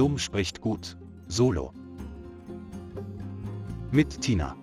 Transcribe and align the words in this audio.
Dumm 0.00 0.16
spricht 0.16 0.62
gut. 0.62 0.96
Solo. 1.28 1.74
Mit 3.90 4.22
Tina. 4.22 4.56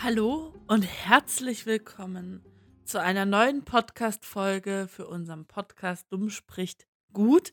Hallo 0.00 0.54
und 0.68 0.80
herzlich 0.80 1.66
willkommen 1.66 2.42
zu 2.86 2.98
einer 2.98 3.26
neuen 3.26 3.62
Podcast-Folge 3.66 4.88
für 4.88 5.06
unseren 5.06 5.44
Podcast 5.44 6.10
Dumm 6.10 6.30
spricht 6.30 6.88
gut. 7.12 7.52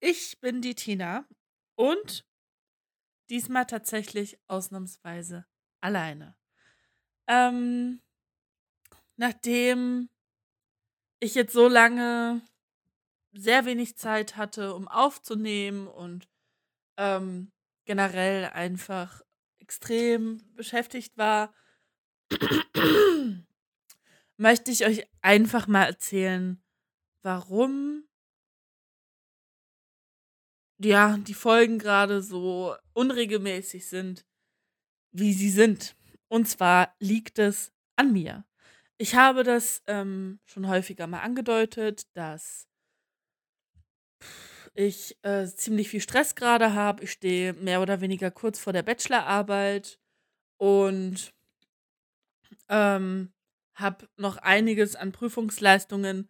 Ich 0.00 0.40
bin 0.40 0.62
die 0.62 0.74
Tina 0.74 1.26
und 1.74 2.26
diesmal 3.28 3.66
tatsächlich 3.66 4.38
ausnahmsweise 4.48 5.44
alleine. 5.82 6.38
Ähm, 7.26 8.00
nachdem 9.18 10.08
ich 11.20 11.34
jetzt 11.34 11.52
so 11.52 11.68
lange 11.68 12.40
sehr 13.32 13.64
wenig 13.64 13.96
Zeit 13.96 14.36
hatte, 14.36 14.74
um 14.74 14.88
aufzunehmen 14.88 15.86
und 15.86 16.28
ähm, 16.96 17.52
generell 17.84 18.46
einfach 18.46 19.22
extrem 19.58 20.42
beschäftigt 20.54 21.16
war, 21.16 21.54
möchte 24.36 24.70
ich 24.70 24.86
euch 24.86 25.06
einfach 25.20 25.66
mal 25.66 25.84
erzählen, 25.84 26.62
warum 27.22 28.08
ja 30.78 31.16
die 31.18 31.34
Folgen 31.34 31.78
gerade 31.78 32.22
so 32.22 32.74
unregelmäßig 32.92 33.88
sind, 33.88 34.24
wie 35.12 35.32
sie 35.32 35.50
sind. 35.50 35.96
Und 36.28 36.48
zwar 36.48 36.94
liegt 37.00 37.38
es 37.38 37.72
an 37.96 38.12
mir. 38.12 38.44
Ich 38.96 39.14
habe 39.14 39.42
das 39.42 39.82
ähm, 39.86 40.40
schon 40.44 40.68
häufiger 40.68 41.06
mal 41.06 41.20
angedeutet, 41.20 42.06
dass 42.16 42.68
ich 44.74 45.16
äh, 45.22 45.46
ziemlich 45.46 45.88
viel 45.88 46.00
Stress 46.00 46.34
gerade 46.34 46.74
habe. 46.74 47.04
Ich 47.04 47.12
stehe 47.12 47.52
mehr 47.54 47.82
oder 47.82 48.00
weniger 48.00 48.30
kurz 48.30 48.58
vor 48.58 48.72
der 48.72 48.82
Bachelorarbeit 48.82 49.98
und 50.56 51.34
ähm, 52.68 53.32
habe 53.74 54.08
noch 54.16 54.36
einiges 54.38 54.96
an 54.96 55.12
Prüfungsleistungen 55.12 56.28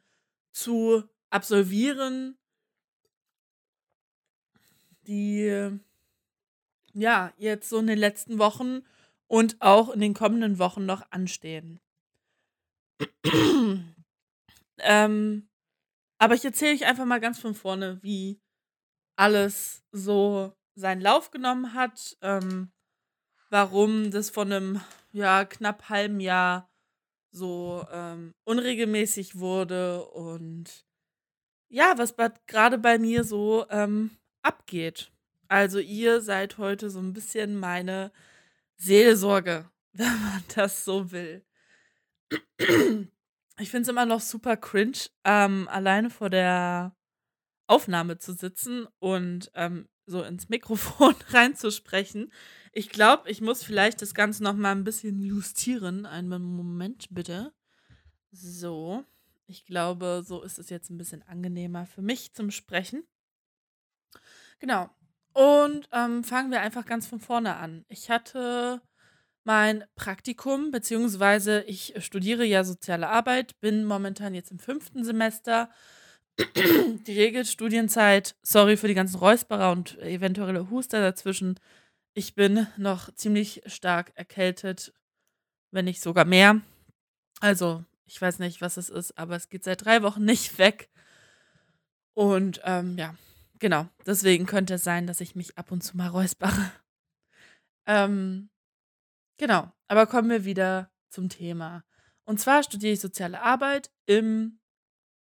zu 0.53 1.05
absolvieren, 1.31 2.39
die 5.03 5.79
ja 6.93 7.33
jetzt 7.37 7.69
so 7.69 7.79
in 7.79 7.87
den 7.87 7.99
letzten 7.99 8.39
Wochen 8.39 8.83
und 9.27 9.61
auch 9.61 9.91
in 9.91 10.01
den 10.01 10.15
kommenden 10.15 10.59
Wochen 10.59 10.87
noch 10.87 11.11
anstehen. 11.11 11.81
ähm, 14.79 15.48
aber 16.19 16.35
ich 16.35 16.45
erzähle 16.45 16.75
euch 16.75 16.87
einfach 16.87 17.05
mal 17.05 17.21
ganz 17.21 17.39
von 17.39 17.55
vorne, 17.55 17.99
wie 18.03 18.41
alles 19.17 19.83
so 19.93 20.53
seinen 20.75 21.01
Lauf 21.01 21.31
genommen 21.31 21.75
hat, 21.75 22.17
ähm, 22.23 22.71
warum 23.51 24.11
das 24.11 24.31
von 24.31 24.53
einem 24.53 24.81
ja, 25.13 25.45
knapp 25.45 25.89
halben 25.89 26.21
Jahr 26.21 26.71
so 27.31 27.87
ähm, 27.91 28.33
unregelmäßig 28.45 29.39
wurde 29.39 30.05
und 30.07 30.85
ja, 31.69 31.95
was 31.97 32.15
gerade 32.47 32.79
bei 32.79 32.99
mir 32.99 33.25
so 33.25 33.67
ähm, 33.71 34.11
abgeht. 34.43 35.11
Also 35.49 35.79
ihr 35.79 36.21
seid 36.21 36.59
heute 36.59 36.91
so 36.91 37.01
ein 37.01 37.13
bisschen 37.13 37.59
meine 37.59 38.13
Seelsorge, 38.77 39.71
wenn 39.93 40.23
man 40.23 40.45
das 40.55 40.85
so 40.85 41.11
will. 41.11 41.45
Ich 43.61 43.71
finde 43.71 43.83
es 43.83 43.89
immer 43.89 44.07
noch 44.07 44.21
super 44.21 44.57
cringe, 44.57 45.09
ähm, 45.25 45.69
alleine 45.69 46.11
vor 46.11 46.31
der 46.31 46.95
Aufnahme 47.67 48.19
zu 48.19 48.33
sitzen 48.33 48.87
und 48.99 49.51
ähm, 49.55 49.89
so 50.07 50.23
ins 50.23 50.49
Mikrofon 50.49 51.15
reinzusprechen. 51.31 52.33
Ich 52.73 52.89
glaube, 52.91 53.29
ich 53.31 53.41
muss 53.41 53.63
vielleicht 53.63 54.01
das 54.01 54.15
Ganze 54.15 54.43
noch 54.43 54.55
mal 54.55 54.73
ein 54.73 54.85
bisschen 54.85 55.21
justieren. 55.21 56.07
Einen 56.07 56.43
Moment 56.43 57.09
bitte. 57.11 57.53
So, 58.31 59.05
ich 59.47 59.65
glaube, 59.65 60.23
so 60.25 60.43
ist 60.43 60.59
es 60.59 60.71
jetzt 60.71 60.91
ein 60.91 60.99
bisschen 60.99 61.23
angenehmer 61.23 61.87
für 61.87 62.03
mich 62.03 62.35
zum 62.35 62.51
Sprechen. 62.51 63.05
Genau. 64.61 64.89
Und 65.33 65.89
ähm, 65.93 66.25
fangen 66.25 66.51
wir 66.51 66.61
einfach 66.61 66.87
ganz 66.87 67.07
von 67.07 67.21
vorne 67.21 67.57
an. 67.57 67.85
Ich 67.89 68.11
hatte 68.11 68.81
mein 69.49 69.85
Praktikum, 69.95 70.71
beziehungsweise 70.73 71.63
ich 71.63 71.95
studiere 72.05 72.45
ja 72.45 72.65
soziale 72.65 73.09
Arbeit, 73.09 73.59
bin 73.61 73.87
momentan 73.87 74.35
jetzt 74.35 74.51
im 74.51 74.59
fünften 74.59 75.05
Semester. 75.05 75.71
Die 76.39 77.19
Regelstudienzeit, 77.19 78.37
sorry 78.43 78.77
für 78.77 78.89
die 78.89 78.95
ganzen 78.95 79.17
Räusperer 79.17 79.73
und 79.73 79.97
eventuelle 80.01 80.69
Huster 80.69 81.01
dazwischen. 81.01 81.59
Ich 82.13 82.35
bin 82.35 82.67
noch 82.77 83.11
ziemlich 83.15 83.63
stark 83.65 84.13
erkältet, 84.17 84.93
wenn 85.71 85.87
nicht 85.87 86.03
sogar 86.03 86.27
mehr. 86.27 86.61
Also, 87.41 87.83
ich 88.05 88.21
weiß 88.21 88.41
nicht, 88.41 88.61
was 88.61 88.77
es 88.77 88.91
ist, 88.91 89.17
aber 89.17 89.35
es 89.35 89.49
geht 89.49 89.65
seit 89.65 89.83
drei 89.83 90.03
Wochen 90.03 90.27
nicht 90.27 90.59
weg. 90.59 90.91
Und 92.13 92.61
ähm, 92.65 92.99
ja, 92.99 93.15
genau. 93.59 93.89
Deswegen 94.07 94.45
könnte 94.45 94.75
es 94.75 94.85
sein, 94.85 95.07
dass 95.07 95.23
ich 95.23 95.35
mich 95.35 95.57
ab 95.57 95.73
und 95.73 95.83
zu 95.83 95.97
mal 95.97 96.09
räuspere. 96.09 96.71
Ähm, 97.87 98.51
Genau, 99.39 99.73
aber 99.87 100.07
kommen 100.07 100.31
wir 100.31 100.45
wieder 100.45 100.91
zum 101.11 101.29
Thema. 101.29 101.85
Und 102.25 102.41
zwar 102.41 102.63
studiere 102.63 102.93
ich 102.93 103.01
soziale 103.01 103.41
Arbeit 103.41 103.91
im 104.07 104.59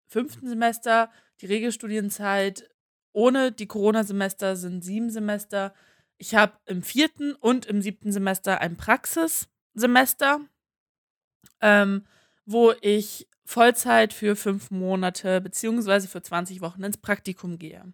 fünften 0.08 0.48
Semester. 0.48 1.10
Die 1.40 1.46
Regelstudienzeit 1.46 2.68
ohne 3.12 3.52
die 3.52 3.66
Corona-Semester 3.66 4.56
sind 4.56 4.84
sieben 4.84 5.10
Semester. 5.10 5.72
Ich 6.18 6.34
habe 6.34 6.58
im 6.66 6.82
vierten 6.82 7.34
und 7.34 7.66
im 7.66 7.80
siebten 7.80 8.12
Semester 8.12 8.60
ein 8.60 8.76
Praxissemester, 8.76 10.40
ähm, 11.60 12.06
wo 12.44 12.72
ich 12.80 13.28
Vollzeit 13.44 14.12
für 14.12 14.36
fünf 14.36 14.70
Monate 14.70 15.40
beziehungsweise 15.40 16.08
für 16.08 16.22
20 16.22 16.60
Wochen 16.60 16.82
ins 16.82 16.98
Praktikum 16.98 17.58
gehe. 17.58 17.92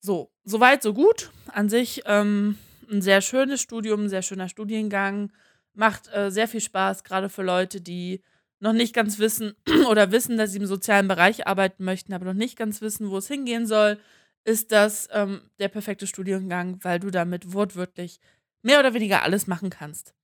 So, 0.00 0.32
soweit, 0.44 0.82
so 0.82 0.92
gut. 0.92 1.30
An 1.46 1.70
sich 1.70 2.02
ähm, 2.04 2.58
ein 2.90 3.02
sehr 3.02 3.20
schönes 3.20 3.60
Studium, 3.60 4.04
ein 4.04 4.08
sehr 4.08 4.22
schöner 4.22 4.48
Studiengang. 4.48 5.32
Macht 5.74 6.08
äh, 6.14 6.30
sehr 6.30 6.48
viel 6.48 6.60
Spaß, 6.60 7.04
gerade 7.04 7.28
für 7.28 7.42
Leute, 7.42 7.80
die 7.80 8.22
noch 8.60 8.72
nicht 8.72 8.94
ganz 8.94 9.18
wissen 9.18 9.54
oder 9.88 10.12
wissen, 10.12 10.38
dass 10.38 10.52
sie 10.52 10.58
im 10.58 10.66
sozialen 10.66 11.08
Bereich 11.08 11.46
arbeiten 11.46 11.84
möchten, 11.84 12.12
aber 12.12 12.26
noch 12.26 12.34
nicht 12.34 12.56
ganz 12.56 12.80
wissen, 12.80 13.10
wo 13.10 13.18
es 13.18 13.28
hingehen 13.28 13.66
soll, 13.66 13.98
ist 14.44 14.72
das 14.72 15.08
ähm, 15.12 15.50
der 15.58 15.68
perfekte 15.68 16.06
Studiengang, 16.06 16.78
weil 16.82 17.00
du 17.00 17.10
damit 17.10 17.52
wortwörtlich 17.52 18.20
mehr 18.62 18.78
oder 18.80 18.94
weniger 18.94 19.22
alles 19.22 19.46
machen 19.46 19.70
kannst. 19.70 20.14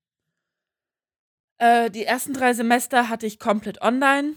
Äh, 1.58 1.90
die 1.90 2.04
ersten 2.04 2.32
drei 2.32 2.54
Semester 2.54 3.08
hatte 3.08 3.26
ich 3.26 3.38
komplett 3.38 3.82
online, 3.82 4.34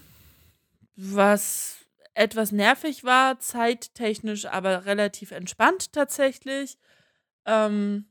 was 0.96 1.78
etwas 2.14 2.52
nervig 2.52 3.04
war, 3.04 3.40
zeittechnisch, 3.40 4.46
aber 4.46 4.84
relativ 4.84 5.32
entspannt 5.32 5.92
tatsächlich. 5.92 6.78
Ähm, 7.46 8.06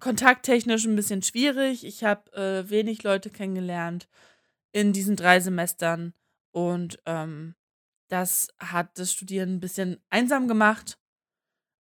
kontakttechnisch 0.00 0.84
ein 0.84 0.96
bisschen 0.96 1.22
schwierig. 1.22 1.84
Ich 1.84 2.04
habe 2.04 2.32
äh, 2.32 2.68
wenig 2.70 3.02
Leute 3.02 3.30
kennengelernt 3.30 4.08
in 4.72 4.92
diesen 4.92 5.16
drei 5.16 5.40
Semestern 5.40 6.12
und 6.52 6.98
ähm, 7.06 7.54
das 8.08 8.48
hat 8.58 8.98
das 8.98 9.12
Studieren 9.12 9.54
ein 9.54 9.60
bisschen 9.60 10.00
einsam 10.10 10.48
gemacht, 10.48 10.98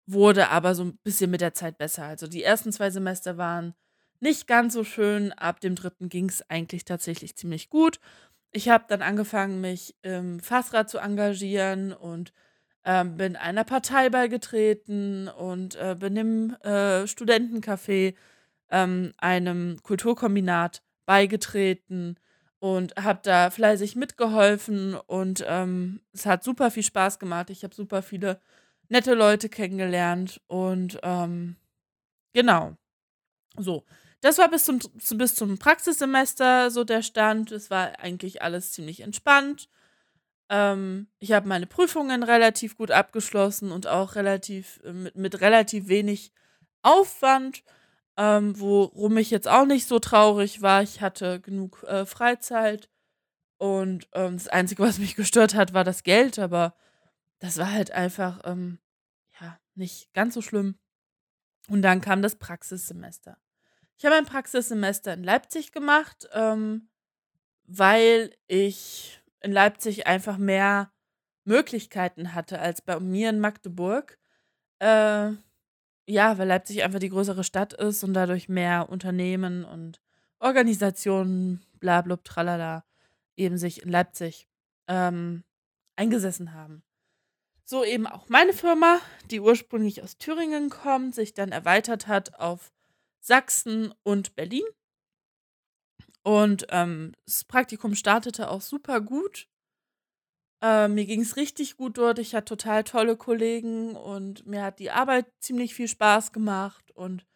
wurde 0.08 0.50
aber 0.50 0.76
so 0.76 0.84
ein 0.84 0.98
bisschen 1.04 1.30
mit 1.32 1.42
der 1.42 1.54
Zeit 1.54 1.78
besser. 1.78 2.06
Also 2.06 2.28
die 2.28 2.44
ersten 2.44 2.72
zwei 2.72 2.90
Semester 2.90 3.38
waren 3.38 3.76
nicht 4.20 4.48
ganz 4.48 4.74
so 4.74 4.84
schön, 4.84 5.34
ab 5.34 5.60
dem 5.60 5.76
dritten 5.76 6.10
ging 6.10 6.30
es 6.30 6.50
eigentlich 6.50 6.86
tatsächlich 6.86 7.36
ziemlich 7.36 7.70
gut. 7.70 8.00
Ich 8.52 8.70
habe 8.70 8.86
dann 8.88 9.02
angefangen, 9.02 9.60
mich 9.62 9.96
im 10.02 10.40
Fassrad 10.40 10.90
zu 10.90 11.00
engagieren 11.00 11.92
und 11.92 12.32
ähm, 12.86 13.18
bin 13.18 13.36
einer 13.36 13.64
Partei 13.64 14.10
beigetreten 14.10 15.28
und 15.28 15.76
äh, 15.76 15.96
bin 16.00 16.16
im 16.16 16.56
äh, 16.62 17.06
Studentencafé 17.08 18.16
ähm, 18.70 19.14
einem 19.18 19.82
Kulturkombinat 19.84 20.84
beigetreten 21.06 22.18
und 22.60 22.96
habe 22.96 23.20
da 23.24 23.50
fleißig 23.50 23.96
mitgeholfen 23.96 24.96
und 24.96 25.44
ähm, 25.48 26.02
es 26.14 26.26
hat 26.26 26.44
super 26.44 26.72
viel 26.72 26.84
Spaß 26.84 27.20
gemacht. 27.20 27.50
Ich 27.50 27.64
habe 27.64 27.76
super 27.76 28.02
viele 28.02 28.40
nette 28.90 29.14
Leute 29.14 29.50
kennengelernt 29.50 30.42
und 30.48 31.00
ähm, 31.04 31.56
genau. 32.34 32.76
So, 33.58 33.84
das 34.22 34.38
war 34.38 34.50
bis 34.50 34.66
zum, 34.66 34.80
bis 35.18 35.36
zum 35.36 35.58
Praxissemester 35.58 36.72
so 36.72 36.84
der 36.84 37.02
Stand. 37.02 37.52
Es 37.52 37.70
war 37.70 38.00
eigentlich 38.00 38.42
alles 38.42 38.72
ziemlich 38.72 39.02
entspannt. 39.02 39.70
Ähm, 40.50 41.08
ich 41.20 41.32
habe 41.32 41.48
meine 41.48 41.68
Prüfungen 41.68 42.24
relativ 42.24 42.78
gut 42.78 42.92
abgeschlossen 42.92 43.72
und 43.72 43.88
auch 43.88 44.16
relativ 44.16 44.80
äh, 44.84 44.94
mit, 44.94 45.16
mit 45.16 45.42
relativ 45.42 45.88
wenig 45.88 46.32
Aufwand, 46.82 47.64
ähm, 48.18 48.60
worum 48.60 49.18
ich 49.18 49.32
jetzt 49.32 49.48
auch 49.48 49.66
nicht 49.66 49.88
so 49.88 50.00
traurig 50.00 50.62
war. 50.62 50.84
Ich 50.84 51.02
hatte 51.02 51.40
genug 51.40 51.84
äh, 51.84 52.06
Freizeit 52.06 52.90
und 53.58 54.08
ähm, 54.14 54.38
das 54.38 54.48
Einzige, 54.48 54.84
was 54.84 55.00
mich 55.00 55.16
gestört 55.16 55.56
hat, 55.56 55.74
war 55.74 55.84
das 55.84 56.04
Geld, 56.04 56.40
aber 56.40 56.76
das 57.40 57.58
war 57.58 57.72
halt 57.72 57.92
einfach, 57.92 58.42
ähm, 58.46 58.80
ja, 59.40 59.60
nicht 59.76 60.14
ganz 60.14 60.34
so 60.34 60.42
schlimm. 60.42 60.78
Und 61.68 61.82
dann 61.82 62.02
kam 62.02 62.22
das 62.22 62.36
Praxissemester. 62.36 63.38
Ich 63.98 64.06
habe 64.06 64.16
ein 64.16 64.26
Praxissemester 64.26 65.14
in 65.14 65.24
Leipzig 65.24 65.72
gemacht, 65.72 66.28
ähm, 66.34 66.90
weil 67.64 68.36
ich 68.48 69.22
in 69.46 69.52
Leipzig 69.52 70.08
einfach 70.08 70.38
mehr 70.38 70.92
Möglichkeiten 71.44 72.34
hatte 72.34 72.60
als 72.60 72.82
bei 72.82 73.00
mir 73.00 73.30
in 73.30 73.40
Magdeburg. 73.40 74.18
Äh, 74.80 75.32
ja, 76.08 76.38
weil 76.38 76.48
Leipzig 76.48 76.84
einfach 76.84 77.00
die 77.00 77.10
größere 77.10 77.44
Stadt 77.44 77.74
ist 77.74 78.04
und 78.04 78.14
dadurch 78.14 78.50
mehr 78.50 78.90
Unternehmen 78.90 79.64
und 79.64 80.02
Organisationen, 80.40 81.64
bla 81.80 82.02
blub, 82.02 82.24
tralala, 82.24 82.86
eben 83.38 83.58
sich 83.60 83.84
in 83.84 83.90
Leipzig 83.90 84.48
ähm, 84.88 85.44
eingesessen 85.96 86.54
haben. 86.54 86.84
So 87.64 87.84
eben 87.84 88.08
auch 88.08 88.30
meine 88.30 88.54
Firma, 88.54 89.00
die 89.30 89.40
ursprünglich 89.40 90.02
aus 90.02 90.18
Thüringen 90.18 90.72
kommt, 90.72 91.14
sich 91.14 91.36
dann 91.36 91.52
erweitert 91.52 92.08
hat 92.08 92.40
auf 92.40 92.72
Sachsen 93.20 93.94
und 94.02 94.36
Berlin. 94.36 94.66
Und 96.26 96.66
ähm, 96.72 97.14
das 97.28 97.44
Praktikum 97.44 97.94
startete 97.94 98.50
auch 98.50 98.62
super 98.62 99.00
gut. 99.00 99.48
Äh, 100.60 100.88
mir 100.88 101.06
ging 101.06 101.22
es 101.22 101.38
richtig 101.38 101.78
gut 101.78 102.00
dort. 102.00 102.18
Ich 102.18 102.34
hatte 102.34 102.46
total 102.46 102.84
tolle 102.84 103.16
Kollegen 103.16 103.96
und 103.96 104.48
mir 104.48 104.64
hat 104.64 104.80
die 104.80 104.90
Arbeit 104.90 105.28
ziemlich 105.40 105.76
viel 105.76 105.88
Spaß 105.88 106.32
gemacht. 106.32 106.90
Und 106.96 107.28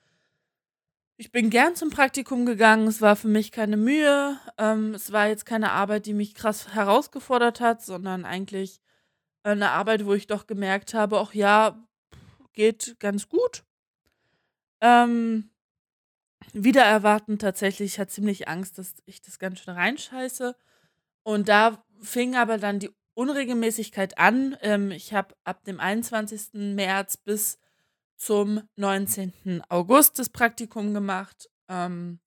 ich 1.18 1.32
bin 1.32 1.52
gern 1.52 1.76
zum 1.76 1.92
Praktikum 1.92 2.48
gegangen. 2.48 2.88
Es 2.88 3.00
war 3.00 3.16
für 3.16 3.28
mich 3.28 3.52
keine 3.52 3.78
Mühe. 3.78 4.40
Ähm, 4.58 4.96
es 4.96 5.12
war 5.12 5.28
jetzt 5.28 5.46
keine 5.46 5.72
Arbeit, 5.72 6.08
die 6.08 6.16
mich 6.16 6.34
krass 6.34 6.74
herausgefordert 6.74 7.60
hat, 7.62 7.84
sondern 7.84 8.26
eigentlich 8.26 8.82
eine 9.44 9.70
Arbeit, 9.70 10.08
wo 10.08 10.16
ich 10.16 10.26
doch 10.26 10.48
gemerkt 10.48 10.96
habe, 10.96 11.20
ach 11.20 11.36
ja, 11.36 11.78
geht 12.54 12.96
ganz 13.00 13.30
gut. 13.30 13.64
Ähm, 14.82 15.52
wieder 16.54 16.84
erwarten 16.84 17.40
tatsächlich, 17.40 17.94
ich 17.94 18.00
hatte 18.00 18.12
ziemlich 18.12 18.48
Angst, 18.48 18.78
dass 18.78 18.96
ich 19.06 19.22
das 19.22 19.40
ganz 19.40 19.60
schön 19.60 19.74
reinscheiße. 19.74 20.56
Und 21.24 21.50
da 21.50 21.84
fing 22.02 22.36
aber 22.36 22.58
dann 22.58 22.80
die 22.80 22.90
Unregelmäßigkeit 23.14 24.18
an. 24.18 24.58
Ähm, 24.62 24.92
ich 24.92 25.14
habe 25.14 25.36
ab 25.44 25.64
dem 25.66 25.80
21. 25.80 26.54
März 26.54 27.18
bis 27.18 27.60
zum 28.16 28.62
19. 28.76 29.64
August 29.70 30.20
das 30.20 30.30
Praktikum 30.30 30.94
gemacht. 30.94 31.50
Ähm, 31.68 32.20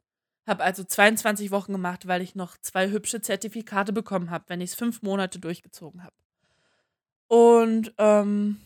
habe 0.46 0.64
also 0.64 0.84
22 0.84 1.50
Wochen 1.50 1.72
gemacht, 1.72 2.06
weil 2.06 2.20
ich 2.20 2.34
noch 2.34 2.56
zwei 2.58 2.90
hübsche 2.90 3.20
Zertifikate 3.20 3.92
bekommen 3.92 4.30
habe, 4.30 4.44
wenn 4.48 4.60
ich 4.60 4.70
es 4.70 4.76
fünf 4.76 5.02
Monate 5.02 5.38
durchgezogen 5.38 6.02
habe. 6.02 6.14
Und 7.28 7.94
ähm, 7.98 8.60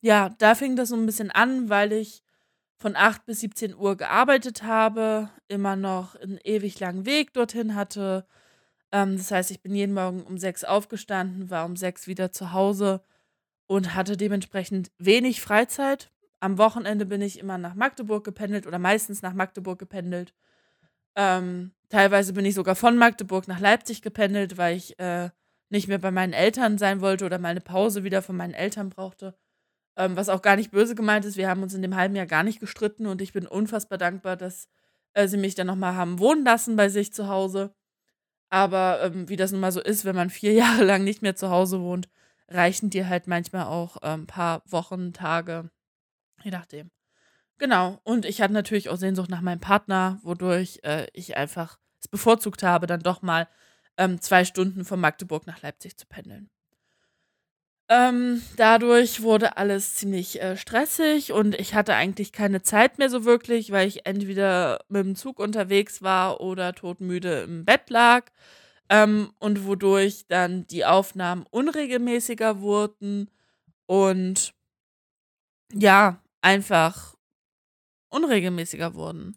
ja, 0.00 0.30
da 0.38 0.54
fing 0.54 0.74
das 0.76 0.88
so 0.88 0.96
ein 0.96 1.06
bisschen 1.06 1.30
an, 1.30 1.68
weil 1.68 1.92
ich 1.92 2.22
von 2.78 2.96
8 2.96 3.24
bis 3.24 3.40
17 3.40 3.74
Uhr 3.74 3.96
gearbeitet 3.96 4.62
habe, 4.62 5.30
immer 5.48 5.76
noch 5.76 6.14
einen 6.16 6.38
ewig 6.44 6.78
langen 6.78 7.06
Weg 7.06 7.32
dorthin 7.32 7.74
hatte. 7.74 8.26
Ähm, 8.92 9.16
das 9.16 9.30
heißt, 9.30 9.50
ich 9.50 9.62
bin 9.62 9.74
jeden 9.74 9.94
Morgen 9.94 10.22
um 10.22 10.38
6 10.38 10.64
aufgestanden, 10.64 11.50
war 11.50 11.64
um 11.64 11.76
6 11.76 12.06
wieder 12.06 12.32
zu 12.32 12.52
Hause 12.52 13.02
und 13.66 13.94
hatte 13.94 14.16
dementsprechend 14.16 14.90
wenig 14.98 15.40
Freizeit. 15.40 16.10
Am 16.40 16.58
Wochenende 16.58 17.06
bin 17.06 17.22
ich 17.22 17.38
immer 17.38 17.58
nach 17.58 17.74
Magdeburg 17.74 18.24
gependelt 18.24 18.66
oder 18.66 18.78
meistens 18.78 19.22
nach 19.22 19.32
Magdeburg 19.32 19.78
gependelt. 19.78 20.34
Ähm, 21.16 21.72
teilweise 21.88 22.34
bin 22.34 22.44
ich 22.44 22.54
sogar 22.54 22.76
von 22.76 22.96
Magdeburg 22.96 23.48
nach 23.48 23.58
Leipzig 23.58 24.02
gependelt, 24.02 24.58
weil 24.58 24.76
ich 24.76 24.98
äh, 24.98 25.30
nicht 25.70 25.88
mehr 25.88 25.98
bei 25.98 26.10
meinen 26.10 26.34
Eltern 26.34 26.78
sein 26.78 27.00
wollte 27.00 27.24
oder 27.24 27.38
meine 27.38 27.62
Pause 27.62 28.04
wieder 28.04 28.22
von 28.22 28.36
meinen 28.36 28.54
Eltern 28.54 28.90
brauchte. 28.90 29.34
Ähm, 29.96 30.16
was 30.16 30.28
auch 30.28 30.42
gar 30.42 30.56
nicht 30.56 30.70
böse 30.70 30.94
gemeint 30.94 31.24
ist. 31.24 31.36
Wir 31.36 31.48
haben 31.48 31.62
uns 31.62 31.74
in 31.74 31.82
dem 31.82 31.96
halben 31.96 32.16
Jahr 32.16 32.26
gar 32.26 32.42
nicht 32.42 32.60
gestritten 32.60 33.06
und 33.06 33.22
ich 33.22 33.32
bin 33.32 33.46
unfassbar 33.46 33.98
dankbar, 33.98 34.36
dass 34.36 34.68
äh, 35.14 35.28
sie 35.28 35.38
mich 35.38 35.54
dann 35.54 35.66
nochmal 35.66 35.94
haben 35.94 36.18
wohnen 36.18 36.44
lassen 36.44 36.76
bei 36.76 36.88
sich 36.88 37.12
zu 37.12 37.28
Hause. 37.28 37.74
Aber 38.50 39.00
ähm, 39.02 39.28
wie 39.28 39.36
das 39.36 39.52
nun 39.52 39.60
mal 39.60 39.72
so 39.72 39.80
ist, 39.80 40.04
wenn 40.04 40.16
man 40.16 40.30
vier 40.30 40.52
Jahre 40.54 40.84
lang 40.84 41.04
nicht 41.04 41.22
mehr 41.22 41.36
zu 41.36 41.50
Hause 41.50 41.80
wohnt, 41.80 42.08
reichen 42.48 42.90
dir 42.90 43.08
halt 43.08 43.26
manchmal 43.26 43.66
auch 43.66 43.96
ein 43.98 44.20
ähm, 44.20 44.26
paar 44.26 44.62
Wochen, 44.66 45.12
Tage, 45.12 45.70
je 46.42 46.50
nachdem. 46.50 46.90
Genau. 47.58 48.00
Und 48.04 48.24
ich 48.26 48.40
hatte 48.42 48.52
natürlich 48.52 48.88
auch 48.90 48.96
Sehnsucht 48.96 49.30
nach 49.30 49.40
meinem 49.40 49.60
Partner, 49.60 50.20
wodurch 50.22 50.80
äh, 50.84 51.06
ich 51.12 51.36
einfach 51.36 51.78
es 52.00 52.08
bevorzugt 52.08 52.62
habe, 52.62 52.86
dann 52.86 53.00
doch 53.00 53.22
mal 53.22 53.48
ähm, 53.96 54.20
zwei 54.20 54.44
Stunden 54.44 54.84
von 54.84 55.00
Magdeburg 55.00 55.46
nach 55.46 55.62
Leipzig 55.62 55.96
zu 55.96 56.06
pendeln. 56.06 56.50
Ähm, 57.88 58.42
dadurch 58.56 59.22
wurde 59.22 59.56
alles 59.56 59.94
ziemlich 59.94 60.42
äh, 60.42 60.56
stressig 60.56 61.32
und 61.32 61.54
ich 61.54 61.74
hatte 61.74 61.94
eigentlich 61.94 62.32
keine 62.32 62.62
Zeit 62.62 62.98
mehr 62.98 63.08
so 63.10 63.24
wirklich, 63.24 63.70
weil 63.70 63.86
ich 63.86 64.06
entweder 64.06 64.80
mit 64.88 65.04
dem 65.04 65.14
Zug 65.14 65.38
unterwegs 65.38 66.02
war 66.02 66.40
oder 66.40 66.74
todmüde 66.74 67.42
im 67.42 67.64
Bett 67.64 67.88
lag. 67.90 68.26
Ähm, 68.88 69.32
und 69.40 69.66
wodurch 69.66 70.26
dann 70.28 70.66
die 70.68 70.84
Aufnahmen 70.84 71.44
unregelmäßiger 71.50 72.60
wurden 72.60 73.30
und 73.86 74.54
ja, 75.72 76.20
einfach 76.40 77.16
unregelmäßiger 78.10 78.94
wurden 78.94 79.36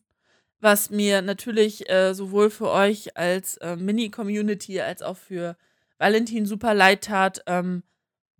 was 0.61 0.89
mir 0.89 1.21
natürlich 1.21 1.89
äh, 1.89 2.13
sowohl 2.13 2.49
für 2.49 2.69
euch 2.69 3.17
als 3.17 3.57
äh, 3.57 3.75
Mini-Community 3.75 4.81
als 4.81 5.01
auch 5.01 5.17
für 5.17 5.57
Valentin 5.97 6.45
super 6.45 6.73
leid 6.73 7.03
tat, 7.05 7.43
ähm, 7.45 7.83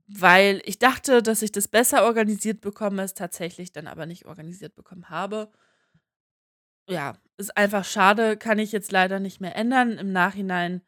weil 0.09 0.61
ich 0.65 0.79
dachte, 0.79 1.21
dass 1.21 1.41
ich 1.41 1.51
das 1.51 1.67
besser 1.67 2.03
organisiert 2.03 2.61
bekomme, 2.61 3.03
es 3.03 3.13
tatsächlich 3.13 3.71
dann 3.71 3.87
aber 3.87 4.05
nicht 4.05 4.25
organisiert 4.25 4.75
bekommen 4.75 5.09
habe. 5.09 5.51
Ja, 6.89 7.17
ist 7.37 7.55
einfach 7.55 7.85
schade, 7.85 8.35
kann 8.35 8.57
ich 8.57 8.71
jetzt 8.71 8.91
leider 8.91 9.19
nicht 9.19 9.39
mehr 9.39 9.55
ändern. 9.55 9.97
Im 9.99 10.11
Nachhinein 10.11 10.81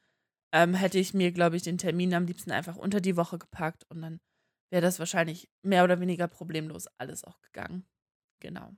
ähm, 0.51 0.73
hätte 0.73 0.97
ich 0.97 1.13
mir, 1.13 1.31
glaube 1.31 1.56
ich, 1.56 1.63
den 1.63 1.77
Termin 1.77 2.13
am 2.15 2.25
liebsten 2.25 2.51
einfach 2.51 2.75
unter 2.75 3.00
die 3.00 3.15
Woche 3.15 3.38
gepackt 3.38 3.85
und 3.89 4.01
dann 4.01 4.19
wäre 4.71 4.81
das 4.81 4.97
wahrscheinlich 4.97 5.50
mehr 5.62 5.83
oder 5.83 6.00
weniger 6.00 6.27
problemlos 6.27 6.88
alles 6.97 7.23
auch 7.23 7.39
gegangen. 7.41 7.85
Genau. 8.39 8.73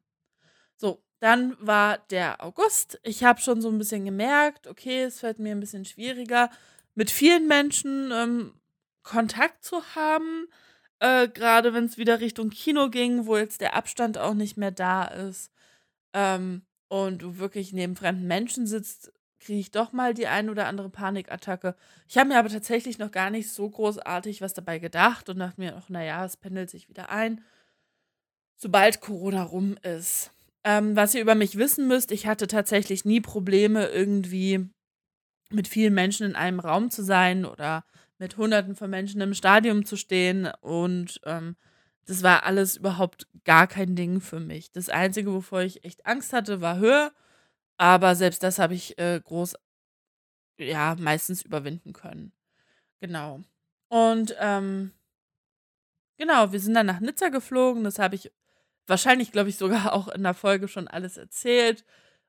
So, 0.75 1.06
dann 1.19 1.56
war 1.60 2.00
der 2.10 2.44
August. 2.44 3.00
Ich 3.04 3.24
habe 3.24 3.40
schon 3.40 3.62
so 3.62 3.69
ein 3.69 3.78
bisschen 3.78 4.04
gemerkt, 4.04 4.68
okay, 4.68 5.04
es 5.04 5.22
fällt 5.22 5.40
mir 5.40 5.51
ein 5.51 5.62
bisschen 5.62 5.86
schwieriger, 5.86 6.50
mit 6.95 7.10
vielen 7.10 7.48
Menschen 7.48 8.12
ähm, 8.12 8.54
Kontakt 9.04 9.64
zu 9.64 9.84
haben. 9.96 10.48
Äh, 11.00 11.28
Gerade 11.28 11.74
wenn 11.74 11.86
es 11.86 11.98
wieder 11.98 12.19
Richtung 12.19 12.50
Kino 12.50 12.90
ging, 12.90 13.26
wo 13.26 13.38
jetzt 13.38 13.62
der 13.62 13.76
Abstand 13.76 14.18
auch 14.18 14.33
nicht 14.33 14.57
mehr 14.57 14.72
da 14.72 15.06
ist. 15.06 15.52
Ähm, 16.14 16.64
und 16.88 17.22
du 17.22 17.38
wirklich 17.38 17.74
neben 17.74 17.95
fremden 17.95 18.28
Menschen 18.28 18.68
sitzt, 18.68 19.12
kriege 19.40 19.60
ich 19.60 19.72
doch 19.72 19.92
mal 19.92 20.14
die 20.14 20.28
ein 20.28 20.50
oder 20.50 20.68
andere 20.68 20.90
Panikattacke. 20.90 21.76
Ich 22.07 22.18
habe 22.18 22.30
mir 22.30 22.40
aber 22.40 22.50
tatsächlich 22.50 22.98
noch 22.98 23.12
gar 23.12 23.30
nicht 23.30 23.52
so 23.52 23.69
großartig 23.69 24.42
was 24.42 24.54
dabei 24.54 24.80
gedacht 24.80 25.30
und 25.30 25.40
dachte 25.40 25.60
mir, 25.60 25.76
ach, 25.76 25.90
naja, 25.90 26.24
es 26.24 26.38
pendelt 26.38 26.69
sich 26.69 26.90
wieder 26.90 27.10
ein, 27.10 27.44
sobald 28.56 29.02
Corona 29.02 29.44
rum 29.44 29.76
ist. 29.81 30.31
Ähm, 30.64 30.95
was 30.95 31.14
ihr 31.14 31.22
über 31.22 31.36
mich 31.36 31.57
wissen 31.57 31.88
müsst, 31.88 32.12
ich 32.12 32.26
hatte 32.26 32.48
tatsächlich 32.48 33.04
nie 33.04 33.19
Probleme, 33.19 33.88
irgendwie 33.88 34.69
mit 35.50 35.68
vielen 35.68 35.94
Menschen 35.94 36.26
in 36.26 36.36
einem 36.36 36.60
Raum 36.60 36.90
zu 36.90 37.04
sein 37.04 37.45
oder 37.45 37.86
mit 38.23 38.37
Hunderten 38.37 38.73
von 38.73 38.89
Menschen 38.89 39.19
im 39.19 39.33
Stadion 39.33 39.85
zu 39.85 39.97
stehen. 39.97 40.49
Und 40.61 41.19
ähm, 41.25 41.57
das 42.06 42.23
war 42.23 42.44
alles 42.44 42.77
überhaupt 42.77 43.27
gar 43.44 43.68
kein 43.68 43.97
Ding 43.97 44.21
für 44.21 44.39
mich. 44.39 44.71
Das 44.71 44.87
Einzige, 44.87 45.33
wovor 45.33 45.59
ich 45.59 45.83
echt 45.83 46.06
Angst 46.06 46.31
hatte, 46.31 46.61
war 46.61 46.77
Höhe. 46.77 47.11
Aber 47.75 48.15
selbst 48.15 48.42
das 48.42 48.59
habe 48.59 48.75
ich 48.75 48.97
äh, 48.97 49.19
groß, 49.21 49.56
ja, 50.57 50.95
meistens 50.97 51.42
überwinden 51.42 51.92
können. 51.92 52.31
Genau. 53.01 53.42
Und 53.89 54.33
ähm, 54.39 54.94
genau, 56.18 56.53
wir 56.53 56.61
sind 56.61 56.75
dann 56.75 56.85
nach 56.85 57.01
Nizza 57.01 57.27
geflogen. 57.27 57.83
Das 57.83 57.99
habe 57.99 58.15
ich 58.15 58.31
wahrscheinlich, 58.87 59.33
glaube 59.33 59.49
ich, 59.49 59.57
sogar 59.57 59.92
auch 59.94 60.07
in 60.07 60.23
der 60.23 60.33
Folge 60.33 60.69
schon 60.69 60.87
alles 60.87 61.18
erzählt 61.18 61.83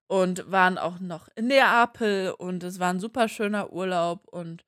und 0.08 0.50
waren 0.50 0.76
auch 0.76 0.98
noch 0.98 1.28
in 1.36 1.46
Neapel 1.46 2.34
und 2.36 2.64
es 2.64 2.80
war 2.80 2.90
ein 2.90 2.98
super 2.98 3.28
schöner 3.28 3.72
Urlaub 3.72 4.26
und 4.26 4.64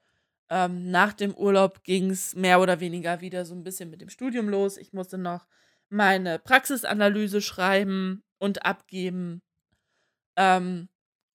ähm, 0.51 0.91
nach 0.91 1.13
dem 1.13 1.35
Urlaub 1.35 1.83
ging 1.83 2.11
es 2.11 2.35
mehr 2.35 2.61
oder 2.61 2.81
weniger 2.81 3.21
wieder 3.21 3.45
so 3.45 3.55
ein 3.55 3.65
bisschen 3.65 3.91
mit 3.91 4.01
dem 4.01 4.11
Studium 4.11 4.49
los. 4.49 4.77
Ich 4.77 4.93
musste 4.93 5.19
noch 5.19 5.47
meine 5.89 6.39
Praxisanalyse 6.39 7.41
schreiben 7.41 8.23
und 8.39 8.65
abgeben. 8.65 9.43
Ähm, 10.37 10.89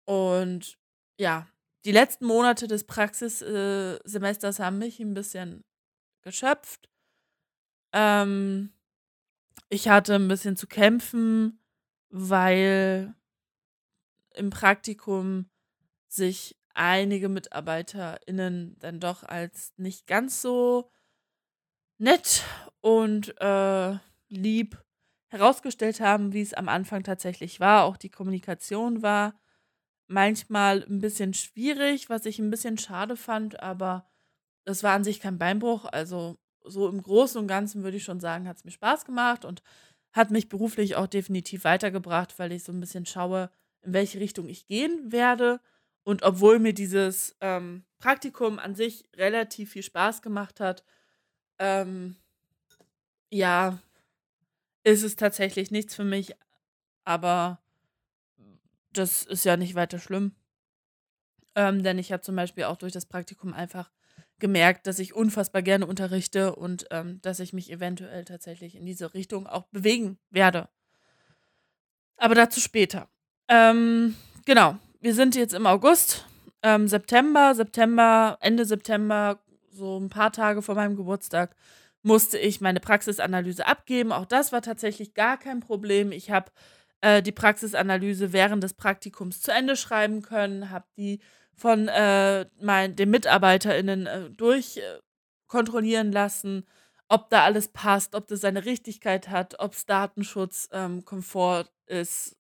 und 0.05 0.79
ja, 1.19 1.47
die 1.85 1.93
letzten 1.93 2.26
Monate 2.26 2.67
des 2.67 2.85
Praxissemesters 2.85 4.59
haben 4.59 4.79
mich 4.79 5.00
ein 5.00 5.14
bisschen 5.14 5.64
geschöpft. 6.23 6.88
Ähm, 7.93 8.73
ich 9.69 9.88
hatte 9.88 10.14
ein 10.14 10.29
bisschen 10.29 10.57
zu 10.57 10.67
kämpfen, 10.67 11.61
weil 12.11 13.14
im 14.35 14.50
Praktikum 14.50 15.49
sich 16.09 16.60
einige 16.75 17.29
MitarbeiterInnen 17.29 18.77
dann 18.79 19.00
doch 19.00 19.23
als 19.23 19.73
nicht 19.77 20.07
ganz 20.07 20.43
so 20.43 20.91
nett 21.99 22.45
und 22.81 23.39
äh, 23.41 23.99
lieb 24.29 24.83
herausgestellt 25.29 26.00
haben, 26.00 26.33
wie 26.33 26.41
es 26.43 26.55
am 26.55 26.69
Anfang 26.69 27.03
tatsächlich 27.03 27.61
war. 27.61 27.85
Auch 27.85 27.97
die 27.97 28.11
Kommunikation 28.11 29.03
war 29.03 29.35
manchmal 30.09 30.85
ein 30.85 31.00
bisschen 31.00 31.35
schwierig, 31.35 32.11
was 32.11 32.27
ich 32.27 32.39
ein 32.39 32.50
bisschen 32.50 32.79
schade 32.79 33.17
fand, 33.17 33.61
aber 33.61 34.09
das 34.65 34.83
war 34.83 34.95
an 34.95 35.05
sich 35.05 35.21
kein 35.21 35.39
Beinbruch. 35.39 35.85
Also 35.85 36.39
so 36.65 36.89
im 36.89 37.00
Großen 37.03 37.41
und 37.41 37.47
Ganzen 37.47 37.83
würde 37.85 37.97
ich 37.97 38.05
schon 38.05 38.21
sagen, 38.21 38.49
hat 38.49 38.57
es 38.57 38.65
mir 38.65 38.73
Spaß 38.73 39.05
gemacht 39.05 39.45
und 39.45 39.62
hat 40.12 40.31
mich 40.31 40.49
beruflich 40.49 40.97
auch 40.97 41.07
definitiv 41.07 41.65
weitergebracht, 41.65 42.39
weil 42.39 42.53
ich 42.53 42.65
so 42.65 42.73
ein 42.73 42.81
bisschen 42.81 43.07
schaue, 43.07 43.50
in 43.83 43.93
welche 43.93 44.19
Richtung 44.19 44.49
ich 44.49 44.67
gehen 44.67 45.12
werde. 45.12 45.61
Und 46.02 46.23
obwohl 46.23 46.59
mir 46.59 46.73
dieses 46.73 47.37
ähm, 47.40 47.85
Praktikum 47.99 48.59
an 48.59 48.75
sich 48.75 49.04
relativ 49.16 49.73
viel 49.73 49.83
Spaß 49.83 50.23
gemacht 50.23 50.61
hat, 50.61 50.85
ähm, 51.59 52.16
ja, 53.30 53.78
ist 54.83 55.02
es 55.02 55.16
tatsächlich 55.16 55.71
nichts 55.71 55.95
für 55.95 56.04
mich. 56.04 56.35
Aber 57.04 57.62
das 58.92 59.23
ist 59.23 59.45
ja 59.45 59.57
nicht 59.57 59.75
weiter 59.75 59.99
schlimm. 59.99 60.35
Ähm, 61.54 61.83
denn 61.83 61.99
ich 61.99 62.12
habe 62.12 62.23
zum 62.23 62.37
Beispiel 62.37 62.64
auch 62.64 62.76
durch 62.76 62.92
das 62.92 63.07
Praktikum 63.07 63.52
einfach 63.52 63.90
gemerkt, 64.38 64.87
dass 64.87 64.99
ich 64.99 65.14
unfassbar 65.14 65.62
gerne 65.62 65.87
unterrichte 65.87 66.57
und 66.57 66.87
ähm, 66.90 67.21
dass 67.23 67.40
ich 67.40 67.52
mich 67.52 67.71
eventuell 67.71 68.25
tatsächlich 68.25 68.75
in 68.75 68.87
diese 68.87 69.14
Richtung 69.14 69.47
auch 69.47 69.66
bewegen 69.66 70.19
werde. 70.30 70.69
Aber 72.16 72.35
dazu 72.35 72.61
später. 72.61 73.09
Ähm, 73.49 74.16
genau, 74.45 74.78
wir 75.00 75.14
sind 75.14 75.35
jetzt 75.35 75.54
im 75.54 75.66
August, 75.66 76.26
ähm, 76.62 76.87
September, 76.88 77.54
September, 77.54 78.37
Ende 78.40 78.64
September, 78.64 79.40
so 79.71 79.99
ein 79.99 80.11
paar 80.11 80.33
Tage 80.33 80.62
vor 80.62 80.75
meinem 80.75 80.97
Geburtstag, 80.97 81.57
musste 82.02 82.38
ich 82.38 82.61
meine 82.61 82.80
Praxisanalyse 82.80 83.66
abgeben. 83.66 84.12
Auch 84.12 84.26
das 84.26 84.52
war 84.52 84.62
tatsächlich 84.62 85.14
gar 85.14 85.38
kein 85.38 85.61
Problem. 85.61 86.12
Ich 86.12 86.30
habe 86.30 86.50
äh, 87.00 87.23
die 87.23 87.33
Praxisanalyse 87.33 88.33
während 88.33 88.62
des 88.62 88.75
Praktikums 88.75 89.40
zu 89.40 89.52
Ende 89.52 89.76
schreiben 89.76 90.23
können, 90.23 90.71
habe 90.71 90.87
die 90.97 91.21
von 91.54 91.88
äh, 91.88 92.47
mein, 92.61 92.97
den 92.97 93.11
MitarbeiterInnen 93.11 94.07
äh, 94.07 94.30
durchkontrollieren 94.30 96.11
äh, 96.11 96.14
lassen, 96.14 96.66
ob 97.09 97.28
da 97.28 97.45
alles 97.45 97.69
passt, 97.69 98.14
ob 98.14 98.28
das 98.28 98.40
seine 98.40 98.64
Richtigkeit 98.64 99.28
hat, 99.28 99.59
ob 99.59 99.73
es 99.73 99.85
Datenschutz 99.85 100.69
ähm, 100.73 101.04
ist 101.87 102.39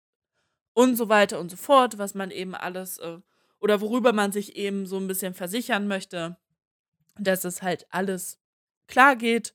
und 0.72 0.96
so 0.96 1.08
weiter 1.08 1.40
und 1.40 1.50
so 1.50 1.56
fort, 1.56 1.98
was 1.98 2.14
man 2.14 2.30
eben 2.30 2.54
alles 2.54 2.98
äh, 2.98 3.18
oder 3.58 3.80
worüber 3.80 4.12
man 4.12 4.32
sich 4.32 4.56
eben 4.56 4.86
so 4.86 4.96
ein 4.96 5.06
bisschen 5.06 5.34
versichern 5.34 5.86
möchte, 5.86 6.36
dass 7.18 7.44
es 7.44 7.62
halt 7.62 7.86
alles 7.90 8.40
klar 8.86 9.16
geht. 9.16 9.54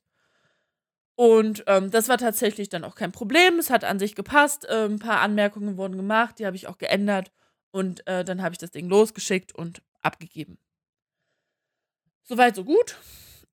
Und 1.16 1.64
ähm, 1.66 1.90
das 1.90 2.08
war 2.08 2.18
tatsächlich 2.18 2.68
dann 2.68 2.84
auch 2.84 2.94
kein 2.94 3.10
Problem. 3.10 3.58
Es 3.58 3.70
hat 3.70 3.84
an 3.84 3.98
sich 3.98 4.14
gepasst. 4.14 4.66
Äh, 4.68 4.84
ein 4.84 4.98
paar 4.98 5.20
Anmerkungen 5.20 5.76
wurden 5.76 5.96
gemacht, 5.96 6.38
die 6.38 6.46
habe 6.46 6.56
ich 6.56 6.68
auch 6.68 6.78
geändert. 6.78 7.32
Und 7.70 8.06
äh, 8.06 8.24
dann 8.24 8.42
habe 8.42 8.52
ich 8.52 8.58
das 8.58 8.70
Ding 8.70 8.88
losgeschickt 8.88 9.54
und 9.54 9.82
abgegeben. 10.02 10.58
Soweit, 12.22 12.54
so 12.54 12.64
gut. 12.64 12.96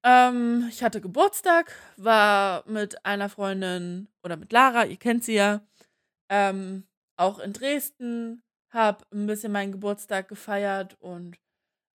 Ähm, 0.03 0.67
ich 0.69 0.83
hatte 0.83 0.99
Geburtstag, 0.99 1.73
war 1.95 2.63
mit 2.67 3.05
einer 3.05 3.29
Freundin 3.29 4.09
oder 4.23 4.35
mit 4.35 4.51
Lara, 4.51 4.85
ihr 4.85 4.97
kennt 4.97 5.23
sie 5.23 5.35
ja, 5.35 5.65
ähm, 6.27 6.85
auch 7.17 7.39
in 7.39 7.53
Dresden, 7.53 8.43
habe 8.69 9.05
ein 9.11 9.27
bisschen 9.27 9.51
meinen 9.51 9.71
Geburtstag 9.71 10.27
gefeiert 10.27 10.97
und 10.99 11.37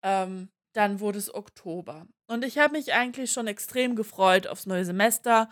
ähm, 0.02 0.48
dann 0.72 1.00
wurde 1.00 1.18
es 1.18 1.32
Oktober. 1.32 2.06
Und 2.26 2.44
ich 2.44 2.58
habe 2.58 2.72
mich 2.72 2.92
eigentlich 2.92 3.30
schon 3.32 3.46
extrem 3.46 3.94
gefreut 3.96 4.46
aufs 4.46 4.66
neue 4.66 4.84
Semester. 4.84 5.48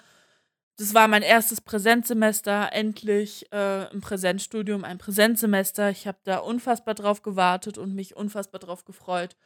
Das 0.77 0.95
war 0.95 1.07
mein 1.07 1.23
erstes 1.23 1.61
Präsenzsemester, 1.61 2.73
endlich 2.73 3.53
äh, 3.53 3.91
im 3.93 4.01
Präsenzstudium, 4.01 4.85
ein 4.85 4.99
Präsenzsemester. 4.99 5.91
Ich 5.91 6.07
habe 6.07 6.19
da 6.25 6.39
unfassbar 6.39 6.95
drauf 6.95 7.23
gewartet 7.23 7.79
und 7.79 7.95
mich 7.95 8.17
unfassbar 8.17 8.59
drauf 8.59 8.85
gefreut. 8.85 9.37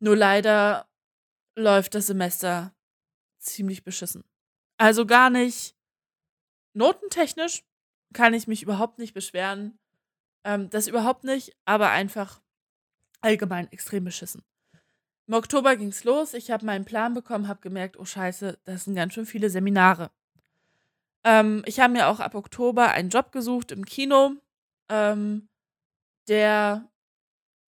Nur 0.00 0.16
leider 0.16 0.86
läuft 1.56 1.94
das 1.94 2.08
Semester 2.08 2.74
ziemlich 3.38 3.84
beschissen. 3.84 4.24
Also 4.76 5.06
gar 5.06 5.30
nicht 5.30 5.76
notentechnisch 6.74 7.64
kann 8.14 8.32
ich 8.32 8.46
mich 8.46 8.62
überhaupt 8.62 8.98
nicht 8.98 9.12
beschweren. 9.12 9.78
Ähm, 10.44 10.70
das 10.70 10.86
überhaupt 10.86 11.24
nicht, 11.24 11.54
aber 11.66 11.90
einfach 11.90 12.40
allgemein 13.20 13.70
extrem 13.72 14.04
beschissen. 14.04 14.42
Im 15.26 15.34
Oktober 15.34 15.76
ging 15.76 15.88
es 15.88 16.04
los. 16.04 16.34
Ich 16.34 16.50
habe 16.50 16.66
meinen 16.66 16.84
Plan 16.84 17.14
bekommen, 17.14 17.48
habe 17.48 17.60
gemerkt, 17.60 17.98
oh 17.98 18.04
Scheiße, 18.04 18.58
das 18.64 18.84
sind 18.84 18.94
ganz 18.94 19.14
schön 19.14 19.26
viele 19.26 19.50
Seminare. 19.50 20.10
Ähm, 21.24 21.62
ich 21.66 21.80
habe 21.80 21.92
mir 21.94 22.08
auch 22.08 22.20
ab 22.20 22.34
Oktober 22.34 22.90
einen 22.90 23.08
Job 23.08 23.32
gesucht 23.32 23.72
im 23.72 23.86
Kino, 23.86 24.32
ähm, 24.90 25.48
der 26.28 26.86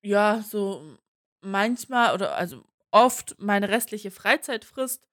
ja 0.03 0.43
so 0.43 0.99
manchmal 1.41 2.15
oder 2.15 2.37
also 2.37 2.65
oft 2.91 3.37
meine 3.39 3.71
restliche 3.71 4.11
Freizeit 4.11 4.65
frisst. 4.65 5.06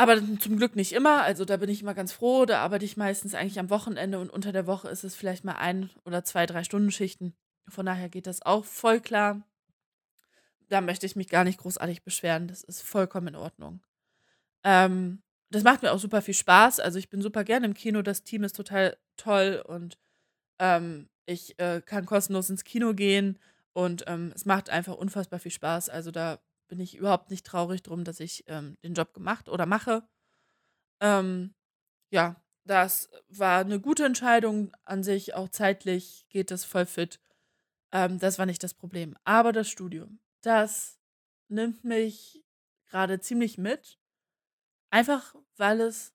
Aber 0.00 0.38
zum 0.38 0.56
Glück 0.56 0.76
nicht 0.76 0.92
immer. 0.92 1.22
Also 1.22 1.44
da 1.44 1.56
bin 1.56 1.68
ich 1.68 1.82
immer 1.82 1.94
ganz 1.94 2.12
froh. 2.12 2.46
Da 2.46 2.62
arbeite 2.62 2.84
ich 2.84 2.96
meistens 2.96 3.34
eigentlich 3.34 3.58
am 3.58 3.70
Wochenende 3.70 4.18
und 4.18 4.30
unter 4.30 4.52
der 4.52 4.66
Woche 4.66 4.88
ist 4.88 5.04
es 5.04 5.14
vielleicht 5.14 5.44
mal 5.44 5.56
ein 5.56 5.90
oder 6.04 6.24
zwei, 6.24 6.46
drei 6.46 6.64
Stunden 6.64 6.90
Schichten. 6.90 7.34
Von 7.68 7.86
daher 7.86 8.08
geht 8.08 8.26
das 8.26 8.42
auch 8.42 8.64
voll 8.64 9.00
klar 9.00 9.42
da 10.70 10.80
möchte 10.80 11.04
ich 11.04 11.16
mich 11.16 11.28
gar 11.28 11.44
nicht 11.44 11.58
großartig 11.58 12.02
beschweren. 12.02 12.48
Das 12.48 12.62
ist 12.62 12.82
vollkommen 12.82 13.28
in 13.28 13.36
Ordnung. 13.36 13.82
Ähm, 14.64 15.22
das 15.50 15.64
macht 15.64 15.82
mir 15.82 15.92
auch 15.92 15.98
super 15.98 16.22
viel 16.22 16.34
Spaß. 16.34 16.80
Also 16.80 16.98
ich 16.98 17.10
bin 17.10 17.20
super 17.20 17.44
gerne 17.44 17.66
im 17.66 17.74
Kino. 17.74 18.02
Das 18.02 18.22
Team 18.22 18.44
ist 18.44 18.56
total 18.56 18.96
toll 19.16 19.62
und 19.66 19.98
ähm, 20.58 21.08
ich 21.26 21.58
äh, 21.58 21.82
kann 21.84 22.06
kostenlos 22.06 22.50
ins 22.50 22.64
Kino 22.64 22.94
gehen 22.94 23.38
und 23.72 24.04
ähm, 24.06 24.32
es 24.34 24.44
macht 24.44 24.70
einfach 24.70 24.94
unfassbar 24.94 25.40
viel 25.40 25.50
Spaß. 25.50 25.88
Also 25.88 26.10
da 26.10 26.40
bin 26.70 26.80
ich 26.80 26.96
überhaupt 26.96 27.30
nicht 27.30 27.44
traurig 27.44 27.82
drum, 27.82 28.04
dass 28.04 28.20
ich 28.20 28.44
ähm, 28.46 28.78
den 28.82 28.94
Job 28.94 29.12
gemacht 29.12 29.50
oder 29.50 29.66
mache. 29.66 30.08
Ähm, 31.00 31.54
ja, 32.10 32.42
das 32.64 33.10
war 33.28 33.60
eine 33.60 33.80
gute 33.80 34.06
Entscheidung 34.06 34.72
an 34.84 35.02
sich. 35.02 35.34
Auch 35.34 35.50
zeitlich 35.50 36.26
geht 36.30 36.50
es 36.50 36.64
voll 36.64 36.86
fit. 36.86 37.20
Ähm, 37.92 38.18
das 38.18 38.38
war 38.38 38.46
nicht 38.46 38.62
das 38.62 38.72
Problem. 38.72 39.16
Aber 39.24 39.52
das 39.52 39.68
Studium 39.68 40.20
das 40.42 40.98
nimmt 41.48 41.84
mich 41.84 42.44
gerade 42.88 43.20
ziemlich 43.20 43.58
mit, 43.58 43.98
einfach 44.90 45.34
weil 45.56 45.80
es 45.80 46.14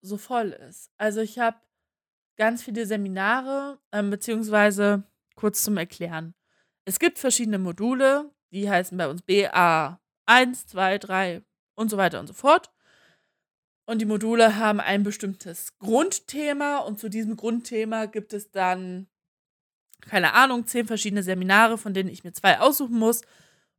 so 0.00 0.16
voll 0.16 0.50
ist. 0.50 0.90
Also 0.96 1.20
ich 1.20 1.38
habe 1.38 1.60
ganz 2.36 2.62
viele 2.62 2.86
Seminare, 2.86 3.80
ähm, 3.92 4.10
beziehungsweise 4.10 5.04
kurz 5.34 5.62
zum 5.62 5.76
Erklären. 5.76 6.34
Es 6.84 6.98
gibt 6.98 7.18
verschiedene 7.18 7.58
Module, 7.58 8.32
die 8.52 8.68
heißen 8.68 8.96
bei 8.96 9.08
uns 9.08 9.22
BA 9.22 10.00
1, 10.26 10.66
2, 10.66 10.98
3 10.98 11.42
und 11.74 11.90
so 11.90 11.96
weiter 11.96 12.20
und 12.20 12.26
so 12.26 12.34
fort. 12.34 12.70
Und 13.86 14.00
die 14.00 14.06
Module 14.06 14.56
haben 14.56 14.80
ein 14.80 15.04
bestimmtes 15.04 15.78
Grundthema 15.78 16.78
und 16.78 16.98
zu 16.98 17.08
diesem 17.08 17.36
Grundthema 17.36 18.06
gibt 18.06 18.32
es 18.32 18.50
dann 18.50 19.08
keine 20.00 20.34
Ahnung, 20.34 20.66
zehn 20.66 20.86
verschiedene 20.86 21.22
Seminare, 21.22 21.78
von 21.78 21.94
denen 21.94 22.08
ich 22.08 22.24
mir 22.24 22.32
zwei 22.32 22.60
aussuchen 22.60 22.98
muss, 22.98 23.22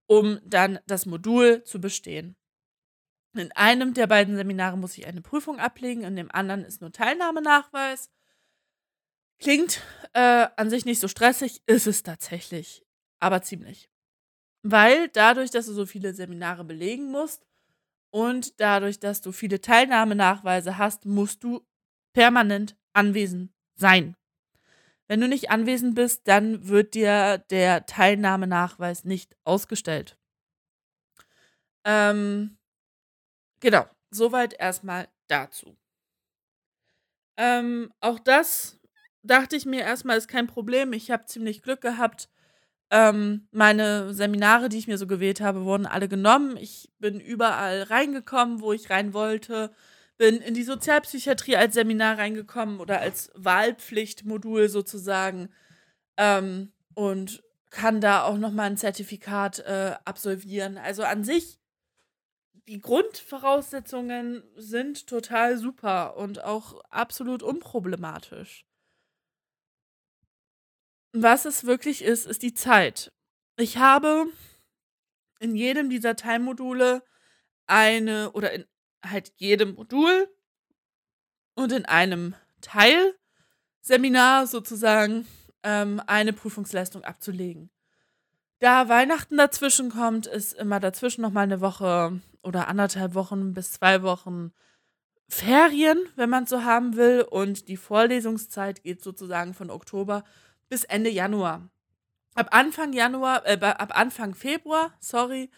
um 0.07 0.39
dann 0.43 0.79
das 0.87 1.05
Modul 1.05 1.63
zu 1.63 1.79
bestehen. 1.79 2.35
In 3.33 3.51
einem 3.51 3.93
der 3.93 4.07
beiden 4.07 4.35
Seminare 4.35 4.77
muss 4.77 4.97
ich 4.97 5.05
eine 5.05 5.21
Prüfung 5.21 5.59
ablegen, 5.59 6.03
in 6.03 6.15
dem 6.15 6.31
anderen 6.31 6.63
ist 6.63 6.81
nur 6.81 6.91
Teilnahmenachweis. 6.91 8.09
Klingt 9.39 9.81
äh, 10.13 10.47
an 10.55 10.69
sich 10.69 10.85
nicht 10.85 10.99
so 10.99 11.07
stressig, 11.07 11.61
ist 11.67 11.85
es 11.85 12.01
tatsächlich, 12.01 12.83
aber 13.19 13.41
ziemlich. 13.43 13.89
Weil 14.63 15.07
dadurch, 15.09 15.51
dass 15.51 15.65
du 15.67 15.73
so 15.73 15.85
viele 15.85 16.13
Seminare 16.13 16.63
belegen 16.63 17.11
musst 17.11 17.45
und 18.11 18.59
dadurch, 18.59 18.99
dass 18.99 19.21
du 19.21 19.31
viele 19.31 19.61
Teilnahmenachweise 19.61 20.77
hast, 20.77 21.05
musst 21.05 21.43
du 21.43 21.65
permanent 22.13 22.75
anwesend 22.93 23.51
sein. 23.75 24.15
Wenn 25.07 25.21
du 25.21 25.27
nicht 25.27 25.51
anwesend 25.51 25.95
bist, 25.95 26.27
dann 26.27 26.67
wird 26.67 26.93
dir 26.93 27.39
der 27.49 27.85
Teilnahmenachweis 27.85 29.05
nicht 29.05 29.37
ausgestellt. 29.45 30.17
Ähm, 31.85 32.57
genau, 33.59 33.85
soweit 34.09 34.53
erstmal 34.59 35.07
dazu. 35.27 35.77
Ähm, 37.37 37.91
auch 38.01 38.19
das 38.19 38.79
dachte 39.23 39.55
ich 39.55 39.65
mir 39.65 39.81
erstmal 39.81 40.17
ist 40.17 40.27
kein 40.27 40.47
Problem. 40.47 40.93
Ich 40.93 41.11
habe 41.11 41.25
ziemlich 41.25 41.61
Glück 41.61 41.81
gehabt. 41.81 42.29
Ähm, 42.89 43.47
meine 43.51 44.13
Seminare, 44.13 44.69
die 44.69 44.77
ich 44.77 44.87
mir 44.87 44.97
so 44.97 45.07
gewählt 45.07 45.41
habe, 45.41 45.65
wurden 45.65 45.85
alle 45.85 46.07
genommen. 46.07 46.57
Ich 46.57 46.89
bin 46.99 47.19
überall 47.19 47.83
reingekommen, 47.83 48.61
wo 48.61 48.71
ich 48.73 48.89
rein 48.89 49.13
wollte 49.13 49.71
bin 50.17 50.37
in 50.41 50.53
die 50.53 50.63
Sozialpsychiatrie 50.63 51.55
als 51.55 51.75
Seminar 51.75 52.17
reingekommen 52.17 52.79
oder 52.79 52.99
als 52.99 53.31
Wahlpflichtmodul 53.35 54.67
sozusagen 54.69 55.49
ähm, 56.17 56.71
und 56.95 57.43
kann 57.69 58.01
da 58.01 58.23
auch 58.23 58.37
nochmal 58.37 58.67
ein 58.67 58.77
Zertifikat 58.77 59.59
äh, 59.59 59.95
absolvieren. 60.05 60.77
Also 60.77 61.03
an 61.03 61.23
sich 61.23 61.59
die 62.67 62.79
Grundvoraussetzungen 62.79 64.43
sind 64.55 65.07
total 65.07 65.57
super 65.57 66.17
und 66.17 66.43
auch 66.43 66.81
absolut 66.89 67.43
unproblematisch. 67.43 68.66
Was 71.19 71.45
es 71.45 71.65
wirklich 71.65 72.03
ist, 72.03 72.27
ist 72.27 72.43
die 72.43 72.53
Zeit. 72.53 73.11
Ich 73.57 73.77
habe 73.77 74.27
in 75.39 75.55
jedem 75.55 75.89
dieser 75.89 76.15
Teilmodule 76.15 77.01
eine 77.65 78.31
oder 78.33 78.51
in 78.51 78.65
halt 79.03 79.33
jedem 79.37 79.73
Modul 79.75 80.27
und 81.55 81.71
in 81.71 81.85
einem 81.85 82.35
Teilseminar 82.61 84.45
sozusagen 84.45 85.27
ähm, 85.63 86.01
eine 86.05 86.33
Prüfungsleistung 86.33 87.03
abzulegen. 87.03 87.71
Da 88.59 88.87
Weihnachten 88.87 89.37
dazwischen 89.37 89.89
kommt, 89.89 90.27
ist 90.27 90.53
immer 90.53 90.79
dazwischen 90.79 91.21
nochmal 91.21 91.43
eine 91.43 91.61
Woche 91.61 92.21
oder 92.43 92.67
anderthalb 92.67 93.15
Wochen 93.15 93.53
bis 93.53 93.71
zwei 93.71 94.03
Wochen 94.03 94.51
Ferien, 95.27 95.97
wenn 96.15 96.29
man 96.29 96.45
so 96.45 96.63
haben 96.63 96.95
will. 96.95 97.21
Und 97.21 97.67
die 97.67 97.77
Vorlesungszeit 97.77 98.83
geht 98.83 99.01
sozusagen 99.01 99.53
von 99.55 99.71
Oktober 99.71 100.23
bis 100.69 100.83
Ende 100.83 101.09
Januar. 101.09 101.69
Ab 102.35 102.49
Anfang 102.51 102.93
Januar, 102.93 103.45
äh, 103.45 103.57
ab 103.61 103.97
Anfang 103.97 104.35
Februar, 104.35 104.93
sorry, 104.99 105.49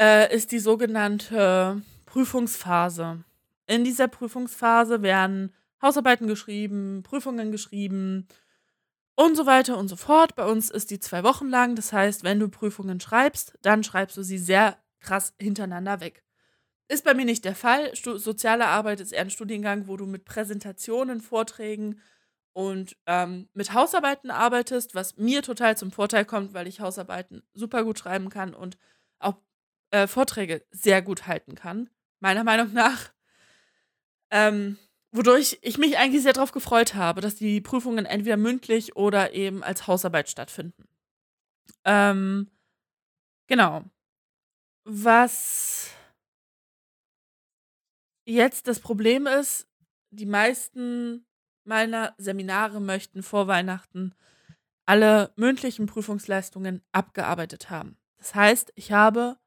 äh, 0.00 0.34
ist 0.34 0.52
die 0.52 0.58
sogenannte 0.58 1.82
Prüfungsphase. 2.06 3.24
In 3.66 3.84
dieser 3.84 4.08
Prüfungsphase 4.08 5.02
werden 5.02 5.54
Hausarbeiten 5.80 6.26
geschrieben, 6.26 7.02
Prüfungen 7.02 7.52
geschrieben, 7.52 8.26
und 9.16 9.36
so 9.36 9.46
weiter 9.46 9.78
und 9.78 9.88
so 9.88 9.96
fort. 9.96 10.34
Bei 10.36 10.46
uns 10.46 10.70
ist 10.70 10.90
die 10.90 11.00
zwei 11.00 11.22
Wochen 11.22 11.48
lang. 11.48 11.76
Das 11.76 11.92
heißt, 11.92 12.24
wenn 12.24 12.40
du 12.40 12.48
Prüfungen 12.48 13.00
schreibst, 13.00 13.58
dann 13.62 13.84
schreibst 13.84 14.16
du 14.16 14.22
sie 14.22 14.38
sehr 14.38 14.76
krass 15.00 15.34
hintereinander 15.38 16.00
weg. 16.00 16.24
Ist 16.88 17.04
bei 17.04 17.14
mir 17.14 17.24
nicht 17.24 17.44
der 17.44 17.54
Fall. 17.54 17.92
Soziale 17.94 18.66
Arbeit 18.66 19.00
ist 19.00 19.12
eher 19.12 19.22
ein 19.22 19.30
Studiengang, 19.30 19.86
wo 19.86 19.96
du 19.96 20.06
mit 20.06 20.24
Präsentationen, 20.24 21.20
Vorträgen 21.20 22.00
und 22.54 22.96
ähm, 23.06 23.48
mit 23.52 23.74
Hausarbeiten 23.74 24.30
arbeitest, 24.30 24.94
was 24.94 25.18
mir 25.18 25.42
total 25.42 25.76
zum 25.76 25.92
Vorteil 25.92 26.24
kommt, 26.24 26.54
weil 26.54 26.66
ich 26.66 26.80
Hausarbeiten 26.80 27.42
super 27.52 27.84
gut 27.84 27.98
schreiben 27.98 28.30
kann 28.30 28.54
und 28.54 28.78
auch 29.18 29.36
äh, 29.90 30.06
Vorträge 30.06 30.64
sehr 30.70 31.02
gut 31.02 31.26
halten 31.26 31.54
kann, 31.54 31.90
meiner 32.20 32.44
Meinung 32.44 32.72
nach. 32.72 33.12
Ähm, 34.30 34.78
Wodurch 35.16 35.60
ich 35.62 35.78
mich 35.78 35.96
eigentlich 35.96 36.24
sehr 36.24 36.32
darauf 36.32 36.50
gefreut 36.50 36.96
habe, 36.96 37.20
dass 37.20 37.36
die 37.36 37.60
Prüfungen 37.60 38.04
entweder 38.04 38.36
mündlich 38.36 38.96
oder 38.96 39.32
eben 39.32 39.62
als 39.62 39.86
Hausarbeit 39.86 40.28
stattfinden. 40.28 40.88
Ähm, 41.84 42.50
genau. 43.46 43.84
Was 44.82 45.92
jetzt 48.26 48.66
das 48.66 48.80
Problem 48.80 49.28
ist, 49.28 49.68
die 50.10 50.26
meisten 50.26 51.24
meiner 51.66 52.14
Seminare 52.18 52.80
möchten 52.80 53.22
vor 53.22 53.46
Weihnachten 53.46 54.14
alle 54.86 55.32
mündlichen 55.36 55.86
Prüfungsleistungen 55.86 56.82
abgearbeitet 56.92 57.70
haben. 57.70 57.96
Das 58.18 58.34
heißt, 58.34 58.72
ich 58.74 58.92
habe 58.92 59.38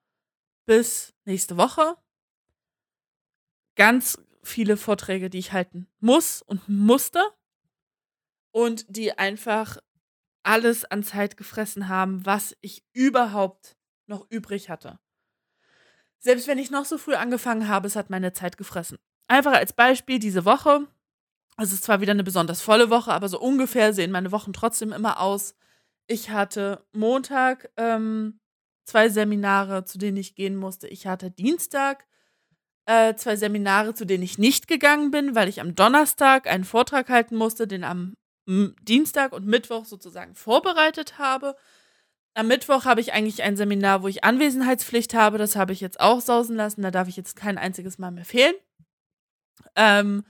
bis 0.65 1.13
nächste 1.25 1.57
Woche 1.57 1.95
ganz 3.75 4.17
viele 4.43 4.77
Vorträge, 4.77 5.29
die 5.29 5.39
ich 5.39 5.53
halten 5.53 5.87
muss 5.99 6.41
und 6.41 6.67
musste 6.67 7.23
und 8.51 8.85
die 8.87 9.17
einfach 9.17 9.77
alles 10.43 10.85
an 10.85 11.03
Zeit 11.03 11.37
gefressen 11.37 11.89
haben, 11.89 12.25
was 12.25 12.55
ich 12.61 12.83
überhaupt 12.93 13.77
noch 14.07 14.25
übrig 14.29 14.69
hatte. 14.69 14.99
Selbst 16.19 16.47
wenn 16.47 16.57
ich 16.57 16.71
noch 16.71 16.85
so 16.85 16.97
früh 16.97 17.15
angefangen 17.15 17.67
habe, 17.67 17.87
es 17.87 17.95
hat 17.95 18.09
meine 18.09 18.33
Zeit 18.33 18.57
gefressen. 18.57 18.97
Einfach 19.27 19.53
als 19.53 19.73
Beispiel 19.73 20.19
diese 20.19 20.45
Woche. 20.45 20.87
Es 21.59 21.73
ist 21.73 21.83
zwar 21.83 22.01
wieder 22.01 22.11
eine 22.11 22.23
besonders 22.23 22.61
volle 22.61 22.89
Woche, 22.89 23.11
aber 23.11 23.29
so 23.29 23.39
ungefähr 23.39 23.93
sehen 23.93 24.11
meine 24.11 24.31
Wochen 24.31 24.53
trotzdem 24.53 24.93
immer 24.93 25.19
aus. 25.19 25.55
Ich 26.05 26.29
hatte 26.29 26.85
Montag 26.93 27.71
ähm, 27.77 28.39
zwei 28.85 29.09
Seminare, 29.09 29.83
zu 29.83 29.97
denen 29.97 30.17
ich 30.17 30.35
gehen 30.35 30.55
musste. 30.55 30.87
Ich 30.87 31.07
hatte 31.07 31.31
Dienstag 31.31 32.05
äh, 32.85 33.15
zwei 33.15 33.35
Seminare, 33.35 33.93
zu 33.93 34.05
denen 34.05 34.23
ich 34.23 34.37
nicht 34.37 34.67
gegangen 34.67 35.11
bin, 35.11 35.35
weil 35.35 35.49
ich 35.49 35.59
am 35.59 35.75
Donnerstag 35.75 36.47
einen 36.47 36.63
Vortrag 36.63 37.09
halten 37.09 37.35
musste, 37.35 37.67
den 37.67 37.83
am 37.83 38.13
Dienstag 38.47 39.33
und 39.33 39.45
Mittwoch 39.45 39.83
sozusagen 39.83 40.35
vorbereitet 40.35 41.17
habe. 41.17 41.57
Am 42.33 42.47
Mittwoch 42.47 42.85
habe 42.85 43.01
ich 43.01 43.11
eigentlich 43.11 43.43
ein 43.43 43.57
Seminar, 43.57 44.03
wo 44.03 44.07
ich 44.07 44.23
Anwesenheitspflicht 44.23 45.13
habe. 45.13 45.37
Das 45.37 45.57
habe 45.57 45.73
ich 45.73 45.81
jetzt 45.81 45.99
auch 45.99 46.21
sausen 46.21 46.55
lassen. 46.55 46.81
Da 46.81 46.91
darf 46.91 47.09
ich 47.09 47.17
jetzt 47.17 47.35
kein 47.35 47.57
einziges 47.57 47.97
Mal 47.97 48.11
mehr 48.11 48.23
fehlen. 48.23 48.53
Ähm, 49.75 50.23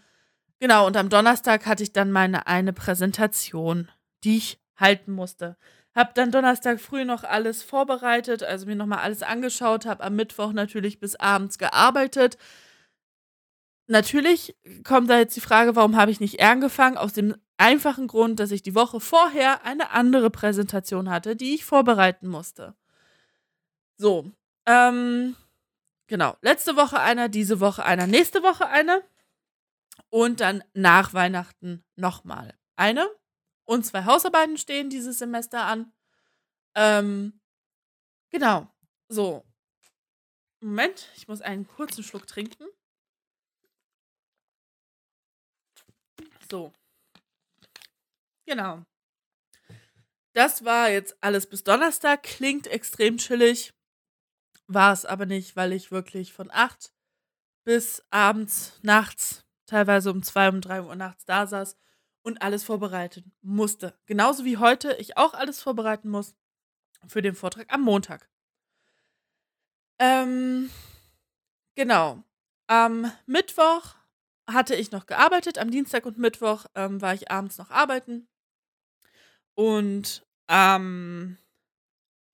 genau, 0.60 0.88
und 0.88 0.98
am 0.98 1.10
Donnerstag 1.10 1.66
hatte 1.66 1.84
ich 1.84 1.94
dann 1.94 2.12
meine 2.12 2.48
eine 2.48 2.74
Präsentation, 2.74 3.90
die 4.24 4.38
ich 4.38 4.60
halten 4.76 5.12
musste. 5.12 5.58
Hab 5.96 6.14
dann 6.14 6.32
Donnerstag 6.32 6.80
früh 6.80 7.06
noch 7.06 7.24
alles 7.24 7.64
vorbereitet, 7.64 8.44
also 8.44 8.68
mir 8.68 8.76
nochmal 8.76 9.00
alles 9.00 9.24
angeschaut, 9.24 9.86
habe 9.86 10.04
am 10.04 10.16
Mittwoch 10.16 10.54
natürlich 10.54 11.00
bis 11.00 11.16
abends 11.16 11.58
gearbeitet. 11.58 12.38
Natürlich 13.88 14.56
kommt 14.84 15.10
da 15.10 15.18
jetzt 15.18 15.36
die 15.36 15.42
Frage, 15.42 15.76
warum 15.76 15.96
habe 15.96 16.12
ich 16.12 16.20
nicht 16.20 16.42
angefangen? 16.42 16.98
Aus 16.98 17.14
dem 17.14 17.36
einfachen 17.58 18.08
Grund, 18.08 18.40
dass 18.40 18.52
ich 18.52 18.62
die 18.62 18.76
Woche 18.76 19.00
vorher 19.00 19.66
eine 19.66 19.92
andere 19.92 20.30
Präsentation 20.30 21.10
hatte, 21.10 21.36
die 21.36 21.56
ich 21.56 21.66
vorbereiten 21.66 22.28
musste. 22.28 22.76
So, 23.98 24.32
ähm, 24.68 25.36
genau. 26.08 26.36
Letzte 26.42 26.76
Woche 26.76 27.00
einer, 27.00 27.30
diese 27.30 27.60
Woche 27.60 27.84
einer, 27.84 28.06
nächste 28.06 28.44
Woche 28.44 28.68
eine. 28.68 29.02
Und 30.10 30.40
dann 30.40 30.64
nach 30.74 31.14
Weihnachten 31.14 31.84
nochmal 31.96 32.58
eine 32.76 33.10
und 33.66 33.86
zwei 33.86 34.06
Hausarbeiten 34.06 34.58
stehen 34.58 34.90
dieses 34.90 35.20
Semester 35.20 35.66
an. 35.66 35.92
Ähm, 36.76 37.40
genau. 38.30 38.72
So. 39.10 39.44
Moment, 40.62 41.12
ich 41.16 41.28
muss 41.28 41.42
einen 41.42 41.68
kurzen 41.68 42.04
Schluck 42.04 42.28
trinken. 42.28 42.66
So. 46.50 46.74
Genau. 48.46 48.84
Das 50.34 50.64
war 50.64 50.90
jetzt 50.90 51.18
alles 51.22 51.50
bis 51.50 51.64
Donnerstag. 51.64 52.24
Klingt 52.24 52.68
extrem 52.68 53.18
chillig. 53.18 53.74
War 54.68 54.94
es 54.94 55.04
aber 55.06 55.26
nicht, 55.26 55.56
weil 55.56 55.74
ich 55.74 55.92
wirklich 55.92 56.32
von 56.32 56.52
8 56.52 56.94
bis 57.66 58.04
abends, 58.12 58.80
nachts, 58.82 59.47
teilweise 59.68 60.12
um 60.12 60.24
2, 60.24 60.50
um 60.50 60.62
3 60.62 60.82
Uhr 60.82 60.96
nachts 60.96 61.26
da 61.26 61.46
saß 61.46 61.78
und 62.24 62.42
alles 62.42 62.64
vorbereiten 62.64 63.32
musste. 63.42 63.94
Genauso 64.06 64.44
wie 64.44 64.58
heute 64.58 64.94
ich 64.94 65.18
auch 65.18 65.34
alles 65.34 65.62
vorbereiten 65.62 66.10
muss 66.10 66.36
für 67.08 67.22
den 67.22 67.36
Vortrag 67.36 67.72
am 67.72 67.82
Montag. 67.82 68.28
Ähm, 70.00 70.70
genau. 71.76 72.24
Am 72.68 73.12
Mittwoch 73.26 73.96
hatte 74.50 74.76
ich 74.76 74.92
noch 74.92 75.06
gearbeitet. 75.06 75.58
Am 75.58 75.72
Dienstag 75.72 76.06
und 76.06 76.18
Mittwoch 76.18 76.66
ähm, 76.76 77.02
war 77.02 77.14
ich 77.14 77.32
abends 77.32 77.58
noch 77.58 77.70
arbeiten. 77.70 78.28
Und 79.56 80.26
am 80.48 81.38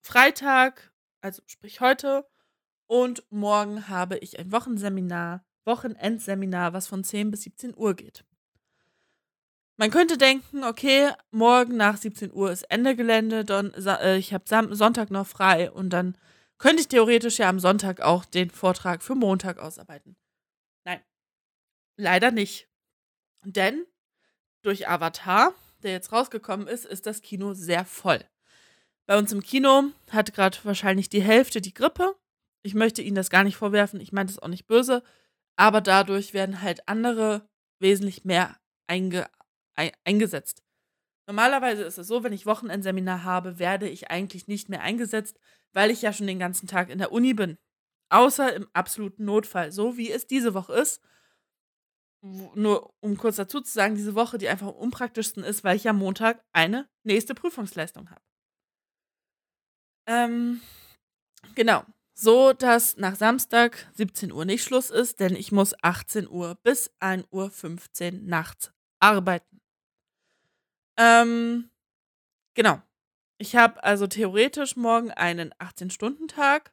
Freitag, 0.01 0.91
also 1.21 1.41
sprich 1.45 1.81
heute, 1.81 2.27
und 2.87 3.23
morgen 3.31 3.87
habe 3.87 4.17
ich 4.17 4.37
ein 4.39 4.51
Wochenseminar, 4.51 5.45
Wochenendseminar, 5.65 6.73
was 6.73 6.87
von 6.87 7.03
10 7.03 7.31
bis 7.31 7.43
17 7.43 7.73
Uhr 7.75 7.95
geht. 7.95 8.23
Man 9.77 9.89
könnte 9.89 10.17
denken, 10.17 10.63
okay, 10.63 11.11
morgen 11.31 11.77
nach 11.77 11.97
17 11.97 12.31
Uhr 12.31 12.51
ist 12.51 12.63
Ende 12.63 12.95
Gelände, 12.95 13.43
dann, 13.43 13.73
äh, 13.73 14.17
ich 14.17 14.33
habe 14.33 14.75
Sonntag 14.75 15.09
noch 15.09 15.25
frei 15.25 15.71
und 15.71 15.89
dann 15.89 16.15
könnte 16.59 16.81
ich 16.81 16.87
theoretisch 16.87 17.39
ja 17.39 17.49
am 17.49 17.59
Sonntag 17.59 17.99
auch 18.01 18.23
den 18.23 18.51
Vortrag 18.51 19.01
für 19.01 19.15
Montag 19.15 19.57
ausarbeiten. 19.57 20.15
Nein, 20.85 21.01
leider 21.97 22.31
nicht. 22.31 22.69
Denn 23.43 23.85
durch 24.61 24.87
Avatar, 24.87 25.53
der 25.81 25.91
jetzt 25.91 26.11
rausgekommen 26.11 26.67
ist, 26.67 26.85
ist 26.85 27.05
das 27.05 27.21
Kino 27.21 27.53
sehr 27.53 27.83
voll. 27.83 28.23
Bei 29.05 29.17
uns 29.17 29.31
im 29.33 29.41
Kino 29.41 29.91
hat 30.11 30.33
gerade 30.33 30.57
wahrscheinlich 30.63 31.09
die 31.09 31.21
Hälfte 31.21 31.59
die 31.59 31.73
Grippe. 31.73 32.15
Ich 32.61 32.75
möchte 32.75 33.01
Ihnen 33.01 33.15
das 33.15 33.29
gar 33.29 33.43
nicht 33.43 33.57
vorwerfen, 33.57 33.99
ich 33.99 34.13
meine 34.13 34.27
das 34.27 34.39
auch 34.39 34.47
nicht 34.47 34.67
böse, 34.67 35.03
aber 35.55 35.81
dadurch 35.81 36.33
werden 36.33 36.61
halt 36.61 36.87
andere 36.87 37.47
wesentlich 37.79 38.25
mehr 38.25 38.57
einge 38.87 39.29
eingesetzt. 39.75 40.63
Normalerweise 41.27 41.83
ist 41.83 41.97
es 41.97 42.07
so, 42.07 42.23
wenn 42.23 42.33
ich 42.33 42.45
Wochenendseminar 42.45 43.23
habe, 43.23 43.57
werde 43.57 43.89
ich 43.89 44.11
eigentlich 44.11 44.47
nicht 44.47 44.69
mehr 44.69 44.81
eingesetzt, 44.81 45.39
weil 45.71 45.89
ich 45.89 46.01
ja 46.01 46.13
schon 46.13 46.27
den 46.27 46.39
ganzen 46.39 46.67
Tag 46.67 46.89
in 46.89 46.99
der 46.99 47.11
Uni 47.11 47.33
bin. 47.33 47.57
Außer 48.09 48.53
im 48.53 48.67
absoluten 48.73 49.25
Notfall, 49.25 49.71
so 49.71 49.97
wie 49.97 50.11
es 50.11 50.27
diese 50.27 50.53
Woche 50.53 50.73
ist. 50.73 51.01
Nur 52.21 52.93
um 53.01 53.17
kurz 53.17 53.37
dazu 53.37 53.61
zu 53.61 53.71
sagen, 53.71 53.95
diese 53.95 54.15
Woche, 54.15 54.37
die 54.37 54.47
einfach 54.47 54.67
am 54.67 54.75
unpraktischsten 54.75 55.43
ist, 55.43 55.63
weil 55.63 55.75
ich 55.75 55.89
am 55.89 55.97
Montag 55.97 56.43
eine 56.53 56.87
nächste 57.03 57.33
Prüfungsleistung 57.33 58.09
habe. 58.11 58.21
Ähm, 60.07 60.61
genau. 61.55 61.83
So 62.13 62.53
dass 62.53 62.97
nach 62.97 63.15
Samstag 63.15 63.89
17 63.93 64.31
Uhr 64.31 64.45
nicht 64.45 64.63
Schluss 64.63 64.89
ist, 64.89 65.19
denn 65.19 65.35
ich 65.35 65.51
muss 65.51 65.73
18 65.81 66.29
Uhr 66.29 66.55
bis 66.63 66.91
1.15 66.99 68.13
Uhr 68.13 68.19
nachts 68.21 68.71
arbeiten. 68.99 69.61
Ähm, 70.97 71.69
genau. 72.53 72.81
Ich 73.39 73.55
habe 73.55 73.83
also 73.83 74.07
theoretisch 74.07 74.75
morgen 74.75 75.11
einen 75.11 75.53
18-Stunden-Tag, 75.55 76.71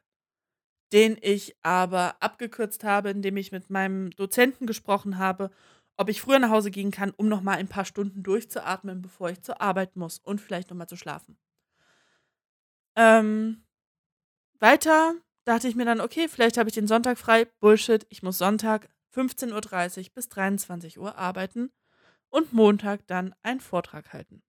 den 0.93 1.17
ich 1.19 1.55
aber 1.63 2.15
abgekürzt 2.21 2.83
habe, 2.83 3.09
indem 3.09 3.37
ich 3.37 3.51
mit 3.51 3.69
meinem 3.69 4.11
Dozenten 4.11 4.67
gesprochen 4.67 5.17
habe, 5.17 5.49
ob 5.97 6.09
ich 6.09 6.21
früher 6.21 6.39
nach 6.39 6.49
Hause 6.49 6.71
gehen 6.71 6.91
kann, 6.91 7.11
um 7.11 7.27
noch 7.27 7.41
mal 7.41 7.57
ein 7.57 7.67
paar 7.67 7.85
Stunden 7.85 8.23
durchzuatmen, 8.23 9.01
bevor 9.01 9.29
ich 9.29 9.41
zur 9.41 9.59
Arbeit 9.61 9.95
muss 9.95 10.19
und 10.19 10.39
vielleicht 10.39 10.69
noch 10.69 10.77
mal 10.77 10.87
zu 10.87 10.95
schlafen. 10.95 11.37
Ähm, 12.95 13.63
weiter 14.59 15.15
dachte 15.45 15.67
ich 15.67 15.75
mir 15.75 15.85
dann, 15.85 16.01
okay, 16.01 16.27
vielleicht 16.27 16.57
habe 16.57 16.69
ich 16.69 16.75
den 16.75 16.87
Sonntag 16.87 17.17
frei. 17.17 17.45
Bullshit, 17.59 18.05
ich 18.09 18.23
muss 18.23 18.37
Sonntag 18.37 18.89
15.30 19.15 19.99
Uhr 19.99 20.05
bis 20.13 20.29
23 20.29 20.99
Uhr 20.99 21.17
arbeiten 21.17 21.71
und 22.29 22.53
Montag 22.53 23.05
dann 23.07 23.35
einen 23.43 23.59
Vortrag 23.59 24.13
halten. 24.13 24.41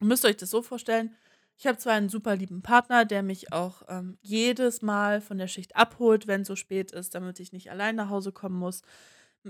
Ihr 0.00 0.06
müsst 0.06 0.24
euch 0.24 0.36
das 0.36 0.50
so 0.50 0.62
vorstellen, 0.62 1.14
ich 1.58 1.66
habe 1.66 1.78
zwar 1.78 1.92
einen 1.92 2.08
super 2.08 2.34
lieben 2.34 2.62
Partner, 2.62 3.04
der 3.04 3.22
mich 3.22 3.52
auch 3.52 3.82
ähm, 3.88 4.18
jedes 4.20 4.82
Mal 4.82 5.20
von 5.20 5.38
der 5.38 5.46
Schicht 5.46 5.76
abholt, 5.76 6.26
wenn 6.26 6.42
es 6.42 6.48
so 6.48 6.56
spät 6.56 6.90
ist, 6.90 7.14
damit 7.14 7.38
ich 7.38 7.52
nicht 7.52 7.70
allein 7.70 7.94
nach 7.94 8.08
Hause 8.08 8.32
kommen 8.32 8.58
muss. 8.58 8.82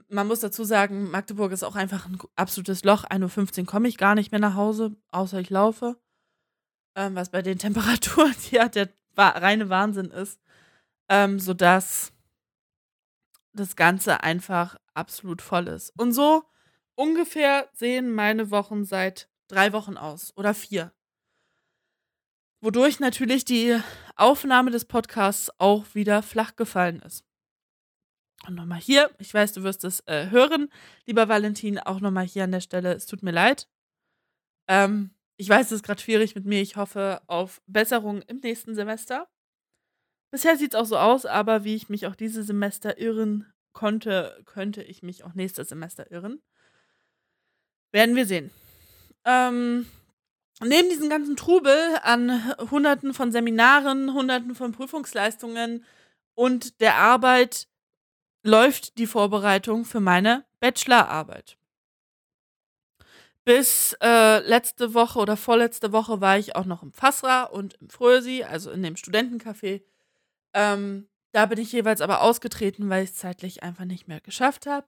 Man 0.09 0.27
muss 0.27 0.40
dazu 0.40 0.64
sagen, 0.64 1.11
Magdeburg 1.11 1.53
ist 1.53 1.62
auch 1.62 1.77
einfach 1.77 2.07
ein 2.07 2.18
absolutes 2.37 2.85
Loch. 2.85 3.05
1.15 3.05 3.61
Uhr 3.61 3.66
komme 3.66 3.88
ich 3.88 3.98
gar 3.98 4.14
nicht 4.14 4.31
mehr 4.31 4.40
nach 4.40 4.57
Hause, 4.57 4.94
außer 5.11 5.40
ich 5.40 5.51
laufe. 5.51 5.96
Ähm, 6.96 7.14
was 7.14 7.31
bei 7.31 7.40
den 7.40 7.59
Temperaturen 7.59 8.35
ja 8.51 8.68
der 8.68 8.90
reine 9.16 9.68
Wahnsinn 9.68 10.11
ist. 10.11 10.40
Ähm, 11.12 11.38
sodass 11.38 12.11
das 13.53 13.77
Ganze 13.77 14.22
einfach 14.22 14.77
absolut 14.94 15.42
voll 15.42 15.68
ist. 15.68 15.90
Und 15.98 16.12
so 16.12 16.42
ungefähr 16.94 17.68
sehen 17.75 18.14
meine 18.14 18.51
Wochen 18.51 18.87
seit 18.87 19.29
drei 19.46 19.75
Wochen 19.75 19.98
aus 19.98 20.35
oder 20.38 20.55
vier. 20.55 20.90
Wodurch 22.62 22.98
natürlich 22.98 23.44
die 23.44 23.79
Aufnahme 24.16 24.70
des 24.70 24.87
Podcasts 24.87 25.51
auch 25.59 25.85
wieder 25.94 26.22
flach 26.22 26.57
gefallen 26.57 27.03
ist. 27.03 27.27
Und 28.46 28.55
nochmal 28.55 28.81
hier, 28.81 29.11
ich 29.18 29.35
weiß, 29.35 29.53
du 29.53 29.64
wirst 29.64 29.85
es 29.85 30.01
äh, 30.07 30.31
hören, 30.31 30.72
lieber 31.05 31.29
Valentin, 31.29 31.79
auch 31.79 32.01
nochmal 32.01 32.25
hier 32.25 32.44
an 32.44 32.53
der 32.53 32.61
Stelle, 32.61 32.94
es 32.94 33.05
tut 33.05 33.22
mir 33.22 33.33
leid. 33.33 33.68
Ähm, 34.66 35.11
ich 35.37 35.48
weiß, 35.48 35.66
es 35.66 35.72
ist 35.72 35.83
gerade 35.83 36.01
schwierig 36.01 36.35
mit 36.35 36.46
mir. 36.46 36.62
Ich 36.62 36.77
hoffe 36.77 37.20
auf 37.27 37.61
Besserung 37.66 38.22
im 38.22 38.38
nächsten 38.38 38.75
Semester. 38.75 39.29
Bisher 40.33 40.57
sieht 40.57 40.73
es 40.73 40.81
auch 40.81 40.87
so 40.87 40.97
aus, 40.97 41.27
aber 41.27 41.62
wie 41.62 41.77
ich 41.77 41.90
mich 41.90 42.07
auch 42.07 42.16
dieses 42.16 42.47
Semester 42.47 42.99
irren 42.99 43.53
konnte, 43.75 44.42
könnte 44.47 44.83
ich 44.83 45.03
mich 45.03 45.25
auch 45.25 45.35
nächstes 45.35 45.68
Semester 45.68 46.11
irren. 46.11 46.40
Werden 47.92 48.16
wir 48.16 48.25
sehen. 48.25 48.51
Ähm, 49.27 49.87
neben 50.62 50.88
diesem 50.88 51.11
ganzen 51.11 51.37
Trubel 51.37 51.77
an 52.03 52.55
Hunderten 52.71 53.12
von 53.12 53.31
Seminaren, 53.31 54.14
Hunderten 54.14 54.55
von 54.55 54.73
Prüfungsleistungen 54.73 55.85
und 56.35 56.81
der 56.81 56.97
Arbeit 56.97 57.68
läuft 58.42 58.97
die 58.97 59.07
Vorbereitung 59.07 59.85
für 59.85 60.01
meine 60.01 60.47
Bachelorarbeit. 60.61 61.59
Bis 63.45 63.95
äh, 64.01 64.38
letzte 64.38 64.95
Woche 64.95 65.18
oder 65.18 65.37
vorletzte 65.37 65.92
Woche 65.92 66.23
war 66.23 66.38
ich 66.38 66.57
auch 66.57 66.64
noch 66.64 66.83
im 66.83 66.92
Fassra 66.95 67.42
und 67.42 67.75
im 67.75 67.90
Frösi, 67.90 68.45
also 68.45 68.71
in 68.71 68.83
dem 68.83 68.95
Studentencafé. 68.95 69.83
Ähm, 70.55 71.09
da 71.33 71.47
bin 71.47 71.59
ich 71.59 71.73
jeweils 71.73 72.01
aber 72.01 72.23
ausgetreten, 72.23 72.88
weil 72.91 73.05
ich 73.05 73.11
es 73.11 73.17
zeitlich 73.17 73.62
einfach 73.62 73.85
nicht 73.85 74.09
mehr 74.09 74.21
geschafft 74.21 74.67
habe. 74.67 74.87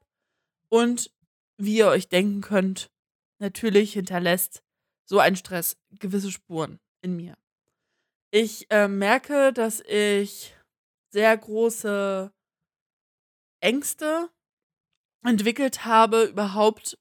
Und 0.69 1.11
wie 1.57 1.79
ihr 1.79 1.89
euch 1.89 2.09
denken 2.09 2.41
könnt, 2.41 2.91
natürlich 3.39 3.93
hinterlässt 3.93 4.63
so 5.05 5.19
ein 5.19 5.37
Stress 5.37 5.77
gewisse 5.99 6.31
Spuren 6.31 6.81
in 7.03 7.17
mir. 7.17 7.37
Ich 8.31 8.71
äh, 8.71 8.89
merke, 8.89 9.53
dass 9.53 9.81
ich 9.81 10.57
sehr 11.13 11.37
große 11.37 12.33
Ängste 13.61 14.29
entwickelt 15.25 15.85
habe, 15.85 16.25
überhaupt 16.25 16.99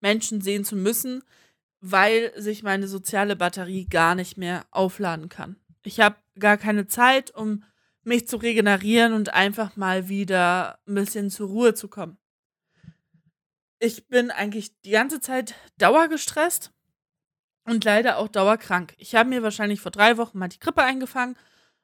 Menschen 0.00 0.40
sehen 0.40 0.64
zu 0.64 0.76
müssen, 0.76 1.24
weil 1.80 2.32
sich 2.40 2.62
meine 2.62 2.88
soziale 2.88 3.36
Batterie 3.36 3.86
gar 3.86 4.14
nicht 4.14 4.36
mehr 4.36 4.66
aufladen 4.70 5.28
kann. 5.28 5.56
Ich 5.82 6.00
habe 6.00 6.16
gar 6.38 6.58
keine 6.58 6.86
Zeit, 6.86 7.30
um 7.30 7.64
mich 8.06 8.28
zu 8.28 8.36
regenerieren 8.36 9.12
und 9.12 9.34
einfach 9.34 9.76
mal 9.76 10.08
wieder 10.08 10.78
ein 10.86 10.94
bisschen 10.94 11.30
zur 11.30 11.48
Ruhe 11.48 11.74
zu 11.74 11.88
kommen 11.88 12.18
ich 13.78 14.08
bin 14.08 14.30
eigentlich 14.30 14.80
die 14.82 14.90
ganze 14.90 15.20
Zeit 15.20 15.54
dauergestresst 15.78 16.72
und 17.64 17.84
leider 17.84 18.18
auch 18.18 18.28
dauerkrank. 18.28 18.94
Ich 18.98 19.14
habe 19.14 19.28
mir 19.28 19.42
wahrscheinlich 19.42 19.80
vor 19.80 19.90
drei 19.90 20.16
Wochen 20.16 20.38
mal 20.38 20.48
die 20.48 20.58
Grippe 20.58 20.82
eingefangen 20.82 21.36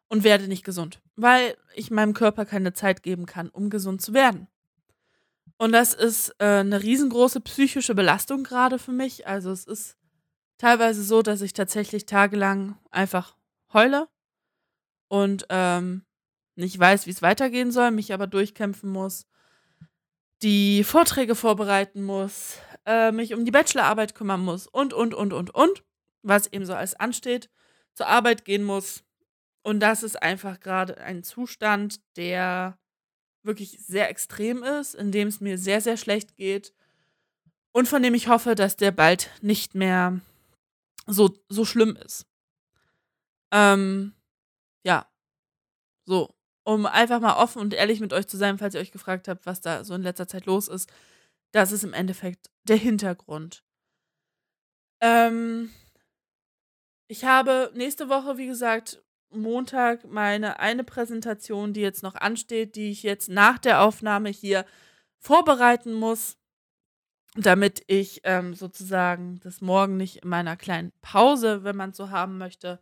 und 0.08 0.24
werde 0.24 0.48
nicht 0.48 0.64
gesund, 0.64 1.00
weil 1.16 1.56
ich 1.74 1.90
meinem 1.90 2.14
Körper 2.14 2.44
keine 2.44 2.72
Zeit 2.72 3.02
geben 3.02 3.26
kann, 3.26 3.48
um 3.48 3.70
gesund 3.70 4.02
zu 4.02 4.14
werden. 4.14 4.48
Und 5.58 5.72
das 5.72 5.94
ist 5.94 6.30
äh, 6.38 6.60
eine 6.60 6.82
riesengroße 6.82 7.40
psychische 7.40 7.94
Belastung 7.94 8.42
gerade 8.42 8.78
für 8.78 8.92
mich. 8.92 9.26
Also 9.26 9.50
es 9.50 9.64
ist 9.64 9.96
teilweise 10.58 11.02
so, 11.02 11.22
dass 11.22 11.40
ich 11.40 11.52
tatsächlich 11.52 12.06
tagelang 12.06 12.78
einfach 12.90 13.36
heule 13.72 14.08
und 15.08 15.46
ähm, 15.50 16.04
nicht 16.54 16.78
weiß, 16.78 17.06
wie 17.06 17.10
es 17.10 17.22
weitergehen 17.22 17.72
soll, 17.72 17.90
mich 17.90 18.12
aber 18.12 18.26
durchkämpfen 18.26 18.90
muss 18.90 19.26
die 20.42 20.82
Vorträge 20.84 21.34
vorbereiten 21.34 22.02
muss, 22.02 22.58
äh, 22.84 23.12
mich 23.12 23.32
um 23.32 23.44
die 23.44 23.50
Bachelorarbeit 23.50 24.14
kümmern 24.14 24.40
muss 24.40 24.66
und, 24.66 24.92
und, 24.92 25.14
und, 25.14 25.32
und, 25.32 25.54
und, 25.54 25.84
was 26.22 26.48
eben 26.48 26.66
so 26.66 26.74
alles 26.74 26.94
ansteht, 26.94 27.48
zur 27.94 28.08
Arbeit 28.08 28.44
gehen 28.44 28.64
muss. 28.64 29.04
Und 29.62 29.80
das 29.80 30.02
ist 30.02 30.20
einfach 30.20 30.58
gerade 30.58 30.98
ein 30.98 31.22
Zustand, 31.22 32.00
der 32.16 32.78
wirklich 33.44 33.78
sehr 33.80 34.08
extrem 34.08 34.62
ist, 34.62 34.94
in 34.94 35.12
dem 35.12 35.28
es 35.28 35.40
mir 35.40 35.58
sehr, 35.58 35.80
sehr 35.80 35.96
schlecht 35.96 36.36
geht 36.36 36.74
und 37.72 37.88
von 37.88 38.02
dem 38.02 38.14
ich 38.14 38.28
hoffe, 38.28 38.54
dass 38.54 38.76
der 38.76 38.90
bald 38.90 39.30
nicht 39.40 39.74
mehr 39.74 40.20
so, 41.06 41.36
so 41.48 41.64
schlimm 41.64 41.96
ist. 41.96 42.26
Ähm, 43.52 44.14
ja, 44.84 45.06
so 46.04 46.34
um 46.64 46.86
einfach 46.86 47.20
mal 47.20 47.36
offen 47.36 47.60
und 47.60 47.74
ehrlich 47.74 48.00
mit 48.00 48.12
euch 48.12 48.26
zu 48.26 48.36
sein, 48.36 48.58
falls 48.58 48.74
ihr 48.74 48.80
euch 48.80 48.92
gefragt 48.92 49.28
habt, 49.28 49.46
was 49.46 49.60
da 49.60 49.84
so 49.84 49.94
in 49.94 50.02
letzter 50.02 50.28
Zeit 50.28 50.46
los 50.46 50.68
ist. 50.68 50.90
Das 51.52 51.72
ist 51.72 51.84
im 51.84 51.92
Endeffekt 51.92 52.50
der 52.64 52.76
Hintergrund. 52.76 53.62
Ähm, 55.00 55.70
ich 57.08 57.24
habe 57.24 57.72
nächste 57.74 58.08
Woche, 58.08 58.38
wie 58.38 58.46
gesagt, 58.46 59.02
Montag 59.30 60.04
meine 60.04 60.60
eine 60.60 60.84
Präsentation, 60.84 61.72
die 61.72 61.80
jetzt 61.80 62.02
noch 62.02 62.14
ansteht, 62.14 62.76
die 62.76 62.90
ich 62.90 63.02
jetzt 63.02 63.28
nach 63.28 63.58
der 63.58 63.82
Aufnahme 63.82 64.28
hier 64.28 64.64
vorbereiten 65.18 65.92
muss, 65.92 66.36
damit 67.34 67.82
ich 67.86 68.20
ähm, 68.24 68.54
sozusagen 68.54 69.40
das 69.40 69.60
morgen 69.60 69.96
nicht 69.96 70.18
in 70.22 70.28
meiner 70.28 70.56
kleinen 70.56 70.92
Pause, 71.00 71.64
wenn 71.64 71.76
man 71.76 71.90
es 71.90 71.96
so 71.96 72.10
haben 72.10 72.38
möchte, 72.38 72.80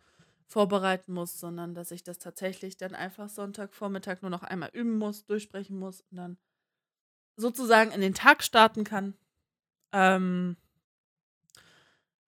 vorbereiten 0.50 1.12
muss, 1.12 1.38
sondern 1.38 1.74
dass 1.74 1.92
ich 1.92 2.02
das 2.02 2.18
tatsächlich 2.18 2.76
dann 2.76 2.96
einfach 2.96 3.28
Sonntagvormittag 3.28 4.20
nur 4.20 4.32
noch 4.32 4.42
einmal 4.42 4.70
üben 4.72 4.98
muss, 4.98 5.24
durchsprechen 5.24 5.78
muss 5.78 6.00
und 6.10 6.16
dann 6.16 6.38
sozusagen 7.36 7.92
in 7.92 8.00
den 8.00 8.14
Tag 8.14 8.42
starten 8.42 8.82
kann. 8.82 9.14
Ähm, 9.92 10.56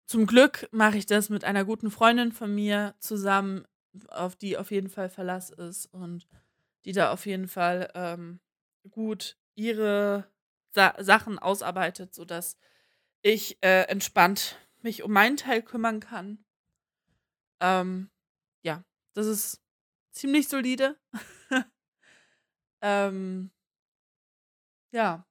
zum 0.05 0.27
Glück 0.27 0.69
mache 0.71 0.97
ich 0.97 1.07
das 1.07 1.29
mit 1.29 1.43
einer 1.43 1.65
guten 1.65 1.89
Freundin 1.89 2.31
von 2.31 2.53
mir 2.53 2.93
zusammen, 2.99 3.65
auf 4.09 4.35
die 4.35 4.55
auf 4.55 4.69
jeden 4.69 4.89
Fall 4.89 5.09
Verlass 5.09 5.49
ist 5.49 5.87
und 5.87 6.27
die 6.85 6.91
da 6.91 7.11
auf 7.11 7.25
jeden 7.25 7.47
Fall 7.47 7.89
ähm, 7.95 8.39
gut 8.91 9.35
ihre 9.55 10.27
Sa 10.69 10.93
Sachen 10.99 11.39
ausarbeitet, 11.39 12.13
sodass 12.13 12.55
ich 13.23 13.57
äh, 13.63 13.87
entspannt 13.87 14.57
mich 14.83 15.01
um 15.01 15.11
meinen 15.11 15.37
Teil 15.37 15.63
kümmern 15.63 15.99
kann 15.99 16.45
ähm, 17.61 18.09
ja, 18.63 18.83
das 19.13 19.27
ist 19.27 19.61
ziemlich 20.11 20.49
solide. 20.49 20.99
ähm, 22.81 23.51
ja. 24.93 25.25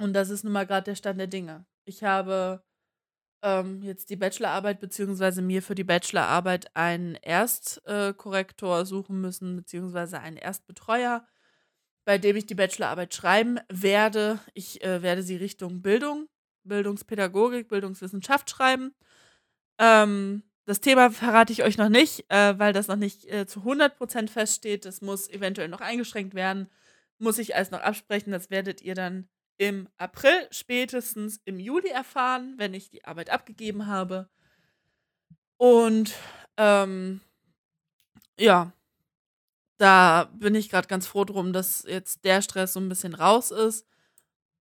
Und 0.00 0.12
das 0.12 0.30
ist 0.30 0.44
nun 0.44 0.52
mal 0.52 0.66
gerade 0.66 0.84
der 0.84 0.96
Stand 0.96 1.18
der 1.18 1.26
Dinge. 1.26 1.66
Ich 1.84 2.02
habe 2.04 2.64
ähm, 3.42 3.82
jetzt 3.82 4.10
die 4.10 4.16
Bachelorarbeit, 4.16 4.80
beziehungsweise 4.80 5.42
mir 5.42 5.62
für 5.62 5.74
die 5.74 5.84
Bachelorarbeit 5.84 6.74
einen 6.74 7.14
Erstkorrektor 7.16 8.80
äh, 8.80 8.86
suchen 8.86 9.20
müssen, 9.20 9.56
beziehungsweise 9.56 10.20
einen 10.20 10.36
Erstbetreuer, 10.36 11.26
bei 12.06 12.18
dem 12.18 12.36
ich 12.36 12.46
die 12.46 12.54
Bachelorarbeit 12.54 13.14
schreiben 13.14 13.60
werde. 13.68 14.40
Ich 14.54 14.82
äh, 14.82 15.02
werde 15.02 15.22
sie 15.22 15.36
Richtung 15.36 15.82
Bildung, 15.82 16.28
Bildungspädagogik, 16.64 17.68
Bildungswissenschaft 17.68 18.50
schreiben. 18.50 18.94
Ähm, 19.78 20.42
das 20.66 20.80
Thema 20.80 21.10
verrate 21.10 21.52
ich 21.52 21.62
euch 21.62 21.76
noch 21.76 21.88
nicht, 21.88 22.24
äh, 22.30 22.58
weil 22.58 22.72
das 22.72 22.88
noch 22.88 22.96
nicht 22.96 23.26
äh, 23.26 23.46
zu 23.46 23.60
100% 23.60 24.28
feststeht. 24.28 24.84
Das 24.84 25.02
muss 25.02 25.28
eventuell 25.28 25.68
noch 25.68 25.80
eingeschränkt 25.80 26.34
werden. 26.34 26.70
Muss 27.18 27.38
ich 27.38 27.54
alles 27.54 27.70
noch 27.70 27.80
absprechen. 27.80 28.32
Das 28.32 28.50
werdet 28.50 28.80
ihr 28.80 28.94
dann 28.94 29.28
im 29.56 29.88
April, 29.98 30.48
spätestens 30.50 31.40
im 31.44 31.60
Juli 31.60 31.88
erfahren, 31.88 32.54
wenn 32.56 32.74
ich 32.74 32.90
die 32.90 33.04
Arbeit 33.04 33.30
abgegeben 33.30 33.86
habe. 33.86 34.28
Und 35.58 36.14
ähm, 36.56 37.20
ja, 38.38 38.72
da 39.76 40.30
bin 40.34 40.54
ich 40.54 40.70
gerade 40.70 40.88
ganz 40.88 41.06
froh 41.06 41.24
drum, 41.24 41.52
dass 41.52 41.84
jetzt 41.86 42.24
der 42.24 42.42
Stress 42.42 42.72
so 42.72 42.80
ein 42.80 42.88
bisschen 42.88 43.14
raus 43.14 43.50
ist. 43.50 43.86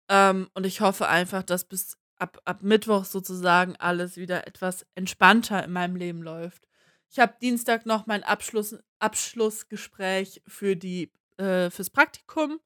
Ähm, 0.09 0.49
und 0.53 0.65
ich 0.65 0.81
hoffe 0.81 1.07
einfach, 1.07 1.43
dass 1.43 1.65
bis 1.65 1.97
ab, 2.19 2.41
ab 2.45 2.61
Mittwoch 2.61 3.05
sozusagen 3.05 3.75
alles 3.77 4.17
wieder 4.17 4.47
etwas 4.47 4.85
entspannter 4.95 5.63
in 5.63 5.71
meinem 5.71 5.95
Leben 5.95 6.21
läuft. 6.21 6.67
Ich 7.09 7.19
habe 7.19 7.35
Dienstag 7.41 7.85
noch 7.85 8.05
mein 8.07 8.23
Abschluss, 8.23 8.75
Abschlussgespräch 8.99 10.41
für 10.47 10.75
die, 10.75 11.11
äh, 11.37 11.69
fürs 11.69 11.89
Praktikum. 11.89 12.59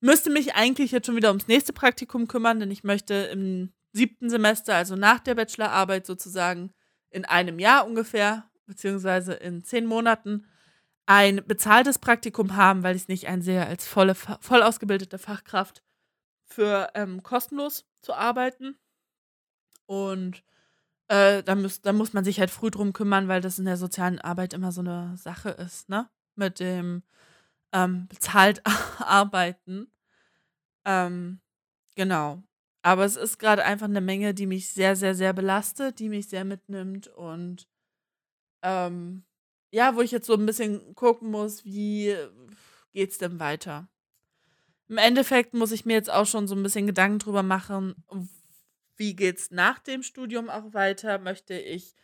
Müsste 0.00 0.30
mich 0.30 0.54
eigentlich 0.54 0.92
jetzt 0.92 1.06
schon 1.06 1.16
wieder 1.16 1.28
ums 1.28 1.48
nächste 1.48 1.72
Praktikum 1.72 2.28
kümmern, 2.28 2.60
denn 2.60 2.70
ich 2.70 2.84
möchte 2.84 3.14
im 3.14 3.72
siebten 3.92 4.30
Semester, 4.30 4.74
also 4.74 4.96
nach 4.96 5.20
der 5.20 5.34
Bachelorarbeit 5.34 6.06
sozusagen, 6.06 6.72
in 7.10 7.24
einem 7.24 7.58
Jahr 7.58 7.86
ungefähr, 7.86 8.50
beziehungsweise 8.66 9.32
in 9.34 9.64
zehn 9.64 9.86
Monaten, 9.86 10.46
ein 11.06 11.42
bezahltes 11.46 11.98
Praktikum 11.98 12.54
haben, 12.54 12.82
weil 12.82 12.94
ich 12.94 13.02
es 13.02 13.08
nicht 13.08 13.28
einsehe, 13.28 13.66
als 13.66 13.86
volle, 13.86 14.14
voll 14.14 14.62
ausgebildete 14.62 15.18
Fachkraft 15.18 15.82
für 16.48 16.90
ähm, 16.94 17.22
kostenlos 17.22 17.86
zu 18.02 18.14
arbeiten. 18.14 18.76
Und 19.86 20.42
äh, 21.08 21.42
da, 21.42 21.54
muss, 21.54 21.80
da 21.82 21.92
muss 21.92 22.12
man 22.12 22.24
sich 22.24 22.40
halt 22.40 22.50
früh 22.50 22.70
drum 22.70 22.92
kümmern, 22.92 23.28
weil 23.28 23.40
das 23.40 23.58
in 23.58 23.64
der 23.64 23.76
sozialen 23.76 24.20
Arbeit 24.20 24.52
immer 24.54 24.72
so 24.72 24.80
eine 24.80 25.16
Sache 25.16 25.50
ist, 25.50 25.88
ne? 25.88 26.08
Mit 26.36 26.60
dem 26.60 27.02
ähm, 27.72 28.08
bezahlt 28.08 28.62
arbeiten. 28.98 29.90
Ähm, 30.84 31.40
genau. 31.96 32.42
Aber 32.82 33.04
es 33.04 33.16
ist 33.16 33.38
gerade 33.38 33.64
einfach 33.64 33.86
eine 33.88 34.00
Menge, 34.00 34.34
die 34.34 34.46
mich 34.46 34.70
sehr, 34.70 34.96
sehr, 34.96 35.14
sehr 35.14 35.32
belastet, 35.32 35.98
die 35.98 36.08
mich 36.08 36.28
sehr 36.28 36.44
mitnimmt 36.44 37.08
und 37.08 37.68
ähm, 38.62 39.24
ja, 39.70 39.94
wo 39.96 40.00
ich 40.00 40.10
jetzt 40.10 40.26
so 40.26 40.34
ein 40.34 40.46
bisschen 40.46 40.94
gucken 40.94 41.30
muss, 41.30 41.64
wie 41.64 42.16
geht's 42.92 43.18
denn 43.18 43.38
weiter? 43.40 43.88
Im 44.88 44.98
Endeffekt 44.98 45.54
muss 45.54 45.72
ich 45.72 45.84
mir 45.84 45.94
jetzt 45.94 46.10
auch 46.10 46.26
schon 46.26 46.48
so 46.48 46.54
ein 46.54 46.62
bisschen 46.62 46.86
Gedanken 46.86 47.18
drüber 47.18 47.42
machen, 47.42 47.94
wie 48.96 49.14
geht's 49.14 49.50
nach 49.50 49.78
dem 49.78 50.02
Studium 50.02 50.50
auch 50.50 50.74
weiter? 50.74 51.18
Möchte 51.18 51.54
ich 51.54 51.94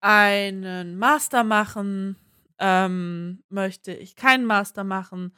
einen 0.00 0.96
Master 0.96 1.42
machen? 1.42 2.16
Ähm, 2.58 3.42
möchte 3.48 3.92
ich 3.92 4.14
keinen 4.14 4.44
Master 4.44 4.84
machen? 4.84 5.34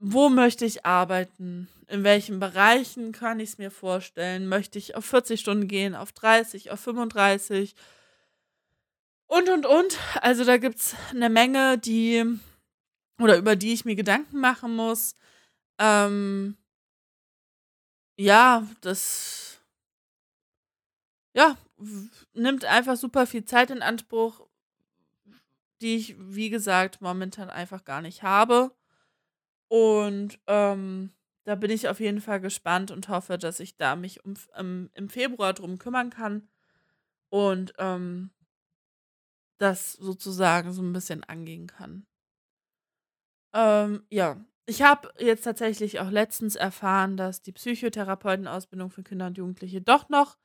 Wo 0.00 0.28
möchte 0.28 0.64
ich 0.64 0.84
arbeiten? 0.84 1.68
In 1.88 2.04
welchen 2.04 2.40
Bereichen 2.40 3.12
kann 3.12 3.40
ich 3.40 3.50
es 3.50 3.58
mir 3.58 3.70
vorstellen? 3.70 4.48
Möchte 4.48 4.78
ich 4.78 4.94
auf 4.94 5.04
40 5.04 5.40
Stunden 5.40 5.68
gehen, 5.68 5.94
auf 5.94 6.12
30, 6.12 6.70
auf 6.70 6.80
35? 6.80 7.74
Und, 9.26 9.48
und, 9.48 9.66
und. 9.66 9.98
Also 10.20 10.44
da 10.44 10.56
gibt 10.56 10.76
es 10.78 10.96
eine 11.10 11.30
Menge, 11.30 11.78
die 11.78 12.24
oder 13.20 13.36
über 13.36 13.56
die 13.56 13.72
ich 13.72 13.84
mir 13.84 13.96
Gedanken 13.96 14.40
machen 14.40 14.74
muss. 14.74 15.16
Ähm, 15.78 16.56
ja, 18.16 18.66
das 18.82 19.60
ja, 21.34 21.56
nimmt 22.34 22.64
einfach 22.64 22.96
super 22.96 23.26
viel 23.26 23.44
Zeit 23.44 23.70
in 23.70 23.82
Anspruch, 23.82 24.46
die 25.80 25.96
ich, 25.96 26.16
wie 26.18 26.50
gesagt, 26.50 27.00
momentan 27.00 27.50
einfach 27.50 27.84
gar 27.84 28.02
nicht 28.02 28.22
habe. 28.22 28.72
Und 29.68 30.38
ähm, 30.46 31.12
da 31.44 31.54
bin 31.54 31.70
ich 31.70 31.88
auf 31.88 32.00
jeden 32.00 32.20
Fall 32.20 32.40
gespannt 32.40 32.90
und 32.90 33.08
hoffe, 33.08 33.38
dass 33.38 33.60
ich 33.60 33.76
da 33.76 33.96
mich 33.96 34.24
um, 34.24 34.34
ähm, 34.56 34.90
im 34.94 35.08
Februar 35.08 35.54
drum 35.54 35.78
kümmern 35.78 36.10
kann 36.10 36.48
und 37.30 37.74
ähm, 37.78 38.30
das 39.58 39.92
sozusagen 39.92 40.72
so 40.72 40.82
ein 40.82 40.92
bisschen 40.92 41.22
angehen 41.24 41.66
kann. 41.68 42.06
Ähm, 43.52 44.06
ja, 44.10 44.36
ich 44.68 44.82
habe 44.82 45.10
jetzt 45.18 45.44
tatsächlich 45.44 45.98
auch 45.98 46.10
letztens 46.10 46.54
erfahren, 46.54 47.16
dass 47.16 47.40
die 47.40 47.52
Psychotherapeutenausbildung 47.52 48.90
für 48.90 49.02
Kinder 49.02 49.26
und 49.26 49.38
Jugendliche 49.38 49.80
doch 49.80 50.10
noch 50.10 50.36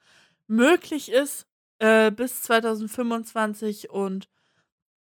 möglich 0.48 1.12
ist 1.12 1.46
äh, 1.80 2.10
bis 2.10 2.42
2025 2.44 3.90
und 3.90 4.30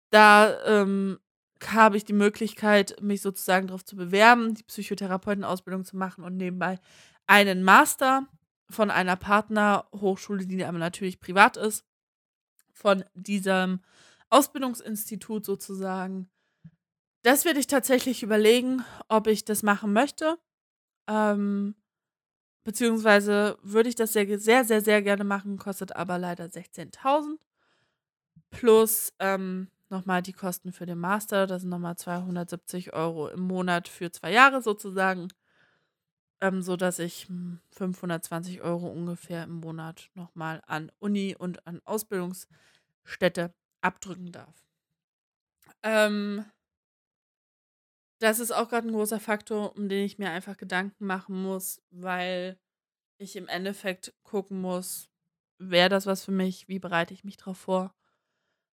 da 0.08 0.58
ähm, 0.64 1.18
habe 1.66 1.98
ich 1.98 2.06
die 2.06 2.14
Möglichkeit, 2.14 2.96
mich 3.02 3.20
sozusagen 3.20 3.66
darauf 3.66 3.84
zu 3.84 3.94
bewerben, 3.94 4.54
die 4.54 4.62
Psychotherapeutenausbildung 4.62 5.84
zu 5.84 5.98
machen 5.98 6.24
und 6.24 6.38
nebenbei 6.38 6.80
einen 7.26 7.62
Master 7.62 8.26
von 8.70 8.90
einer 8.90 9.16
Partnerhochschule, 9.16 10.46
die 10.46 10.64
aber 10.64 10.78
natürlich 10.78 11.20
privat 11.20 11.58
ist, 11.58 11.84
von 12.72 13.04
diesem 13.12 13.80
Ausbildungsinstitut 14.30 15.44
sozusagen 15.44 16.30
das 17.24 17.46
werde 17.46 17.58
ich 17.58 17.66
tatsächlich 17.66 18.22
überlegen, 18.22 18.84
ob 19.08 19.26
ich 19.26 19.44
das 19.44 19.62
machen 19.62 19.92
möchte. 19.94 20.38
Ähm, 21.08 21.74
beziehungsweise 22.64 23.58
würde 23.62 23.88
ich 23.88 23.94
das 23.94 24.12
sehr, 24.12 24.38
sehr, 24.38 24.64
sehr, 24.64 24.82
sehr 24.82 25.02
gerne 25.02 25.24
machen, 25.24 25.56
kostet 25.56 25.96
aber 25.96 26.18
leider 26.18 26.44
16.000. 26.44 27.38
Plus 28.50 29.14
ähm, 29.18 29.68
nochmal 29.88 30.20
die 30.20 30.34
Kosten 30.34 30.72
für 30.72 30.84
den 30.84 30.98
Master, 30.98 31.46
das 31.46 31.62
sind 31.62 31.70
nochmal 31.70 31.96
270 31.96 32.92
Euro 32.92 33.28
im 33.28 33.40
Monat 33.40 33.88
für 33.88 34.12
zwei 34.12 34.30
Jahre 34.30 34.60
sozusagen. 34.60 35.28
Ähm, 36.42 36.60
so 36.60 36.76
dass 36.76 36.98
ich 36.98 37.26
520 37.70 38.58
hm, 38.58 38.64
Euro 38.64 38.88
ungefähr 38.88 39.44
im 39.44 39.60
Monat 39.60 40.10
nochmal 40.14 40.62
an 40.66 40.92
Uni 40.98 41.34
und 41.38 41.66
an 41.66 41.80
Ausbildungsstätte 41.86 43.54
abdrücken 43.80 44.30
darf. 44.30 44.66
Ähm, 45.82 46.44
das 48.24 48.38
ist 48.38 48.52
auch 48.52 48.70
gerade 48.70 48.88
ein 48.88 48.94
großer 48.94 49.20
Faktor, 49.20 49.76
um 49.76 49.88
den 49.88 50.04
ich 50.04 50.18
mir 50.18 50.30
einfach 50.30 50.56
Gedanken 50.56 51.04
machen 51.04 51.42
muss, 51.42 51.82
weil 51.90 52.58
ich 53.18 53.36
im 53.36 53.48
Endeffekt 53.48 54.14
gucken 54.22 54.62
muss, 54.62 55.10
wäre 55.58 55.90
das 55.90 56.06
was 56.06 56.24
für 56.24 56.32
mich? 56.32 56.66
Wie 56.66 56.78
bereite 56.78 57.12
ich 57.12 57.22
mich 57.22 57.36
darauf 57.36 57.58
vor? 57.58 57.94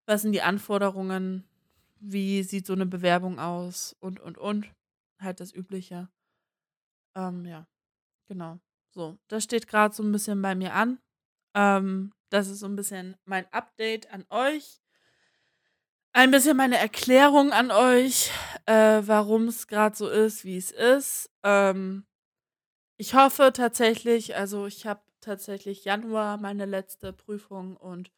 Was 0.05 0.21
sind 0.21 0.33
die 0.33 0.43
Anforderungen? 0.43 1.47
Wie 1.99 2.43
sieht 2.43 2.67
so 2.67 2.73
eine 2.73 2.85
Bewerbung 2.85 3.39
aus? 3.39 3.95
Und, 3.99 4.19
und, 4.19 4.37
und. 4.37 4.71
Halt 5.19 5.39
das 5.39 5.51
Übliche. 5.51 6.09
Ähm, 7.15 7.43
ja, 7.45 7.67
genau. 8.27 8.59
So, 8.91 9.17
das 9.29 9.43
steht 9.43 9.67
gerade 9.67 9.95
so 9.95 10.03
ein 10.03 10.11
bisschen 10.11 10.41
bei 10.43 10.53
mir 10.53 10.75
an. 10.75 10.99
Ähm, 11.55 12.13
das 12.29 12.47
ist 12.47 12.59
so 12.59 12.67
ein 12.67 12.75
bisschen 12.75 13.17
mein 13.25 13.51
Update 13.51 14.11
an 14.11 14.25
euch 14.29 14.79
ein 16.13 16.31
bisschen 16.31 16.57
meine 16.57 16.77
Erklärung 16.77 17.51
an 17.51 17.71
euch, 17.71 18.31
äh, 18.65 19.01
warum 19.05 19.47
es 19.47 19.67
gerade 19.67 19.95
so 19.95 20.09
ist, 20.09 20.45
wie 20.45 20.57
es 20.57 20.71
ist. 20.71 21.31
Ähm, 21.43 22.05
ich 22.97 23.13
hoffe 23.13 23.51
tatsächlich, 23.53 24.35
also 24.35 24.65
ich 24.67 24.85
habe 24.85 25.01
tatsächlich 25.21 25.85
Januar 25.85 26.37
meine 26.37 26.65
letzte 26.65 27.13
Prüfung 27.13 27.77
und 27.77 28.11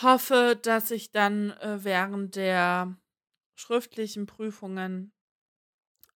hoffe, 0.00 0.58
dass 0.62 0.90
ich 0.90 1.12
dann 1.12 1.50
äh, 1.52 1.84
während 1.84 2.36
der 2.36 2.96
schriftlichen 3.54 4.26
Prüfungen, 4.26 5.12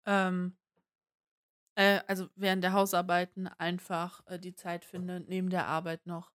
ähm, 0.06 0.56
äh, 1.76 2.00
also 2.06 2.28
während 2.36 2.64
der 2.64 2.72
Hausarbeiten 2.72 3.46
einfach 3.46 4.22
äh, 4.26 4.38
die 4.38 4.54
Zeit 4.54 4.84
finde, 4.84 5.20
neben 5.20 5.50
der 5.50 5.66
Arbeit 5.66 6.06
noch 6.06 6.32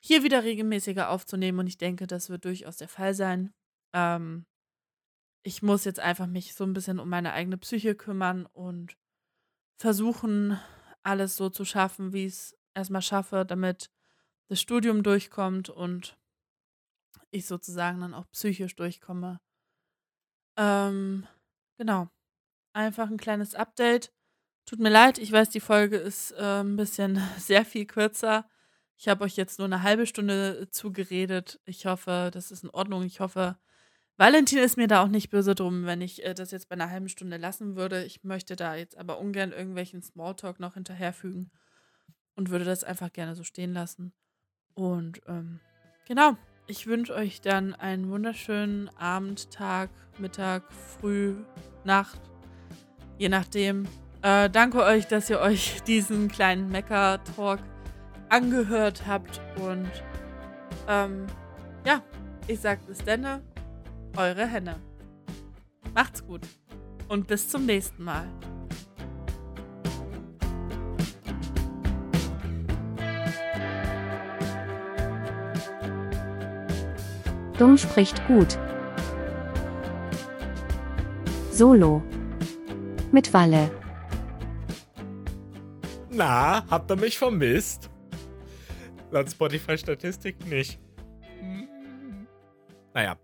hier 0.00 0.22
wieder 0.22 0.42
regelmäßiger 0.44 1.10
aufzunehmen. 1.10 1.58
Und 1.60 1.66
ich 1.66 1.78
denke, 1.78 2.06
das 2.06 2.30
wird 2.30 2.44
durchaus 2.44 2.78
der 2.78 2.88
Fall 2.88 3.14
sein. 3.14 3.52
Ähm, 3.92 4.46
ich 5.42 5.62
muss 5.62 5.84
jetzt 5.84 6.00
einfach 6.00 6.26
mich 6.26 6.54
so 6.54 6.64
ein 6.64 6.72
bisschen 6.72 6.98
um 6.98 7.08
meine 7.08 7.32
eigene 7.32 7.56
Psyche 7.56 7.94
kümmern 7.94 8.46
und 8.46 8.96
versuchen, 9.76 10.58
alles 11.02 11.36
so 11.36 11.48
zu 11.48 11.64
schaffen, 11.64 12.12
wie 12.12 12.26
ich 12.26 12.34
es 12.34 12.58
erstmal 12.74 13.02
schaffe, 13.02 13.44
damit 13.46 13.90
das 14.48 14.60
Studium 14.60 15.02
durchkommt 15.02 15.70
und 15.70 16.18
ich 17.30 17.46
sozusagen 17.46 18.00
dann 18.00 18.14
auch 18.14 18.30
psychisch 18.32 18.76
durchkomme. 18.76 19.40
Ähm, 20.56 21.26
genau. 21.78 22.08
Einfach 22.72 23.08
ein 23.08 23.16
kleines 23.16 23.54
Update. 23.54 24.12
Tut 24.66 24.80
mir 24.80 24.90
leid, 24.90 25.18
ich 25.18 25.32
weiß, 25.32 25.48
die 25.50 25.60
Folge 25.60 25.96
ist 25.96 26.32
äh, 26.32 26.60
ein 26.60 26.76
bisschen 26.76 27.20
sehr 27.38 27.64
viel 27.64 27.86
kürzer. 27.86 28.48
Ich 28.96 29.08
habe 29.08 29.24
euch 29.24 29.36
jetzt 29.36 29.58
nur 29.58 29.66
eine 29.66 29.82
halbe 29.82 30.06
Stunde 30.06 30.68
zugeredet. 30.70 31.58
Ich 31.64 31.86
hoffe, 31.86 32.30
das 32.32 32.50
ist 32.50 32.64
in 32.64 32.70
Ordnung. 32.70 33.02
Ich 33.02 33.20
hoffe, 33.20 33.56
Valentin 34.20 34.58
ist 34.58 34.76
mir 34.76 34.86
da 34.86 35.02
auch 35.02 35.08
nicht 35.08 35.30
böse 35.30 35.54
drum, 35.54 35.86
wenn 35.86 36.02
ich 36.02 36.22
äh, 36.26 36.34
das 36.34 36.50
jetzt 36.50 36.68
bei 36.68 36.74
einer 36.74 36.90
halben 36.90 37.08
Stunde 37.08 37.38
lassen 37.38 37.74
würde. 37.74 38.04
Ich 38.04 38.22
möchte 38.22 38.54
da 38.54 38.74
jetzt 38.74 38.98
aber 38.98 39.18
ungern 39.18 39.50
irgendwelchen 39.50 40.02
Smalltalk 40.02 40.60
noch 40.60 40.74
hinterherfügen 40.74 41.50
und 42.36 42.50
würde 42.50 42.66
das 42.66 42.84
einfach 42.84 43.10
gerne 43.14 43.34
so 43.34 43.44
stehen 43.44 43.72
lassen. 43.72 44.12
Und 44.74 45.22
ähm, 45.26 45.60
genau, 46.06 46.36
ich 46.66 46.86
wünsche 46.86 47.14
euch 47.14 47.40
dann 47.40 47.74
einen 47.74 48.10
wunderschönen 48.10 48.90
Abend, 48.98 49.50
Tag, 49.52 49.88
Mittag, 50.18 50.70
Früh, 50.70 51.36
Nacht, 51.84 52.20
je 53.16 53.30
nachdem. 53.30 53.88
Äh, 54.20 54.50
danke 54.50 54.84
euch, 54.84 55.06
dass 55.06 55.30
ihr 55.30 55.40
euch 55.40 55.80
diesen 55.86 56.28
kleinen 56.28 56.68
Mecker-Talk 56.68 57.60
angehört 58.28 59.06
habt 59.06 59.40
und 59.56 59.90
ähm, 60.88 61.26
ja, 61.86 62.02
ich 62.48 62.60
sag 62.60 62.86
bis 62.86 62.98
denne, 62.98 63.42
eure 64.16 64.46
Henne. 64.46 64.76
Macht's 65.94 66.24
gut 66.24 66.42
und 67.08 67.26
bis 67.26 67.48
zum 67.48 67.66
nächsten 67.66 68.04
Mal. 68.04 68.26
Dumm 77.58 77.76
spricht 77.76 78.26
gut. 78.26 78.58
Solo. 81.52 82.02
Mit 83.12 83.34
Walle. 83.34 83.70
Na, 86.08 86.64
habt 86.70 86.90
ihr 86.90 86.96
mich 86.96 87.18
vermisst? 87.18 87.90
Laut 89.10 89.30
Spotify-Statistik 89.30 90.46
nicht. 90.46 90.80
Naja. 92.94 93.19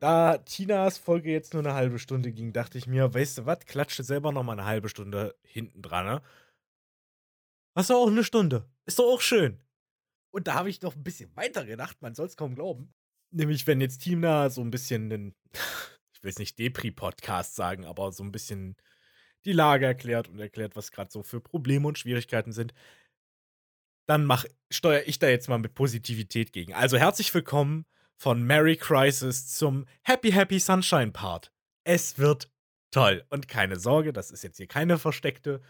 Da 0.00 0.38
Tinas 0.38 0.96
Folge 0.96 1.30
jetzt 1.30 1.52
nur 1.52 1.62
eine 1.62 1.74
halbe 1.74 1.98
Stunde 1.98 2.32
ging, 2.32 2.54
dachte 2.54 2.78
ich 2.78 2.86
mir, 2.86 3.12
weißt 3.12 3.38
du 3.38 3.46
was, 3.46 3.66
klatsche 3.66 4.02
selber 4.02 4.32
noch 4.32 4.42
mal 4.42 4.52
eine 4.52 4.64
halbe 4.64 4.88
Stunde 4.88 5.36
hinten 5.42 5.82
dran, 5.82 6.06
ne? 6.06 6.22
Was 7.74 7.88
doch 7.88 7.96
auch 7.96 8.08
eine 8.08 8.24
Stunde. 8.24 8.66
Ist 8.86 8.98
doch 8.98 9.04
auch 9.04 9.20
schön. 9.20 9.60
Und 10.30 10.46
da 10.46 10.54
habe 10.54 10.70
ich 10.70 10.80
noch 10.80 10.96
ein 10.96 11.04
bisschen 11.04 11.34
weiter 11.36 11.66
gedacht, 11.66 12.00
man 12.00 12.14
soll 12.14 12.26
es 12.26 12.36
kaum 12.36 12.54
glauben. 12.54 12.94
Nämlich, 13.30 13.66
wenn 13.66 13.80
jetzt 13.82 13.98
Tina 13.98 14.48
so 14.48 14.62
ein 14.62 14.70
bisschen 14.70 15.12
einen, 15.12 15.34
ich 16.14 16.22
will 16.22 16.30
es 16.30 16.38
nicht 16.38 16.58
Depri-Podcast 16.58 17.54
sagen, 17.54 17.84
aber 17.84 18.10
so 18.10 18.24
ein 18.24 18.32
bisschen 18.32 18.76
die 19.44 19.52
Lage 19.52 19.84
erklärt 19.84 20.28
und 20.28 20.38
erklärt, 20.38 20.76
was 20.76 20.92
gerade 20.92 21.10
so 21.10 21.22
für 21.22 21.40
Probleme 21.40 21.86
und 21.86 21.98
Schwierigkeiten 21.98 22.52
sind, 22.52 22.72
dann 24.06 24.30
steuere 24.70 25.06
ich 25.06 25.18
da 25.18 25.28
jetzt 25.28 25.48
mal 25.48 25.58
mit 25.58 25.74
Positivität 25.74 26.52
gegen. 26.52 26.72
Also 26.72 26.96
herzlich 26.96 27.32
willkommen 27.34 27.84
von 28.20 28.42
Merry 28.42 28.76
Crisis 28.76 29.46
zum 29.46 29.86
Happy 30.02 30.30
Happy 30.30 30.58
Sunshine 30.58 31.10
Part. 31.10 31.50
Es 31.84 32.18
wird 32.18 32.52
toll. 32.90 33.24
Und 33.30 33.48
keine 33.48 33.80
Sorge, 33.80 34.12
das 34.12 34.30
ist 34.30 34.44
jetzt 34.44 34.58
hier 34.58 34.66
keine 34.66 34.98
versteckte 34.98 35.62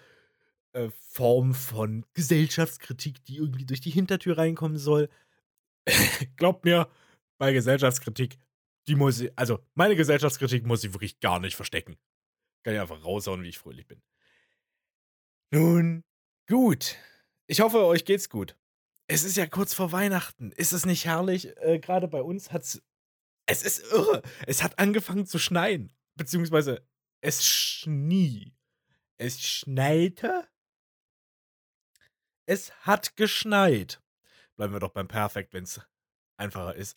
äh, 0.73 0.89
Form 0.91 1.55
von 1.55 2.05
Gesellschaftskritik, 2.13 3.25
die 3.25 3.37
irgendwie 3.37 3.67
durch 3.67 3.81
die 3.81 3.93
Hintertür 3.93 4.37
reinkommen 4.37 4.79
soll. 4.79 5.09
Glaubt 6.37 6.65
mir, 6.65 6.91
bei 7.39 7.53
Gesellschaftskritik, 7.53 8.37
die 8.89 8.97
muss 8.97 9.21
ich, 9.21 9.31
also 9.39 9.61
meine 9.75 9.95
Gesellschaftskritik 9.95 10.67
muss 10.67 10.83
ich 10.83 10.93
wirklich 10.93 11.21
gar 11.21 11.39
nicht 11.39 11.55
verstecken. 11.55 11.99
Kann 12.65 12.75
ich 12.75 12.81
einfach 12.81 13.05
raushauen, 13.05 13.45
wie 13.45 13.49
ich 13.51 13.59
fröhlich 13.59 13.87
bin. 13.87 14.03
Nun, 15.53 16.03
gut. 16.49 16.97
Ich 17.47 17.61
hoffe, 17.61 17.85
euch 17.85 18.05
geht's 18.05 18.29
gut. 18.29 18.57
Es 19.13 19.25
ist 19.25 19.37
ja 19.37 19.49
kurz 19.49 19.75
vor 19.75 19.91
Weihnachten. 19.91 20.53
Ist 20.53 20.73
es 20.73 20.87
nicht 20.87 21.05
herrlich? 21.05 21.57
Äh, 21.57 21.81
Gerade 21.81 22.07
bei 22.07 22.23
uns 22.23 22.53
hat's. 22.53 22.81
Es 23.45 23.63
ist 23.63 23.81
irre. 23.93 24.23
Es 24.47 24.63
hat 24.63 24.79
angefangen 24.79 25.27
zu 25.27 25.41
schneien. 25.41 25.93
Beziehungsweise 26.15 26.87
es 27.21 27.45
schnie. 27.45 28.55
Es 29.19 29.41
schneite. 29.41 30.47
Es 32.47 32.71
hat 32.83 33.17
geschneit. 33.17 34.01
Bleiben 34.55 34.73
wir 34.75 34.79
doch 34.79 34.93
beim 34.93 35.09
Perfekt, 35.09 35.55
wenn 35.55 35.65
es 35.65 35.81
einfacher 36.37 36.77
ist. 36.77 36.97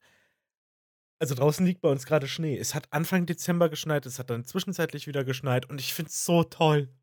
Also 1.18 1.34
draußen 1.34 1.66
liegt 1.66 1.82
bei 1.82 1.90
uns 1.90 2.06
gerade 2.06 2.28
Schnee. 2.28 2.60
Es 2.60 2.76
hat 2.76 2.94
Anfang 2.94 3.26
Dezember 3.26 3.70
geschneit, 3.70 4.06
es 4.06 4.20
hat 4.20 4.30
dann 4.30 4.46
zwischenzeitlich 4.46 5.08
wieder 5.08 5.24
geschneit 5.24 5.68
und 5.68 5.80
ich 5.80 5.96
finde 5.96 6.10
es 6.10 6.26
so 6.26 6.44
toll. 6.44 6.94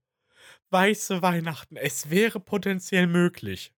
Weiße 0.71 1.21
Weihnachten, 1.21 1.77
es 1.77 2.11
wäre 2.11 2.39
potenziell 2.39 3.09
möglich. 3.09 3.75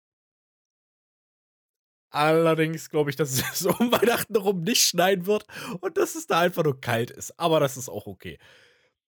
Allerdings 2.12 2.90
glaube 2.90 3.08
ich, 3.08 3.16
dass 3.16 3.32
es 3.32 3.58
so 3.58 3.70
um 3.70 3.90
Weihnachten 3.90 4.34
herum 4.34 4.60
nicht 4.60 4.84
schneien 4.84 5.26
wird 5.26 5.46
und 5.80 5.96
dass 5.96 6.14
es 6.14 6.26
da 6.26 6.40
einfach 6.40 6.62
nur 6.62 6.80
kalt 6.80 7.10
ist. 7.10 7.38
Aber 7.40 7.58
das 7.58 7.76
ist 7.76 7.88
auch 7.88 8.06
okay. 8.06 8.38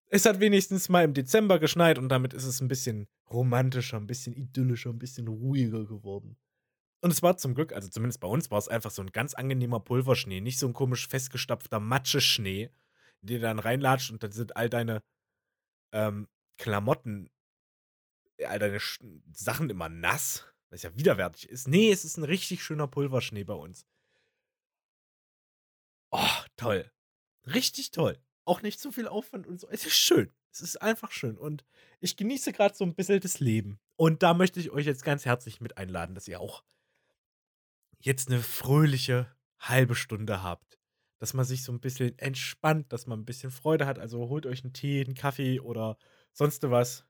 Es 0.09 0.25
hat 0.25 0.40
wenigstens 0.40 0.88
mal 0.88 1.05
im 1.05 1.12
Dezember 1.12 1.59
geschneit 1.59 1.99
und 1.99 2.09
damit 2.09 2.33
ist 2.33 2.45
es 2.45 2.61
ein 2.61 2.69
bisschen 2.69 3.07
romantischer, 3.31 3.99
ein 3.99 4.07
bisschen 4.07 4.33
idyllischer, 4.35 4.90
ein 4.90 4.99
bisschen 4.99 5.29
ruhiger 5.29 5.85
geworden. 5.85 6.37
Und 7.03 7.11
es 7.11 7.23
war 7.23 7.37
zum 7.37 7.55
Glück, 7.55 7.75
also 7.75 7.88
zumindest 7.88 8.21
bei 8.21 8.29
uns 8.29 8.51
war 8.51 8.59
es 8.59 8.69
einfach 8.69 8.90
so 8.90 9.03
ein 9.03 9.12
ganz 9.12 9.35
angenehmer 9.35 9.81
Pulverschnee, 9.81 10.40
nicht 10.40 10.59
so 10.59 10.67
ein 10.67 10.73
komisch 10.73 11.07
festgestapfter 11.07 11.81
Matscheschnee, 11.81 12.71
in 13.21 13.27
den 13.27 13.37
du 13.37 13.43
dann 13.43 13.59
reinlatscht 13.59 14.11
und 14.11 14.23
dann 14.23 14.33
sind 14.33 14.57
all 14.57 14.71
deine 14.71 15.03
ähm, 15.93 16.29
Klamotten, 16.57 17.29
all 18.47 18.59
deine 18.59 18.81
Sch 18.81 19.01
Sachen 19.33 19.69
immer 19.69 19.90
nass, 19.90 20.47
was 20.75 20.83
ja 20.83 20.97
widerwärtig 20.97 21.49
ist. 21.49 21.69
Nee, 21.69 21.91
es 21.93 22.05
ist 22.05 22.17
ein 22.17 22.25
richtig 22.25 22.63
schöner 22.63 22.89
Pulverschnee 22.89 23.45
bei 23.45 23.55
uns. 23.55 23.87
Oh, 26.11 26.43
toll. 26.57 26.91
Richtig 27.47 27.93
toll. 27.93 28.19
Auch 28.45 28.61
nicht 28.61 28.81
zu 28.81 28.91
viel 28.91 29.07
Aufwand 29.07 29.47
und 29.47 29.61
so. 29.61 29.69
Es 29.69 29.87
ist 29.87 29.95
schön. 29.95 30.33
Es 30.53 30.61
ist 30.61 30.83
einfach 30.83 31.13
schön. 31.13 31.39
Und 31.39 31.65
ich 32.01 32.17
genieße 32.17 32.53
gerade 32.53 32.75
so 32.75 32.85
ein 32.85 32.95
bisschen 32.95 33.21
das 33.21 33.41
Leben. 33.41 33.79
Und 33.97 34.23
da 34.23 34.35
möchte 34.35 34.61
ich 34.61 34.71
euch 34.71 34.85
jetzt 34.85 35.05
ganz 35.05 35.25
herzlich 35.25 35.61
mit 35.61 35.79
einladen, 35.79 36.15
dass 36.15 36.29
ihr 36.29 36.41
auch 36.41 36.65
jetzt 38.01 38.29
eine 38.29 38.41
fröhliche 38.41 39.35
halbe 39.61 39.95
Stunde 39.95 40.43
habt. 40.43 40.79
Dass 41.19 41.35
man 41.35 41.45
sich 41.45 41.63
so 41.63 41.73
ein 41.73 41.81
bisschen 41.81 42.19
entspannt, 42.19 42.93
dass 42.93 43.07
man 43.07 43.21
ein 43.21 43.25
bisschen 43.25 43.53
Freude 43.53 43.87
hat. 43.87 44.01
Also 44.01 44.29
holt 44.29 44.47
euch 44.47 44.65
einen 44.65 44.73
Tee, 44.73 45.05
einen 45.05 45.15
Kaffee 45.15 45.61
oder 45.61 45.97
sonst 46.33 46.69
was. 46.69 47.07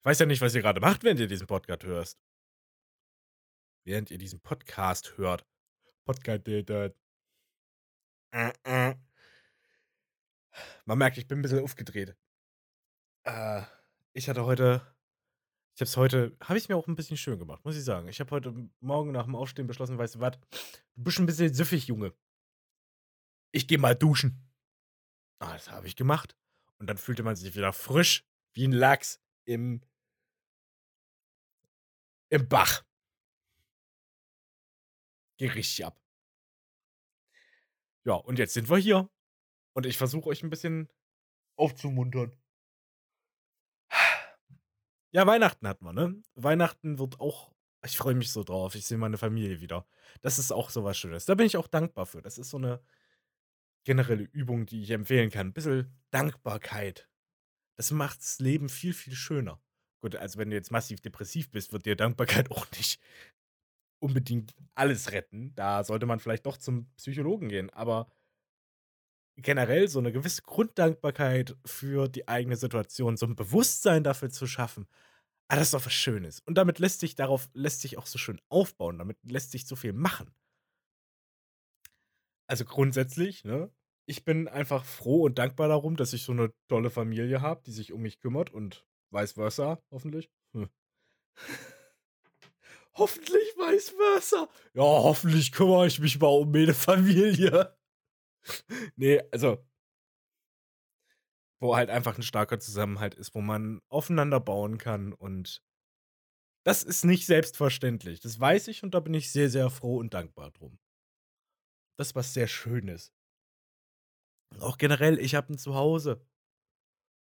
Ich 0.00 0.06
weiß 0.06 0.20
ja 0.20 0.26
nicht, 0.26 0.40
was 0.40 0.54
ihr 0.54 0.62
gerade 0.62 0.80
macht, 0.80 1.04
während 1.04 1.20
ihr 1.20 1.28
diesen 1.28 1.46
Podcast 1.46 1.84
hörst. 1.84 2.18
Während 3.84 4.10
ihr 4.10 4.18
diesen 4.18 4.40
Podcast 4.40 5.16
hört. 5.16 5.46
Podcast, 6.04 6.46
äh, 6.48 6.92
äh. 8.64 8.94
Man 10.84 10.98
merkt, 10.98 11.18
ich 11.18 11.26
bin 11.26 11.38
ein 11.38 11.42
bisschen 11.42 11.62
aufgedreht. 11.62 12.16
Äh, 13.24 13.62
ich 14.12 14.28
hatte 14.28 14.44
heute 14.44 14.92
ich 15.74 15.80
habe 15.80 15.88
es 15.88 15.96
heute 15.96 16.36
habe 16.42 16.58
ich 16.58 16.68
mir 16.68 16.76
auch 16.76 16.86
ein 16.86 16.96
bisschen 16.96 17.16
schön 17.16 17.38
gemacht, 17.38 17.64
muss 17.64 17.76
ich 17.76 17.84
sagen. 17.84 18.08
Ich 18.08 18.20
habe 18.20 18.30
heute 18.30 18.54
Morgen 18.80 19.12
nach 19.12 19.24
dem 19.24 19.34
Aufstehen 19.34 19.66
beschlossen, 19.66 19.96
weißt 19.96 20.16
du 20.16 20.20
was? 20.20 20.38
Du 20.94 21.02
bist 21.02 21.18
ein 21.18 21.26
bisschen 21.26 21.52
süffig, 21.54 21.86
Junge. 21.86 22.12
Ich 23.52 23.66
gehe 23.66 23.78
mal 23.78 23.94
duschen. 23.94 24.50
Ah, 25.38 25.54
das 25.54 25.70
habe 25.70 25.86
ich 25.86 25.96
gemacht. 25.96 26.36
Und 26.78 26.88
dann 26.88 26.98
fühlte 26.98 27.22
man 27.22 27.36
sich 27.36 27.54
wieder 27.54 27.72
frisch 27.72 28.24
wie 28.52 28.68
ein 28.68 28.72
Lachs 28.72 29.20
im 29.46 29.80
im 32.28 32.48
Bach. 32.48 32.84
Ging 35.38 35.50
richtig 35.50 35.84
ab. 35.84 36.00
Ja, 38.04 38.14
und 38.14 38.38
jetzt 38.38 38.54
sind 38.54 38.68
wir 38.68 38.78
hier. 38.78 39.10
Und 39.74 39.86
ich 39.86 39.96
versuche 39.96 40.28
euch 40.28 40.42
ein 40.42 40.50
bisschen 40.50 40.88
aufzumuntern. 41.56 42.36
Ja, 45.14 45.26
Weihnachten 45.26 45.68
hat 45.68 45.82
man, 45.82 45.94
ne? 45.94 46.22
Weihnachten 46.34 46.98
wird 46.98 47.20
auch 47.20 47.52
ich 47.84 47.96
freue 47.96 48.14
mich 48.14 48.30
so 48.30 48.44
drauf. 48.44 48.74
Ich 48.74 48.86
sehe 48.86 48.98
meine 48.98 49.18
Familie 49.18 49.60
wieder. 49.60 49.86
Das 50.20 50.38
ist 50.38 50.52
auch 50.52 50.70
so 50.70 50.84
was 50.84 50.96
Schönes. 50.96 51.24
Da 51.24 51.34
bin 51.34 51.46
ich 51.46 51.56
auch 51.56 51.66
dankbar 51.66 52.06
für. 52.06 52.22
Das 52.22 52.38
ist 52.38 52.50
so 52.50 52.56
eine 52.56 52.80
generelle 53.84 54.22
Übung, 54.22 54.66
die 54.66 54.82
ich 54.82 54.90
empfehlen 54.90 55.30
kann. 55.30 55.48
Ein 55.48 55.52
bisschen 55.52 55.92
Dankbarkeit. 56.10 57.08
Das 57.76 57.90
macht 57.90 58.20
das 58.20 58.38
Leben 58.38 58.68
viel, 58.68 58.92
viel 58.92 59.14
schöner. 59.14 59.60
Gut, 60.00 60.14
also 60.16 60.38
wenn 60.38 60.50
du 60.50 60.56
jetzt 60.56 60.70
massiv 60.70 61.00
depressiv 61.00 61.50
bist, 61.50 61.72
wird 61.72 61.86
dir 61.86 61.96
Dankbarkeit 61.96 62.50
auch 62.52 62.70
nicht 62.72 63.00
unbedingt 64.02 64.54
alles 64.74 65.12
retten. 65.12 65.54
Da 65.54 65.84
sollte 65.84 66.06
man 66.06 66.20
vielleicht 66.20 66.46
doch 66.46 66.56
zum 66.56 66.90
Psychologen 66.96 67.48
gehen. 67.48 67.70
Aber 67.70 68.08
generell 69.36 69.88
so 69.88 69.98
eine 69.98 70.12
gewisse 70.12 70.42
Grunddankbarkeit 70.42 71.56
für 71.64 72.08
die 72.08 72.28
eigene 72.28 72.56
Situation, 72.56 73.16
so 73.16 73.26
ein 73.26 73.36
Bewusstsein 73.36 74.04
dafür 74.04 74.30
zu 74.30 74.46
schaffen. 74.46 74.86
Ah, 75.48 75.56
das 75.56 75.66
ist 75.68 75.74
doch 75.74 75.86
was 75.86 75.92
Schönes. 75.94 76.40
Und 76.40 76.56
damit 76.58 76.78
lässt 76.78 77.00
sich 77.00 77.16
darauf 77.16 77.48
lässt 77.54 77.82
sich 77.82 77.98
auch 77.98 78.06
so 78.06 78.18
schön 78.18 78.40
aufbauen, 78.50 78.98
damit 78.98 79.18
lässt 79.24 79.52
sich 79.52 79.66
so 79.66 79.76
viel 79.76 79.92
machen. 79.92 80.34
Also 82.46 82.64
grundsätzlich, 82.64 83.44
ne? 83.44 83.70
Ich 84.06 84.24
bin 84.24 84.48
einfach 84.48 84.84
froh 84.84 85.22
und 85.24 85.38
dankbar 85.38 85.68
darum, 85.68 85.96
dass 85.96 86.12
ich 86.12 86.22
so 86.24 86.32
eine 86.32 86.52
tolle 86.68 86.90
Familie 86.90 87.40
habe, 87.40 87.62
die 87.64 87.70
sich 87.72 87.92
um 87.92 88.02
mich 88.02 88.18
kümmert 88.20 88.50
und 88.50 88.84
vice 89.10 89.32
versa, 89.32 89.80
hoffentlich. 89.90 90.30
Hm. 90.54 90.68
hoffentlich 92.94 93.54
vice 93.56 93.90
versa. 93.90 94.48
Ja, 94.74 94.82
hoffentlich 94.82 95.52
kümmere 95.52 95.86
ich 95.86 95.98
mich 96.00 96.18
mal 96.20 96.28
um 96.28 96.50
meine 96.50 96.74
Familie. 96.74 97.76
nee, 98.96 99.20
also 99.32 99.64
wo 101.60 101.76
halt 101.76 101.90
einfach 101.90 102.18
ein 102.18 102.22
starker 102.22 102.58
Zusammenhalt 102.58 103.14
ist, 103.14 103.34
wo 103.34 103.40
man 103.40 103.80
aufeinander 103.88 104.40
bauen 104.40 104.78
kann 104.78 105.12
und 105.12 105.62
das 106.64 106.82
ist 106.82 107.04
nicht 107.04 107.26
selbstverständlich. 107.26 108.20
Das 108.20 108.38
weiß 108.38 108.68
ich 108.68 108.82
und 108.82 108.94
da 108.94 109.00
bin 109.00 109.14
ich 109.14 109.32
sehr, 109.32 109.48
sehr 109.50 109.70
froh 109.70 109.98
und 109.98 110.14
dankbar 110.14 110.50
drum. 110.50 110.78
das 111.98 112.14
was 112.14 112.34
sehr 112.34 112.48
schön 112.48 112.88
ist. 112.88 113.12
Auch 114.60 114.78
generell, 114.78 115.18
ich 115.18 115.34
habe 115.34 115.52
ein 115.52 115.58
Zuhause. 115.58 116.24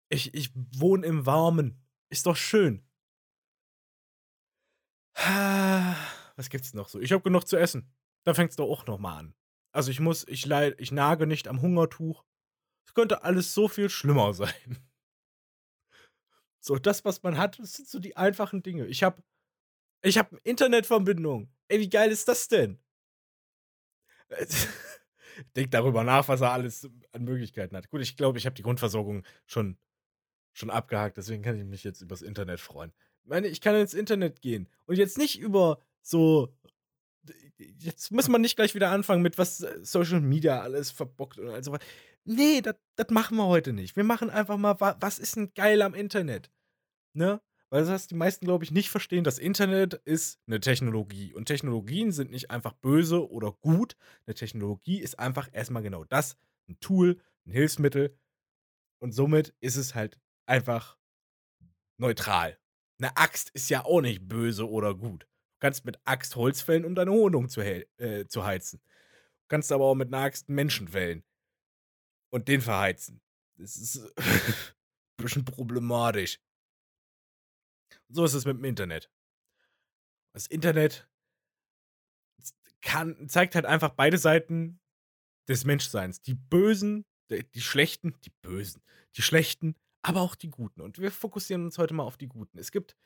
Ich 0.09 0.35
ich 0.35 0.53
wohne 0.55 1.07
im 1.07 1.27
Warmen. 1.27 1.83
Ist 2.11 2.27
doch 2.27 2.37
schön. 2.37 2.86
Was 6.37 6.51
gibt's 6.51 6.75
noch 6.75 6.89
so? 6.89 7.01
Ich 7.01 7.13
habe 7.13 7.23
genug 7.23 7.47
zu 7.47 7.57
essen. 7.57 7.91
Da 8.25 8.35
fängt's 8.35 8.57
doch 8.57 8.69
auch 8.69 8.87
noch 8.87 8.99
mal 8.99 9.19
an. 9.19 9.35
Also, 9.73 9.91
ich 9.91 10.01
muss 10.01 10.27
ich 10.29 10.47
leid 10.47 10.75
ich 10.79 10.93
nage 10.93 11.27
nicht 11.27 11.49
am 11.49 11.63
Hungertuch. 11.63 12.25
Es 12.87 12.95
könnte 12.95 13.25
alles 13.25 13.55
so 13.55 13.69
viel 13.69 13.89
schlimmer 13.89 14.35
sein. 14.35 14.79
So, 16.61 16.77
das, 16.77 17.05
was 17.05 17.23
man 17.23 17.39
hat, 17.39 17.59
das 17.59 17.75
sind 17.75 17.89
so 17.89 17.99
die 17.99 18.17
einfachen 18.17 18.63
Dinge. 18.63 18.87
Ich 18.87 19.03
habe 19.03 19.23
ich 20.03 20.19
habe 20.19 20.39
Internetverbindung. 20.45 21.51
Ey, 21.69 21.81
wie 21.81 21.91
geil 21.91 22.11
ist 22.11 22.29
das 22.29 22.49
denn? 22.49 22.79
Denk 25.57 25.71
darüber 25.71 26.05
nach, 26.05 26.29
was 26.29 26.41
er 26.41 26.53
alles 26.53 26.89
an 27.13 27.25
Möglichkeiten 27.25 27.77
hat. 27.77 27.89
Gut, 27.91 28.01
ich 28.01 28.17
glaube, 28.17 28.39
ich 28.39 28.47
habe 28.47 28.55
die 28.55 28.63
Grundversorgung 28.63 29.25
schon 29.47 29.79
schon 30.55 30.71
abgehakt, 30.71 31.19
deswegen 31.19 31.43
kann 31.43 31.59
ich 31.59 31.65
mich 31.65 31.85
jetzt 31.85 32.01
übers 32.01 32.23
Internet 32.23 32.61
freuen. 32.61 32.93
Ich 33.27 33.31
meine, 33.31 33.49
ich 33.49 33.61
kann 33.61 33.75
ins 33.75 33.93
Internet 33.93 34.41
gehen 34.41 34.69
und 34.87 34.97
jetzt 34.97 35.19
nicht 35.19 35.41
über 35.41 35.81
so 36.01 36.55
jetzt 37.59 38.13
muss 38.13 38.29
man 38.29 38.41
nicht 38.41 38.55
gleich 38.55 38.77
wieder 38.77 38.91
anfangen 38.91 39.23
mit 39.23 39.37
was 39.37 39.63
äh, 39.63 39.81
Social 39.83 40.21
Media 40.21 40.61
alles 40.61 40.93
verbockt 40.93 41.39
und 41.39 41.49
also 41.49 41.77
Nee, 42.29 42.61
das 42.61 43.07
machen 43.11 43.37
wir 43.37 43.47
heute 43.47 43.73
nicht. 43.73 43.95
Wir 43.95 44.03
machen 44.03 44.31
einfach 44.31 44.57
mal, 44.57 44.81
was 44.81 45.21
ist 45.21 45.37
denn 45.37 45.55
geil 45.55 45.81
am 45.81 45.95
Internet? 45.95 46.51
Ne? 47.15 47.41
Weil 47.71 47.83
das 47.83 47.89
was 47.89 48.07
die 48.09 48.17
meisten, 48.17 48.45
glaube 48.47 48.65
ich, 48.65 48.73
nicht 48.73 48.91
verstehen. 48.91 49.23
Das 49.23 49.39
Internet 49.39 49.95
ist 49.95 50.41
eine 50.49 50.59
Technologie. 50.59 51.33
Und 51.35 51.45
Technologien 51.45 52.11
sind 52.11 52.33
nicht 52.33 52.51
einfach 52.51 52.73
böse 52.73 53.31
oder 53.31 53.53
gut. 53.53 53.97
Eine 54.27 54.35
Technologie 54.35 54.99
ist 54.99 55.21
einfach 55.21 55.49
erstmal 55.53 55.85
genau 55.85 56.05
das: 56.05 56.37
ein 56.69 56.81
Tool, 56.81 57.21
ein 57.47 57.53
Hilfsmittel. 57.53 58.19
Und 58.99 59.13
somit 59.13 59.55
ist 59.61 59.77
es 59.77 59.95
halt 59.95 60.19
einfach 60.47 60.99
neutral. 61.99 62.59
Eine 62.99 63.17
Axt 63.17 63.51
ist 63.51 63.69
ja 63.69 63.85
auch 63.85 64.01
nicht 64.01 64.27
böse 64.27 64.69
oder 64.69 64.95
gut. 64.95 65.23
Du 65.25 65.61
kannst 65.61 65.85
mit 65.85 65.99
Axt 66.05 66.37
Holz 66.37 66.61
fällen, 66.61 66.85
um 66.85 66.95
deine 66.95 67.13
Wohnung 67.13 67.49
zu, 67.49 67.61
äh, 67.61 68.27
zu 68.27 68.45
heizen. 68.45 68.81
Du 68.81 69.49
kannst 69.49 69.73
aber 69.73 69.85
auch 69.85 69.95
mit 69.95 70.09
einer 70.09 70.25
Axt 70.25 70.49
Menschen 70.49 70.89
fällen 70.89 71.25
und 72.31 72.49
den 72.49 72.61
verheizen. 72.61 73.21
Das 73.57 73.77
ist 73.77 73.99
ein 74.17 74.41
bisschen 75.17 75.45
problematisch. 75.45 76.41
So 78.09 78.25
ist 78.25 78.35
es 78.35 78.45
mit 78.45 78.57
dem 78.57 78.65
Internet. 78.65 79.11
Das 80.33 80.47
Internet 80.47 81.09
kann, 82.83 83.29
zeigt 83.29 83.55
halt 83.55 83.67
einfach 83.67 83.91
beide 83.91 84.19
Seiten 84.19 84.81
des 85.49 85.65
Menschseins. 85.65 86.21
Die 86.23 86.35
Bösen, 86.35 87.05
die 87.31 87.61
Schlechten, 87.61 88.15
die 88.25 88.33
Bösen, 88.43 88.83
die 89.17 89.23
Schlechten, 89.23 89.75
aber 90.03 90.21
auch 90.21 90.35
die 90.35 90.51
Guten. 90.51 90.81
Und 90.81 90.99
wir 90.99 91.11
fokussieren 91.11 91.65
uns 91.65 91.79
heute 91.79 91.95
mal 91.95 92.05
auf 92.05 92.17
die 92.17 92.29
Guten. 92.29 92.59
Es 92.59 92.71
gibt 92.71 92.97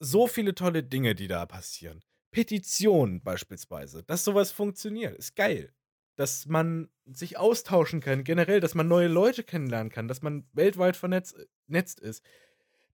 so 0.00 0.26
viele 0.26 0.54
tolle 0.54 0.82
Dinge, 0.82 1.14
die 1.14 1.28
da 1.28 1.46
passieren. 1.46 2.04
Petitionen 2.30 3.22
beispielsweise, 3.22 4.02
dass 4.02 4.24
sowas 4.24 4.50
funktioniert, 4.50 5.16
ist 5.16 5.36
geil 5.36 5.72
dass 6.16 6.46
man 6.46 6.88
sich 7.06 7.38
austauschen 7.38 8.00
kann, 8.00 8.24
generell, 8.24 8.60
dass 8.60 8.74
man 8.74 8.88
neue 8.88 9.08
Leute 9.08 9.42
kennenlernen 9.42 9.90
kann, 9.90 10.08
dass 10.08 10.22
man 10.22 10.46
weltweit 10.52 10.96
vernetzt 10.96 11.36
äh, 11.36 12.08
ist, 12.08 12.24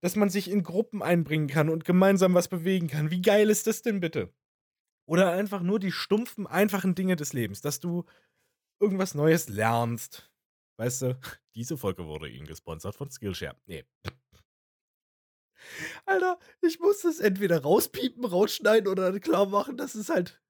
dass 0.01 0.17
man 0.17 0.31
sich 0.31 0.51
in 0.51 0.63
Gruppen 0.63 1.03
einbringen 1.03 1.47
kann 1.47 1.69
und 1.69 1.85
gemeinsam 1.85 2.35
was 2.35 2.49
bewegen 2.49 2.89
kann. 2.89 3.11
Wie 3.11 3.21
geil 3.21 3.51
ist 3.51 3.67
das 3.67 3.83
denn 3.83 4.01
bitte? 4.01 4.33
Oder 5.07 5.33
einfach 5.33 5.63
nur 5.63 5.79
die 5.79 5.93
stumpfen, 5.93 6.47
einfachen 6.47 6.95
Dinge 6.95 7.17
des 7.17 7.33
Lebens, 7.33 7.61
dass 7.61 7.81
du 7.81 8.05
irgendwas 8.81 9.15
Neues 9.15 9.49
lernst. 9.49 10.31
Weißt 10.79 11.03
du, 11.03 11.21
diese 11.55 11.77
Folge 11.77 12.07
wurde 12.07 12.29
Ihnen 12.29 12.47
gesponsert 12.47 12.95
von 12.95 13.11
Skillshare. 13.11 13.57
Nee. 13.67 13.85
Alter, 16.07 16.39
ich 16.63 16.81
muss 16.81 17.03
das 17.03 17.21
entweder 17.21 17.63
rauspiepen, 17.63 18.25
rausschneiden 18.25 18.89
oder 18.89 19.19
klar 19.21 19.47
machen, 19.47 19.77
dass 19.77 19.95
es 19.95 20.09
halt 20.09 20.41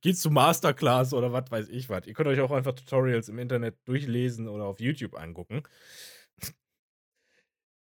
geht 0.00 0.18
zu 0.18 0.30
Masterclass 0.30 1.14
oder 1.14 1.32
was 1.32 1.50
weiß 1.50 1.68
ich 1.68 1.88
was. 1.88 2.06
Ihr 2.06 2.14
könnt 2.14 2.28
euch 2.28 2.40
auch 2.40 2.50
einfach 2.50 2.74
Tutorials 2.74 3.28
im 3.28 3.38
Internet 3.38 3.76
durchlesen 3.86 4.48
oder 4.48 4.64
auf 4.64 4.80
YouTube 4.80 5.16
angucken. 5.16 5.62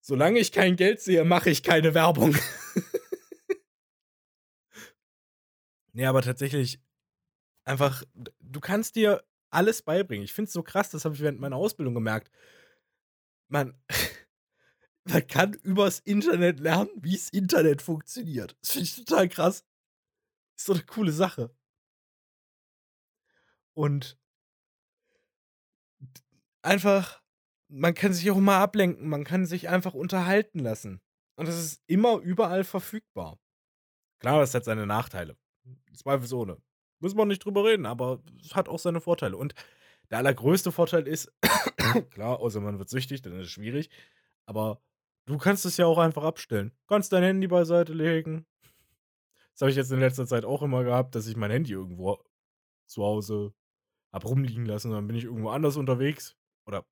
Solange 0.00 0.38
ich 0.38 0.52
kein 0.52 0.76
Geld 0.76 1.00
sehe, 1.00 1.24
mache 1.24 1.50
ich 1.50 1.62
keine 1.62 1.94
Werbung. 1.94 2.36
nee, 5.92 6.06
aber 6.06 6.22
tatsächlich 6.22 6.80
einfach, 7.64 8.04
du 8.14 8.60
kannst 8.60 8.94
dir 8.94 9.24
alles 9.56 9.82
beibringen. 9.82 10.24
Ich 10.24 10.34
finde 10.34 10.48
es 10.48 10.52
so 10.52 10.62
krass, 10.62 10.90
das 10.90 11.04
habe 11.04 11.14
ich 11.14 11.20
während 11.20 11.40
meiner 11.40 11.56
Ausbildung 11.56 11.94
gemerkt. 11.94 12.30
Man, 13.48 13.74
man 15.04 15.26
kann 15.26 15.54
übers 15.54 16.00
Internet 16.00 16.60
lernen, 16.60 16.90
wie 16.96 17.14
das 17.14 17.30
Internet 17.30 17.80
funktioniert. 17.82 18.56
Das 18.60 18.72
finde 18.72 18.84
ich 18.84 18.96
total 18.96 19.28
krass. 19.28 19.64
Ist 20.56 20.66
so 20.66 20.74
eine 20.74 20.82
coole 20.84 21.12
Sache. 21.12 21.54
Und 23.74 24.18
einfach, 26.62 27.22
man 27.68 27.94
kann 27.94 28.12
sich 28.12 28.30
auch 28.30 28.38
mal 28.38 28.62
ablenken, 28.62 29.08
man 29.08 29.24
kann 29.24 29.46
sich 29.46 29.68
einfach 29.68 29.94
unterhalten 29.94 30.58
lassen. 30.58 31.00
Und 31.36 31.48
das 31.48 31.58
ist 31.58 31.82
immer 31.86 32.18
überall 32.18 32.64
verfügbar. 32.64 33.38
Klar, 34.18 34.40
das 34.40 34.54
hat 34.54 34.64
seine 34.64 34.86
Nachteile. 34.86 35.36
Zweifelsohne. 35.94 36.60
Muss 37.06 37.14
man 37.14 37.28
nicht 37.28 37.44
drüber 37.44 37.64
reden, 37.64 37.86
aber 37.86 38.20
es 38.44 38.56
hat 38.56 38.68
auch 38.68 38.80
seine 38.80 39.00
Vorteile. 39.00 39.36
Und 39.36 39.54
der 40.10 40.18
allergrößte 40.18 40.72
Vorteil 40.72 41.06
ist, 41.06 41.32
klar, 42.10 42.40
außer 42.40 42.60
man 42.60 42.80
wird 42.80 42.88
süchtig, 42.88 43.22
dann 43.22 43.38
ist 43.38 43.46
es 43.46 43.52
schwierig, 43.52 43.90
aber 44.44 44.82
du 45.26 45.38
kannst 45.38 45.64
es 45.66 45.76
ja 45.76 45.86
auch 45.86 45.98
einfach 45.98 46.24
abstellen. 46.24 46.72
Kannst 46.88 47.12
dein 47.12 47.22
Handy 47.22 47.46
beiseite 47.46 47.92
legen. 47.92 48.44
Das 49.52 49.60
habe 49.60 49.70
ich 49.70 49.76
jetzt 49.76 49.92
in 49.92 50.00
letzter 50.00 50.26
Zeit 50.26 50.44
auch 50.44 50.62
immer 50.62 50.82
gehabt, 50.82 51.14
dass 51.14 51.28
ich 51.28 51.36
mein 51.36 51.52
Handy 51.52 51.74
irgendwo 51.74 52.18
zu 52.86 53.04
Hause 53.04 53.54
hab 54.12 54.24
rumliegen 54.24 54.66
lassen, 54.66 54.90
dann 54.90 55.06
bin 55.06 55.14
ich 55.14 55.26
irgendwo 55.26 55.50
anders 55.50 55.76
unterwegs. 55.76 56.36
Oder. 56.66 56.84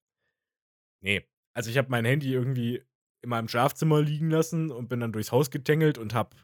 Nee. 1.00 1.28
Also 1.54 1.70
ich 1.70 1.78
habe 1.78 1.90
mein 1.90 2.04
Handy 2.04 2.32
irgendwie 2.32 2.84
in 3.22 3.30
meinem 3.30 3.48
Schlafzimmer 3.48 4.00
liegen 4.00 4.30
lassen 4.30 4.70
und 4.70 4.86
bin 4.86 5.00
dann 5.00 5.12
durchs 5.12 5.32
Haus 5.32 5.50
getängelt 5.50 5.98
und 5.98 6.14
hab 6.14 6.36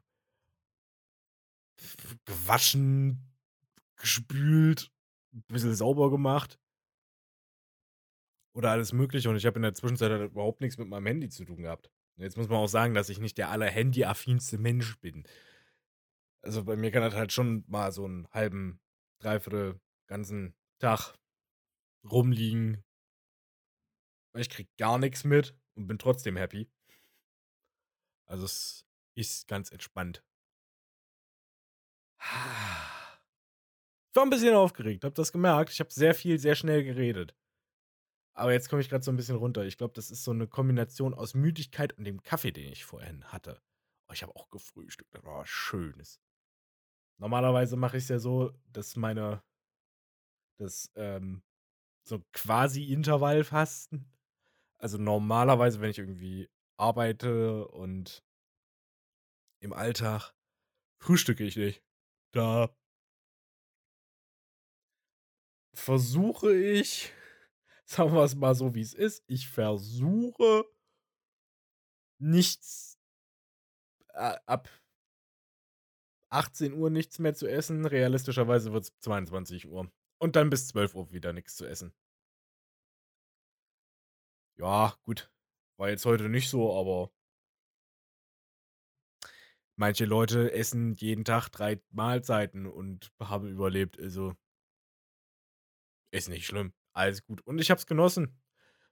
gewaschen, 2.24 3.30
gespült, 4.01 4.90
ein 5.32 5.42
bisschen 5.48 5.74
sauber 5.74 6.11
gemacht. 6.11 6.59
Oder 8.53 8.72
alles 8.72 8.92
Mögliche. 8.92 9.30
Und 9.30 9.36
ich 9.36 9.46
habe 9.46 9.57
in 9.57 9.62
der 9.62 9.74
Zwischenzeit 9.74 10.11
halt 10.11 10.32
überhaupt 10.32 10.61
nichts 10.61 10.76
mit 10.78 10.88
meinem 10.88 11.07
Handy 11.07 11.28
zu 11.28 11.44
tun 11.44 11.62
gehabt. 11.62 11.90
Jetzt 12.16 12.36
muss 12.36 12.48
man 12.48 12.59
auch 12.59 12.68
sagen, 12.68 12.94
dass 12.94 13.09
ich 13.09 13.18
nicht 13.18 13.38
der 13.38 13.51
aller 13.51 13.70
Handy-affinste 13.70 14.59
Mensch 14.59 14.98
bin. 14.98 15.24
Also 16.42 16.64
bei 16.64 16.76
mir 16.76 16.90
kann 16.90 17.03
das 17.03 17.14
halt 17.14 17.32
schon 17.32 17.64
mal 17.68 17.92
so 17.92 18.05
einen 18.05 18.28
halben, 18.32 18.80
dreiviertel 19.20 19.80
ganzen 20.07 20.55
Tag 20.78 21.14
rumliegen. 22.05 22.82
Ich 24.34 24.51
krieg 24.51 24.68
gar 24.76 24.98
nichts 24.98 25.24
mit 25.24 25.57
und 25.74 25.86
bin 25.86 25.98
trotzdem 25.98 26.36
happy. 26.36 26.68
Also 28.26 28.44
es 28.44 28.86
ist 29.14 29.48
ganz 29.48 29.70
entspannt. 29.70 30.24
Ich 34.11 34.16
war 34.16 34.24
ein 34.24 34.30
bisschen 34.30 34.54
aufgeregt, 34.54 35.04
hab 35.04 35.14
das 35.14 35.32
gemerkt. 35.32 35.70
Ich 35.72 35.78
habe 35.80 35.92
sehr 35.92 36.14
viel, 36.14 36.38
sehr 36.38 36.56
schnell 36.56 36.82
geredet. 36.82 37.36
Aber 38.34 38.52
jetzt 38.52 38.68
komme 38.68 38.82
ich 38.82 38.88
gerade 38.88 39.04
so 39.04 39.12
ein 39.12 39.16
bisschen 39.16 39.36
runter. 39.36 39.64
Ich 39.64 39.78
glaube, 39.78 39.94
das 39.94 40.11
ist 40.11 40.24
so 40.24 40.32
eine 40.32 40.48
Kombination 40.48 41.14
aus 41.14 41.34
Müdigkeit 41.34 41.96
und 41.96 42.04
dem 42.04 42.22
Kaffee, 42.22 42.52
den 42.52 42.72
ich 42.72 42.84
vorhin 42.84 43.24
hatte. 43.24 43.61
Oh, 44.08 44.12
ich 44.12 44.22
habe 44.22 44.34
auch 44.34 44.50
gefrühstückt. 44.50 45.14
Das 45.14 45.24
war 45.24 45.40
was 45.40 45.48
Schönes. 45.48 46.20
Normalerweise 47.20 47.76
mache 47.76 47.98
ich 47.98 48.04
es 48.04 48.08
ja 48.08 48.18
so, 48.18 48.52
dass 48.72 48.96
meine 48.96 49.42
das 50.58 50.90
ähm, 50.96 51.42
so 52.06 52.22
quasi 52.32 52.92
Intervallfasten. 52.92 54.11
Also 54.78 54.98
normalerweise, 54.98 55.80
wenn 55.80 55.90
ich 55.90 55.98
irgendwie 55.98 56.48
arbeite 56.78 57.68
und 57.68 58.24
im 59.62 59.72
Alltag 59.72 60.32
frühstücke 61.02 61.44
ich 61.44 61.56
nicht. 61.56 61.82
Da 62.32 62.74
versuche 65.74 66.54
ich, 66.54 67.12
sagen 67.84 68.12
wir 68.12 68.24
es 68.24 68.34
mal 68.34 68.54
so, 68.54 68.74
wie 68.74 68.82
es 68.82 68.94
ist, 68.94 69.24
ich 69.26 69.48
versuche 69.48 70.64
nichts 72.18 72.98
ab 74.14 74.68
18 76.30 76.74
Uhr 76.74 76.90
nichts 76.90 77.18
mehr 77.18 77.34
zu 77.34 77.46
essen. 77.48 77.86
Realistischerweise 77.86 78.72
wird 78.72 78.84
es 78.84 78.98
22 79.00 79.68
Uhr. 79.68 79.90
Und 80.18 80.36
dann 80.36 80.50
bis 80.50 80.68
12 80.68 80.94
Uhr 80.94 81.12
wieder 81.12 81.32
nichts 81.32 81.56
zu 81.56 81.66
essen. 81.66 81.92
Ja, 84.58 84.94
gut. 85.02 85.30
War 85.78 85.88
jetzt 85.88 86.04
heute 86.04 86.28
nicht 86.28 86.50
so, 86.50 86.78
aber 86.78 87.10
manche 89.76 90.04
Leute 90.04 90.52
essen 90.52 90.94
jeden 90.94 91.24
Tag 91.24 91.48
drei 91.48 91.80
Mahlzeiten 91.90 92.66
und 92.66 93.10
haben 93.18 93.48
überlebt. 93.48 93.98
Also 93.98 94.36
Ist 96.12 96.28
nicht 96.28 96.46
schlimm. 96.46 96.72
Alles 96.92 97.24
gut. 97.24 97.40
Und 97.42 97.61
ich 97.61 97.70
hab's 97.70 97.86
genossen. 97.86 98.40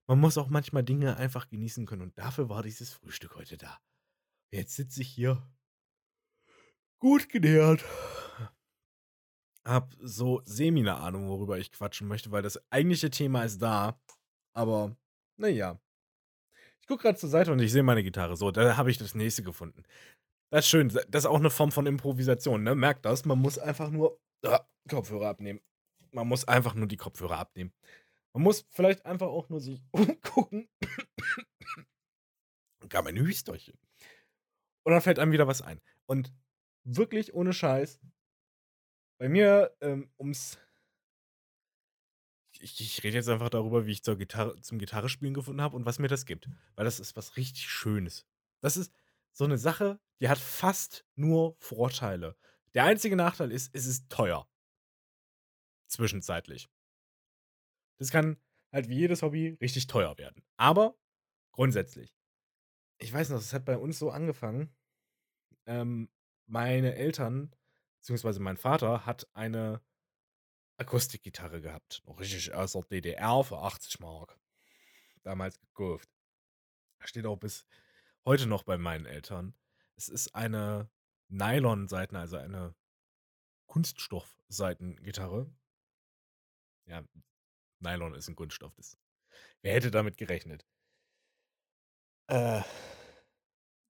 Man 0.06 0.20
muss 0.20 0.38
auch 0.38 0.48
manchmal 0.48 0.84
Dinge 0.84 1.16
einfach 1.16 1.48
genießen 1.48 1.84
können. 1.86 2.02
Und 2.02 2.18
dafür 2.18 2.48
war 2.48 2.62
dieses 2.62 2.92
Frühstück 2.92 3.34
heute 3.36 3.56
da. 3.56 3.78
Jetzt 4.50 4.76
sitze 4.76 5.02
ich 5.02 5.08
hier. 5.08 5.42
Gut 6.98 7.28
genährt. 7.28 7.84
Hab 9.64 9.94
so 10.00 10.40
semi 10.44 10.80
eine 10.80 10.96
Ahnung, 10.96 11.28
worüber 11.28 11.58
ich 11.58 11.70
quatschen 11.70 12.08
möchte, 12.08 12.30
weil 12.30 12.42
das 12.42 12.58
eigentliche 12.70 13.10
Thema 13.10 13.44
ist 13.44 13.60
da. 13.60 14.00
Aber, 14.54 14.96
naja. 15.36 15.78
Ich 16.80 16.86
gucke 16.86 17.02
gerade 17.02 17.18
zur 17.18 17.28
Seite 17.28 17.52
und 17.52 17.58
ich 17.58 17.70
sehe 17.70 17.82
meine 17.82 18.02
Gitarre. 18.02 18.36
So, 18.36 18.50
da 18.50 18.78
habe 18.78 18.90
ich 18.90 18.96
das 18.96 19.14
nächste 19.14 19.42
gefunden. 19.42 19.82
Das 20.50 20.64
ist 20.64 20.70
schön. 20.70 20.88
Das 20.88 21.24
ist 21.24 21.26
auch 21.26 21.38
eine 21.38 21.50
Form 21.50 21.70
von 21.70 21.84
Improvisation, 21.84 22.62
ne? 22.62 22.74
Merkt 22.74 23.04
das? 23.04 23.26
Man 23.26 23.38
muss 23.38 23.58
einfach 23.58 23.90
nur 23.90 24.18
ah, 24.46 24.64
Kopfhörer 24.88 25.28
abnehmen. 25.28 25.60
Man 26.12 26.28
muss 26.28 26.46
einfach 26.46 26.74
nur 26.74 26.88
die 26.88 26.96
Kopfhörer 26.96 27.38
abnehmen. 27.38 27.72
Man 28.32 28.42
muss 28.42 28.66
vielleicht 28.70 29.04
einfach 29.06 29.28
auch 29.28 29.48
nur 29.48 29.60
sich 29.60 29.82
umgucken. 29.92 30.68
Gar 32.88 33.02
meine 33.02 33.20
Hüsterchen. 33.20 33.78
Und 34.84 34.92
dann 34.92 35.02
fällt 35.02 35.18
einem 35.18 35.32
wieder 35.32 35.46
was 35.46 35.60
ein. 35.60 35.80
Und 36.06 36.32
wirklich 36.84 37.34
ohne 37.34 37.52
Scheiß, 37.52 38.00
bei 39.18 39.28
mir, 39.28 39.76
ähm, 39.80 40.10
ums. 40.18 40.58
Ich, 42.60 42.80
ich 42.80 43.04
rede 43.04 43.16
jetzt 43.16 43.28
einfach 43.28 43.50
darüber, 43.50 43.86
wie 43.86 43.92
ich 43.92 44.02
zur 44.02 44.16
Gitarre, 44.16 44.60
zum 44.62 44.78
Gitarrespielen 44.78 45.34
gefunden 45.34 45.60
habe 45.60 45.76
und 45.76 45.84
was 45.84 45.98
mir 45.98 46.08
das 46.08 46.24
gibt. 46.24 46.48
Weil 46.74 46.84
das 46.84 47.00
ist 47.00 47.16
was 47.16 47.36
richtig 47.36 47.68
Schönes. 47.68 48.26
Das 48.60 48.76
ist 48.76 48.92
so 49.32 49.44
eine 49.44 49.58
Sache, 49.58 50.00
die 50.20 50.28
hat 50.28 50.38
fast 50.38 51.04
nur 51.14 51.56
Vorteile. 51.58 52.36
Der 52.74 52.84
einzige 52.84 53.16
Nachteil 53.16 53.52
ist, 53.52 53.74
es 53.74 53.86
ist 53.86 54.08
teuer. 54.08 54.48
Zwischenzeitlich. 55.88 56.68
Das 57.98 58.10
kann 58.10 58.36
halt 58.72 58.88
wie 58.88 58.98
jedes 58.98 59.22
Hobby 59.22 59.56
richtig 59.60 59.86
teuer 59.86 60.16
werden. 60.18 60.42
Aber 60.56 60.96
grundsätzlich. 61.52 62.14
Ich 62.98 63.12
weiß 63.12 63.30
noch, 63.30 63.38
es 63.38 63.52
hat 63.52 63.64
bei 63.64 63.76
uns 63.76 63.98
so 63.98 64.10
angefangen. 64.10 64.74
Ähm, 65.66 66.08
meine 66.46 66.94
Eltern, 66.94 67.54
beziehungsweise 67.98 68.40
mein 68.40 68.56
Vater, 68.56 69.06
hat 69.06 69.28
eine 69.34 69.82
Akustikgitarre 70.78 71.60
gehabt. 71.60 72.02
Noch 72.06 72.20
richtig 72.20 72.54
aus 72.54 72.72
der 72.72 72.82
DDR 72.82 73.42
für 73.44 73.58
80 73.58 74.00
Mark. 74.00 74.38
Damals 75.22 75.60
gekauft. 75.60 76.08
Steht 77.04 77.26
auch 77.26 77.36
bis 77.36 77.66
heute 78.24 78.46
noch 78.46 78.62
bei 78.62 78.78
meinen 78.78 79.06
Eltern. 79.06 79.54
Es 79.96 80.08
ist 80.08 80.34
eine 80.34 80.90
Nylon-Seiten, 81.28 82.16
also 82.16 82.36
eine 82.36 82.74
Kunststoff-Seitengitarre. 83.66 85.52
Ja, 86.88 87.04
Nylon 87.80 88.14
ist 88.14 88.28
ein 88.28 88.36
Kunststoff. 88.36 88.74
Das, 88.74 88.96
wer 89.62 89.74
hätte 89.74 89.90
damit 89.90 90.16
gerechnet? 90.16 90.66
Äh, 92.28 92.62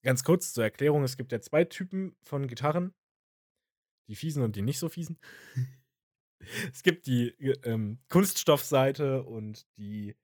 ganz 0.03 0.25
kurz 0.25 0.53
zur 0.53 0.65
Erklärung: 0.65 1.05
Es 1.05 1.17
gibt 1.17 1.33
ja 1.33 1.41
zwei 1.41 1.65
Typen 1.65 2.17
von 2.23 2.49
Gitarren: 2.49 2.95
die 4.09 4.17
fiesen 4.17 4.43
und 4.43 4.57
die 4.57 4.63
nicht 4.63 4.79
so 4.79 4.89
fiesen. 4.89 5.19
es 6.73 6.83
gibt 6.83 7.07
die 7.07 7.29
ähm, 7.65 7.99
Kunststoffseite 8.09 9.23
und 9.25 9.67
die, 9.77 10.17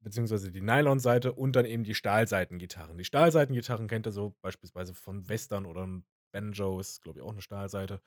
beziehungsweise 0.00 0.50
die 0.50 0.60
Nylon-Seite 0.60 1.32
und 1.32 1.56
dann 1.56 1.64
eben 1.64 1.84
die 1.84 1.94
Stahlseitengitarren. 1.94 2.98
Die 2.98 3.04
Stahlseitengitarren 3.04 3.88
kennt 3.88 4.06
ihr 4.06 4.12
so 4.12 4.36
beispielsweise 4.42 4.94
von 4.94 5.28
Western 5.28 5.64
oder 5.64 5.88
Banjo, 6.32 6.80
ist 6.80 7.02
glaube 7.02 7.20
ich 7.20 7.24
auch 7.24 7.32
eine 7.32 7.42
Stahlseite. 7.42 8.02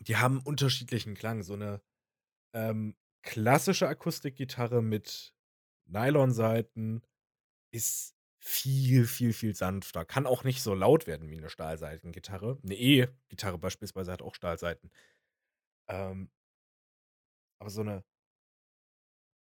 Die 0.00 0.16
haben 0.16 0.40
unterschiedlichen 0.40 1.14
Klang. 1.14 1.42
So 1.42 1.54
eine 1.54 1.80
ähm, 2.52 2.96
klassische 3.22 3.88
Akustikgitarre 3.88 4.82
mit 4.82 5.34
Nylonsaiten 5.86 7.02
ist 7.70 8.14
viel, 8.38 9.06
viel, 9.06 9.32
viel 9.32 9.54
sanfter. 9.54 10.04
Kann 10.04 10.26
auch 10.26 10.44
nicht 10.44 10.62
so 10.62 10.74
laut 10.74 11.06
werden 11.06 11.30
wie 11.30 11.38
eine 11.38 11.48
Stahlseitengitarre. 11.48 12.58
Eine 12.62 12.74
E-Gitarre 12.74 13.58
beispielsweise 13.58 14.12
hat 14.12 14.22
auch 14.22 14.34
Stahlseiten. 14.34 14.90
Ähm, 15.88 16.30
aber 17.58 17.70
so 17.70 17.80
eine 17.80 18.04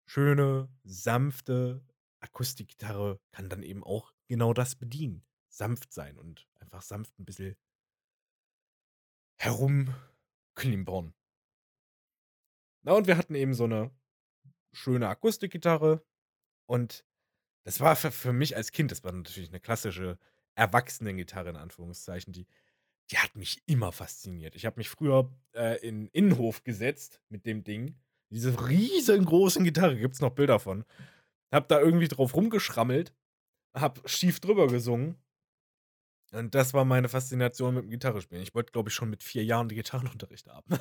schöne, 0.06 0.70
sanfte 0.84 1.86
Akustikgitarre 2.22 3.20
kann 3.32 3.50
dann 3.50 3.64
eben 3.64 3.84
auch 3.84 4.14
genau 4.28 4.54
das 4.54 4.76
bedienen. 4.76 5.26
Sanft 5.50 5.92
sein 5.94 6.18
und 6.18 6.48
einfach 6.56 6.82
sanft 6.82 7.20
ein 7.20 7.26
bisschen 7.26 7.58
herumklimpern. 10.56 11.14
Na, 12.84 12.94
und 12.94 13.08
wir 13.08 13.18
hatten 13.18 13.36
eben 13.36 13.54
so 13.54 13.64
eine 13.66 13.92
schöne 14.74 15.08
Akustikgitarre. 15.08 16.04
Und 16.66 17.06
das 17.66 17.80
war 17.80 17.96
für, 17.96 18.12
für 18.12 18.34
mich 18.34 18.56
als 18.56 18.72
Kind, 18.72 18.92
das 18.92 19.04
war 19.04 19.12
natürlich 19.12 19.50
eine 19.50 19.60
klassische 19.60 20.18
Erwachsenengitarre 20.56 21.50
in 21.50 21.56
Anführungszeichen, 21.56 22.34
die, 22.34 22.46
die 23.10 23.18
hat 23.18 23.36
mich 23.36 23.62
immer 23.66 23.92
fasziniert. 23.92 24.56
Ich 24.56 24.66
habe 24.66 24.80
mich 24.80 24.90
früher 24.90 25.32
äh, 25.54 25.80
in 25.86 26.08
Innenhof 26.08 26.64
gesetzt 26.64 27.22
mit 27.30 27.46
dem 27.46 27.64
Ding. 27.64 27.98
Diese 28.30 28.68
riesengroßen 28.68 29.64
Gitarre, 29.64 29.98
gibt 29.98 30.16
es 30.16 30.22
noch 30.22 30.32
Bilder 30.32 30.60
von. 30.60 30.86
Hab 31.52 31.68
da 31.68 31.80
irgendwie 31.80 32.08
drauf 32.08 32.36
rumgeschrammelt, 32.36 33.14
hab 33.76 34.08
schief 34.10 34.40
drüber 34.40 34.68
gesungen. 34.68 35.23
Und 36.34 36.56
das 36.56 36.74
war 36.74 36.84
meine 36.84 37.10
Faszination 37.10 37.76
mit 37.76 37.84
dem 37.84 37.92
Gitarrespielen. 37.92 38.42
Ich 38.42 38.56
wollte, 38.56 38.72
glaube 38.72 38.90
ich, 38.90 38.96
schon 38.96 39.10
mit 39.10 39.22
vier 39.22 39.46
Jahren 39.46 39.70
die 39.70 39.76
Gitarrenunterricht 39.76 40.48
haben. 40.48 40.78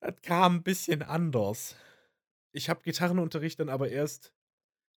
Das 0.00 0.14
kam 0.22 0.58
ein 0.58 0.62
bisschen 0.62 1.02
anders. 1.02 1.74
Ich 2.52 2.70
habe 2.70 2.82
Gitarrenunterricht 2.82 3.58
dann 3.58 3.68
aber 3.68 3.88
erst 3.88 4.32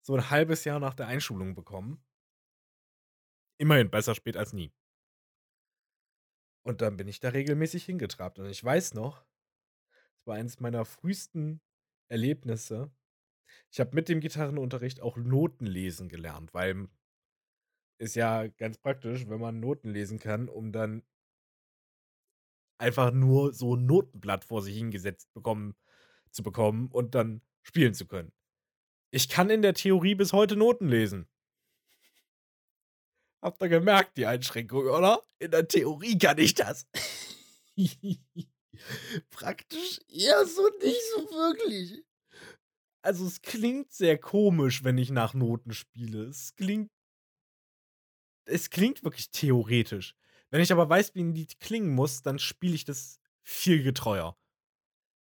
so 0.03 0.15
ein 0.15 0.29
halbes 0.29 0.63
Jahr 0.63 0.79
nach 0.79 0.93
der 0.93 1.07
Einschulung 1.07 1.55
bekommen. 1.55 2.05
Immerhin 3.57 3.89
besser 3.89 4.13
spät 4.13 4.37
als 4.37 4.53
nie. 4.53 4.71
Und 6.61 6.81
dann 6.81 6.97
bin 6.97 7.07
ich 7.07 7.19
da 7.19 7.29
regelmäßig 7.29 7.83
hingetrabt. 7.83 8.37
Und 8.37 8.45
ich 8.45 8.63
weiß 8.63 8.93
noch, 8.93 9.25
es 10.15 10.27
war 10.27 10.35
eines 10.35 10.59
meiner 10.59 10.85
frühesten 10.85 11.61
Erlebnisse. 12.07 12.91
Ich 13.71 13.79
habe 13.79 13.95
mit 13.95 14.07
dem 14.07 14.19
Gitarrenunterricht 14.19 15.01
auch 15.01 15.17
Noten 15.17 15.65
lesen 15.65 16.09
gelernt, 16.09 16.53
weil 16.53 16.89
ist 18.01 18.15
ja 18.15 18.47
ganz 18.47 18.77
praktisch, 18.79 19.29
wenn 19.29 19.39
man 19.39 19.59
Noten 19.59 19.89
lesen 19.89 20.19
kann, 20.19 20.49
um 20.49 20.71
dann 20.71 21.03
einfach 22.79 23.11
nur 23.11 23.53
so 23.53 23.75
ein 23.75 23.85
Notenblatt 23.85 24.43
vor 24.43 24.63
sich 24.63 24.75
hingesetzt 24.75 25.31
bekommen 25.33 25.75
zu 26.31 26.43
bekommen 26.43 26.89
und 26.91 27.13
dann 27.13 27.41
spielen 27.61 27.93
zu 27.93 28.07
können. 28.07 28.31
Ich 29.11 29.29
kann 29.29 29.49
in 29.49 29.61
der 29.61 29.73
Theorie 29.73 30.15
bis 30.15 30.33
heute 30.33 30.55
Noten 30.55 30.87
lesen. 30.87 31.27
Habt 33.41 33.61
ihr 33.61 33.69
gemerkt, 33.69 34.17
die 34.17 34.25
Einschränkung, 34.25 34.85
oder? 34.85 35.23
In 35.39 35.51
der 35.51 35.67
Theorie 35.67 36.17
kann 36.17 36.37
ich 36.37 36.55
das. 36.55 36.87
Praktisch 39.29 39.99
eher 40.07 40.45
so 40.45 40.69
nicht 40.81 41.01
so 41.13 41.21
wirklich. 41.29 42.03
Also 43.03 43.25
es 43.25 43.41
klingt 43.41 43.91
sehr 43.91 44.17
komisch, 44.17 44.83
wenn 44.83 44.97
ich 44.97 45.11
nach 45.11 45.33
Noten 45.33 45.73
spiele. 45.73 46.23
Es 46.25 46.55
klingt. 46.55 46.91
Es 48.51 48.69
klingt 48.69 49.03
wirklich 49.03 49.31
theoretisch. 49.31 50.15
Wenn 50.49 50.61
ich 50.61 50.71
aber 50.71 50.89
weiß, 50.89 51.15
wie 51.15 51.23
ein 51.23 51.33
Lied 51.33 51.59
klingen 51.59 51.95
muss, 51.95 52.21
dann 52.21 52.37
spiele 52.37 52.75
ich 52.75 52.85
das 52.85 53.19
viel 53.43 53.81
getreuer. 53.83 54.37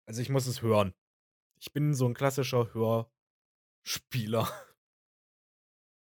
Also 0.07 0.21
ich 0.21 0.29
muss 0.29 0.47
es 0.47 0.61
hören. 0.61 0.93
Ich 1.59 1.71
bin 1.71 1.93
so 1.93 2.07
ein 2.07 2.15
klassischer 2.15 2.73
Hörspieler. 2.73 4.51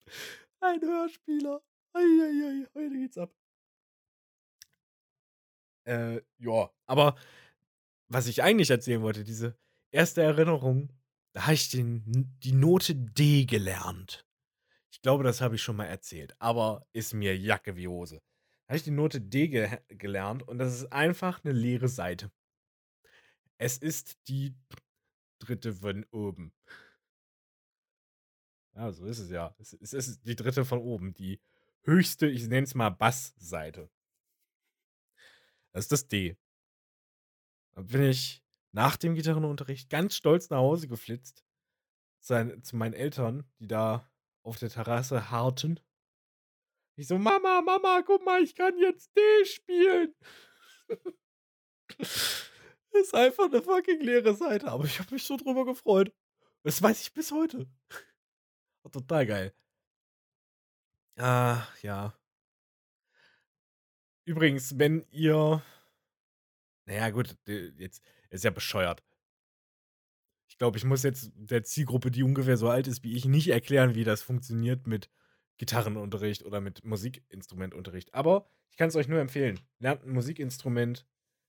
Ein 0.60 0.80
Hörspieler. 0.80 1.62
Eieiei, 1.92 2.66
heute 2.74 2.98
geht's 2.98 3.18
ab. 3.18 3.34
Äh, 5.86 6.22
ja, 6.38 6.70
aber 6.86 7.16
was 8.08 8.26
ich 8.26 8.42
eigentlich 8.42 8.70
erzählen 8.70 9.02
wollte, 9.02 9.24
diese 9.24 9.58
erste 9.90 10.22
Erinnerung, 10.22 10.90
da 11.34 11.42
habe 11.42 11.54
ich 11.54 11.68
den, 11.68 12.02
die 12.42 12.52
Note 12.52 12.94
D 12.94 13.44
gelernt. 13.44 14.26
Glaube, 15.04 15.22
das 15.22 15.40
habe 15.40 15.54
ich 15.54 15.62
schon 15.62 15.76
mal 15.76 15.84
erzählt, 15.84 16.34
aber 16.40 16.84
ist 16.92 17.14
mir 17.14 17.38
Jacke 17.38 17.76
wie 17.76 17.86
Hose 17.86 18.20
habe 18.66 18.76
ich 18.76 18.84
die 18.84 18.90
Note 18.90 19.20
D 19.20 19.48
ge 19.48 19.78
gelernt 19.88 20.42
und 20.48 20.58
das 20.58 20.74
ist 20.74 20.92
einfach 20.92 21.44
eine 21.44 21.52
leere 21.52 21.88
Seite. 21.88 22.30
Es 23.58 23.78
ist 23.78 24.18
die 24.28 24.56
dritte 25.38 25.74
von 25.74 26.04
oben. 26.10 26.52
Ja, 28.74 28.90
so 28.90 29.04
ist 29.04 29.18
es 29.18 29.30
ja. 29.30 29.54
Es, 29.58 29.72
es 29.74 29.92
ist 29.92 30.26
die 30.26 30.34
dritte 30.34 30.64
von 30.64 30.78
oben. 30.80 31.14
Die 31.14 31.40
höchste, 31.82 32.26
ich 32.26 32.48
nenne 32.48 32.64
es 32.64 32.74
mal 32.74 32.90
Bassseite. 32.90 33.90
Das 35.72 35.84
ist 35.84 35.92
das 35.92 36.08
D. 36.08 36.36
Da 37.72 37.82
bin 37.82 38.02
ich 38.02 38.42
nach 38.72 38.96
dem 38.96 39.14
Gitarrenunterricht 39.14 39.90
ganz 39.90 40.16
stolz 40.16 40.50
nach 40.50 40.58
Hause 40.58 40.88
geflitzt. 40.88 41.44
Zu 42.20 42.56
meinen 42.72 42.94
Eltern, 42.94 43.44
die 43.58 43.68
da 43.68 44.10
auf 44.44 44.58
der 44.58 44.70
Terrasse 44.70 45.30
harten. 45.30 45.80
Ich 46.96 47.08
so, 47.08 47.18
Mama, 47.18 47.60
Mama, 47.60 48.02
guck 48.06 48.24
mal, 48.24 48.40
ich 48.42 48.54
kann 48.54 48.78
jetzt 48.78 49.10
D 49.16 49.44
spielen. 49.44 50.14
ist 52.92 53.14
einfach 53.14 53.46
eine 53.46 53.60
fucking 53.60 54.00
leere 54.00 54.34
Seite, 54.34 54.68
aber 54.68 54.84
ich 54.84 55.00
habe 55.00 55.12
mich 55.12 55.24
so 55.24 55.36
drüber 55.36 55.64
gefreut. 55.64 56.14
Das 56.62 56.80
weiß 56.80 57.02
ich 57.02 57.12
bis 57.12 57.32
heute. 57.32 57.68
War 58.82 58.92
total 58.92 59.26
geil. 59.26 59.54
Ah, 61.16 61.66
ja. 61.82 62.16
Übrigens, 64.24 64.78
wenn 64.78 65.04
ihr 65.10 65.62
naja, 66.86 67.10
gut, 67.10 67.36
jetzt 67.46 68.02
ist 68.30 68.44
ja 68.44 68.50
bescheuert. 68.50 69.02
Ich 70.54 70.58
glaube, 70.58 70.78
ich 70.78 70.84
muss 70.84 71.02
jetzt 71.02 71.32
der 71.34 71.64
Zielgruppe, 71.64 72.12
die 72.12 72.22
ungefähr 72.22 72.56
so 72.56 72.68
alt 72.68 72.86
ist 72.86 73.02
wie 73.02 73.16
ich, 73.16 73.24
nicht 73.24 73.48
erklären, 73.48 73.96
wie 73.96 74.04
das 74.04 74.22
funktioniert 74.22 74.86
mit 74.86 75.10
Gitarrenunterricht 75.56 76.44
oder 76.44 76.60
mit 76.60 76.84
Musikinstrumentunterricht. 76.84 78.14
Aber 78.14 78.48
ich 78.70 78.76
kann 78.76 78.88
es 78.88 78.94
euch 78.94 79.08
nur 79.08 79.18
empfehlen. 79.18 79.58
Lernt 79.80 80.04
ein 80.04 80.12
Musikinstrument, 80.12 81.08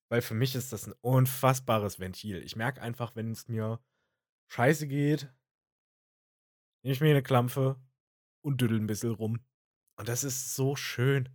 weil 0.10 0.24
für 0.24 0.34
mich 0.34 0.56
ist 0.56 0.74
das 0.74 0.88
ein 0.88 0.96
unfassbares 1.02 2.00
Ventil. 2.00 2.42
Ich 2.42 2.56
merke 2.56 2.82
einfach, 2.82 3.16
wenn 3.16 3.30
es 3.30 3.48
mir 3.48 3.80
scheiße 4.48 4.88
geht, 4.88 5.32
nehme 6.82 6.94
ich 6.94 7.02
mir 7.02 7.12
eine 7.12 7.22
Klampfe 7.22 7.80
und 8.42 8.60
düdel 8.60 8.80
ein 8.80 8.88
bisschen 8.88 9.12
rum. 9.12 9.40
Und 9.98 10.10
das 10.10 10.24
ist 10.24 10.56
so 10.56 10.76
schön. 10.76 11.30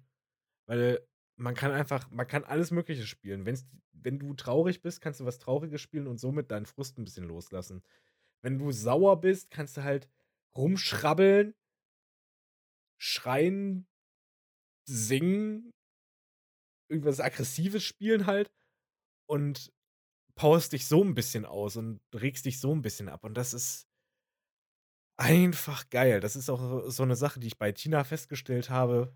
Weil 0.66 1.06
man 1.40 1.54
kann 1.54 1.72
einfach, 1.72 2.10
man 2.10 2.26
kann 2.26 2.44
alles 2.44 2.70
Mögliche 2.70 3.06
spielen. 3.06 3.46
Wenn's, 3.46 3.66
wenn 3.92 4.18
du 4.18 4.34
traurig 4.34 4.82
bist, 4.82 5.00
kannst 5.00 5.20
du 5.20 5.24
was 5.24 5.38
Trauriges 5.38 5.80
spielen 5.80 6.06
und 6.06 6.18
somit 6.18 6.50
deinen 6.50 6.66
Frust 6.66 6.98
ein 6.98 7.04
bisschen 7.04 7.26
loslassen. 7.26 7.82
Wenn 8.42 8.58
du 8.58 8.72
sauer 8.72 9.20
bist, 9.20 9.50
kannst 9.50 9.76
du 9.76 9.82
halt 9.84 10.08
rumschrabbeln, 10.56 11.54
schreien, 12.98 13.86
singen, 14.86 15.72
irgendwas 16.90 17.20
Aggressives 17.20 17.84
spielen 17.84 18.26
halt 18.26 18.50
und 19.26 19.72
powerst 20.34 20.72
dich 20.72 20.86
so 20.86 21.04
ein 21.04 21.14
bisschen 21.14 21.46
aus 21.46 21.76
und 21.76 22.00
regst 22.14 22.46
dich 22.46 22.60
so 22.60 22.74
ein 22.74 22.82
bisschen 22.82 23.08
ab. 23.08 23.24
Und 23.24 23.34
das 23.34 23.54
ist 23.54 23.86
einfach 25.16 25.88
geil. 25.90 26.20
Das 26.20 26.34
ist 26.36 26.48
auch 26.50 26.88
so 26.88 27.02
eine 27.02 27.16
Sache, 27.16 27.40
die 27.40 27.48
ich 27.48 27.58
bei 27.58 27.72
Tina 27.72 28.04
festgestellt 28.04 28.70
habe. 28.70 29.14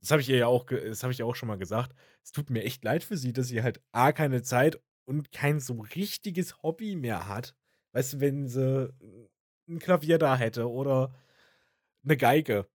Das 0.00 0.10
habe 0.10 0.22
ich 0.22 0.28
ihr 0.28 0.38
ja 0.38 0.46
auch, 0.46 0.66
das 0.66 1.02
habe 1.02 1.12
ich 1.12 1.18
ja 1.18 1.26
auch 1.26 1.36
schon 1.36 1.48
mal 1.48 1.58
gesagt. 1.58 1.94
Es 2.22 2.32
tut 2.32 2.50
mir 2.50 2.64
echt 2.64 2.84
leid 2.84 3.04
für 3.04 3.16
sie, 3.16 3.32
dass 3.32 3.48
sie 3.48 3.62
halt 3.62 3.82
A, 3.92 4.12
keine 4.12 4.42
Zeit 4.42 4.80
und 5.04 5.32
kein 5.32 5.60
so 5.60 5.80
richtiges 5.80 6.62
Hobby 6.62 6.96
mehr 6.96 7.28
hat. 7.28 7.54
Weißt 7.92 8.14
du, 8.14 8.20
wenn 8.20 8.48
sie 8.48 8.94
ein 9.68 9.78
Klavier 9.78 10.18
da 10.18 10.36
hätte 10.36 10.70
oder 10.70 11.14
eine 12.04 12.16
Geige. 12.16 12.68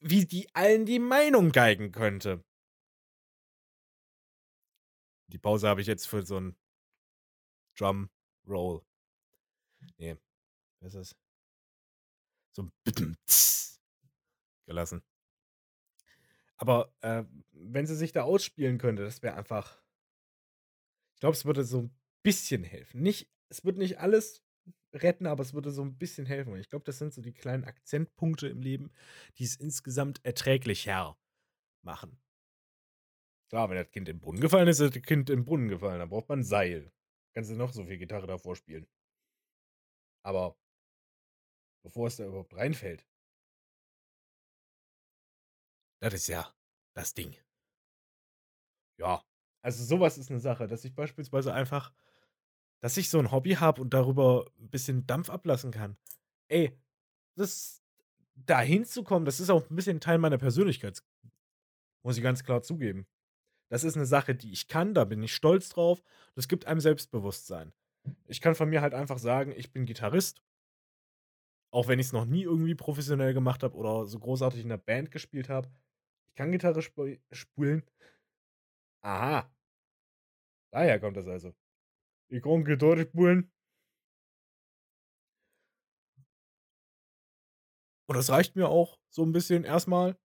Wie 0.00 0.26
die 0.26 0.54
allen 0.54 0.86
die 0.86 0.98
Meinung 0.98 1.50
geigen 1.50 1.92
könnte. 1.92 2.44
Die 5.28 5.38
Pause 5.38 5.68
habe 5.68 5.80
ich 5.80 5.86
jetzt 5.86 6.06
für 6.06 6.24
so 6.24 6.38
ein 6.40 6.56
Drum 7.76 8.10
Roll. 8.46 8.82
Nee, 9.98 10.16
was 10.80 10.94
ist 10.94 11.12
das? 11.12 11.16
So 12.52 12.62
ein 12.62 13.16
gelassen. 14.66 15.02
Aber 16.58 16.92
äh, 17.00 17.24
wenn 17.52 17.86
sie 17.86 17.96
sich 17.96 18.12
da 18.12 18.22
ausspielen 18.22 18.78
könnte, 18.78 19.04
das 19.04 19.22
wäre 19.22 19.36
einfach. 19.36 19.80
Ich 21.14 21.20
glaube, 21.20 21.34
es 21.34 21.44
würde 21.44 21.64
so 21.64 21.82
ein 21.82 21.96
bisschen 22.22 22.64
helfen. 22.64 23.00
Nicht, 23.00 23.30
es 23.48 23.64
wird 23.64 23.76
nicht 23.76 23.98
alles 23.98 24.42
retten, 24.92 25.26
aber 25.26 25.42
es 25.42 25.54
würde 25.54 25.70
so 25.70 25.82
ein 25.82 25.96
bisschen 25.96 26.26
helfen. 26.26 26.52
Und 26.52 26.60
ich 26.60 26.68
glaube, 26.68 26.84
das 26.84 26.98
sind 26.98 27.12
so 27.12 27.22
die 27.22 27.32
kleinen 27.32 27.64
Akzentpunkte 27.64 28.48
im 28.48 28.62
Leben, 28.62 28.90
die 29.38 29.44
es 29.44 29.56
insgesamt 29.56 30.24
erträglicher 30.24 31.18
machen. 31.82 32.20
Klar, 33.48 33.70
wenn 33.70 33.76
das 33.76 33.90
Kind 33.90 34.08
im 34.08 34.20
Brunnen 34.20 34.40
gefallen 34.40 34.68
ist, 34.68 34.80
ist 34.80 34.94
das 34.94 35.02
Kind 35.02 35.30
im 35.30 35.44
Brunnen 35.44 35.68
gefallen. 35.68 36.00
Dann 36.00 36.10
braucht 36.10 36.28
man 36.28 36.40
ein 36.40 36.44
Seil. 36.44 36.92
Kannst 37.34 37.50
du 37.50 37.54
noch 37.54 37.72
so 37.72 37.84
viel 37.84 37.98
Gitarre 37.98 38.26
davor 38.26 38.56
spielen. 38.56 38.86
Aber 40.22 40.58
bevor 41.82 42.08
es 42.08 42.16
da 42.16 42.26
überhaupt 42.26 42.54
reinfällt, 42.54 43.06
das 46.00 46.14
ist 46.14 46.28
ja 46.28 46.52
das 46.94 47.14
Ding. 47.14 47.36
Ja, 48.98 49.22
also 49.62 49.84
sowas 49.84 50.18
ist 50.18 50.30
eine 50.30 50.40
Sache, 50.40 50.66
dass 50.66 50.84
ich 50.84 50.94
beispielsweise 50.94 51.52
einfach 51.52 51.92
dass 52.80 52.96
ich 52.96 53.10
so 53.10 53.18
ein 53.18 53.32
Hobby 53.32 53.54
habe 53.54 53.80
und 53.82 53.92
darüber 53.94 54.46
ein 54.58 54.70
bisschen 54.70 55.06
Dampf 55.06 55.30
ablassen 55.30 55.70
kann. 55.70 55.96
Ey, 56.48 56.78
das 57.36 57.82
da 58.34 58.60
hinzukommen, 58.60 59.24
das 59.24 59.40
ist 59.40 59.50
auch 59.50 59.68
ein 59.68 59.76
bisschen 59.76 60.00
Teil 60.00 60.18
meiner 60.18 60.38
Persönlichkeit, 60.38 61.02
muss 62.04 62.16
ich 62.16 62.22
ganz 62.22 62.44
klar 62.44 62.62
zugeben. 62.62 63.06
Das 63.68 63.84
ist 63.84 63.96
eine 63.96 64.06
Sache, 64.06 64.34
die 64.34 64.52
ich 64.52 64.68
kann, 64.68 64.94
da 64.94 65.04
bin 65.04 65.22
ich 65.22 65.34
stolz 65.34 65.68
drauf. 65.68 66.02
Das 66.34 66.48
gibt 66.48 66.66
einem 66.66 66.80
Selbstbewusstsein. 66.80 67.72
Ich 68.26 68.40
kann 68.40 68.54
von 68.54 68.70
mir 68.70 68.80
halt 68.80 68.94
einfach 68.94 69.18
sagen, 69.18 69.52
ich 69.54 69.72
bin 69.72 69.84
Gitarrist. 69.84 70.42
Auch 71.70 71.86
wenn 71.86 71.98
ich 71.98 72.06
es 72.06 72.12
noch 72.12 72.24
nie 72.24 72.44
irgendwie 72.44 72.74
professionell 72.74 73.34
gemacht 73.34 73.62
habe 73.62 73.76
oder 73.76 74.06
so 74.06 74.18
großartig 74.18 74.62
in 74.62 74.70
der 74.70 74.78
Band 74.78 75.10
gespielt 75.10 75.50
habe. 75.50 75.68
Ich 76.30 76.36
kann 76.36 76.52
Gitarre 76.52 76.80
sp 76.84 77.20
spielen. 77.32 77.82
Aha. 79.02 79.50
Daher 80.72 81.00
kommt 81.00 81.16
das 81.16 81.26
also. 81.26 81.54
Ich 82.28 82.42
kann 82.42 82.64
Gitarre 82.64 83.02
spielen. 83.02 83.52
Und 88.08 88.16
das 88.16 88.30
reicht 88.30 88.56
mir 88.56 88.68
auch 88.68 88.98
so 89.10 89.22
ein 89.22 89.32
bisschen 89.32 89.64
erstmal. 89.64 90.18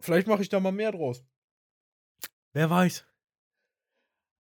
Vielleicht 0.00 0.26
mache 0.26 0.42
ich 0.42 0.48
da 0.48 0.60
mal 0.60 0.72
mehr 0.72 0.92
draus. 0.92 1.24
Wer 2.52 2.70
weiß. 2.70 3.06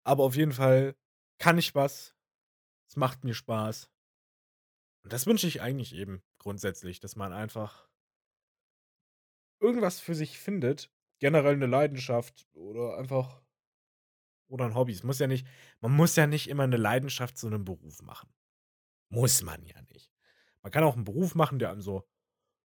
Aber 0.03 0.24
auf 0.24 0.36
jeden 0.36 0.51
Fall 0.51 0.95
kann 1.39 1.58
ich 1.58 1.74
was. 1.76 2.16
Es 2.88 2.97
macht 2.97 3.24
mir 3.24 3.34
Spaß. 3.34 3.89
Und 5.03 5.14
das 5.14 5.26
wünsche 5.28 5.47
ich 5.47 5.62
eigentlich 5.62 5.93
eben 5.93 6.24
grundsätzlich, 6.39 6.99
dass 6.99 7.16
man 7.16 7.32
einfach 7.32 7.89
irgendwas 9.60 9.99
für 9.99 10.16
sich 10.16 10.39
findet, 10.39 10.91
generell 11.20 11.53
eine 11.53 11.68
Leidenschaft 11.68 12.47
oder 12.53 12.97
einfach 12.97 13.41
oder 14.47 14.66
ein 14.66 14.76
Hobby. 14.76 14.93
Es 14.93 15.03
muss 15.03 15.20
ja 15.20 15.28
nicht, 15.28 15.47
man 15.82 15.91
muss 15.91 16.16
ja 16.16 16.28
nicht 16.28 16.49
immer 16.49 16.64
eine 16.64 16.78
Leidenschaft 16.78 17.38
zu 17.38 17.47
einem 17.47 17.66
Beruf 17.66 18.01
machen. 18.01 18.30
Muss 19.10 19.41
man 19.41 19.64
ja 19.66 19.82
nicht. 19.93 20.12
Man 20.62 20.72
kann 20.72 20.84
auch 20.84 20.95
einen 20.95 21.03
Beruf 21.03 21.36
machen, 21.36 21.60
der 21.60 21.72
einem 21.72 21.82
so 21.82 22.08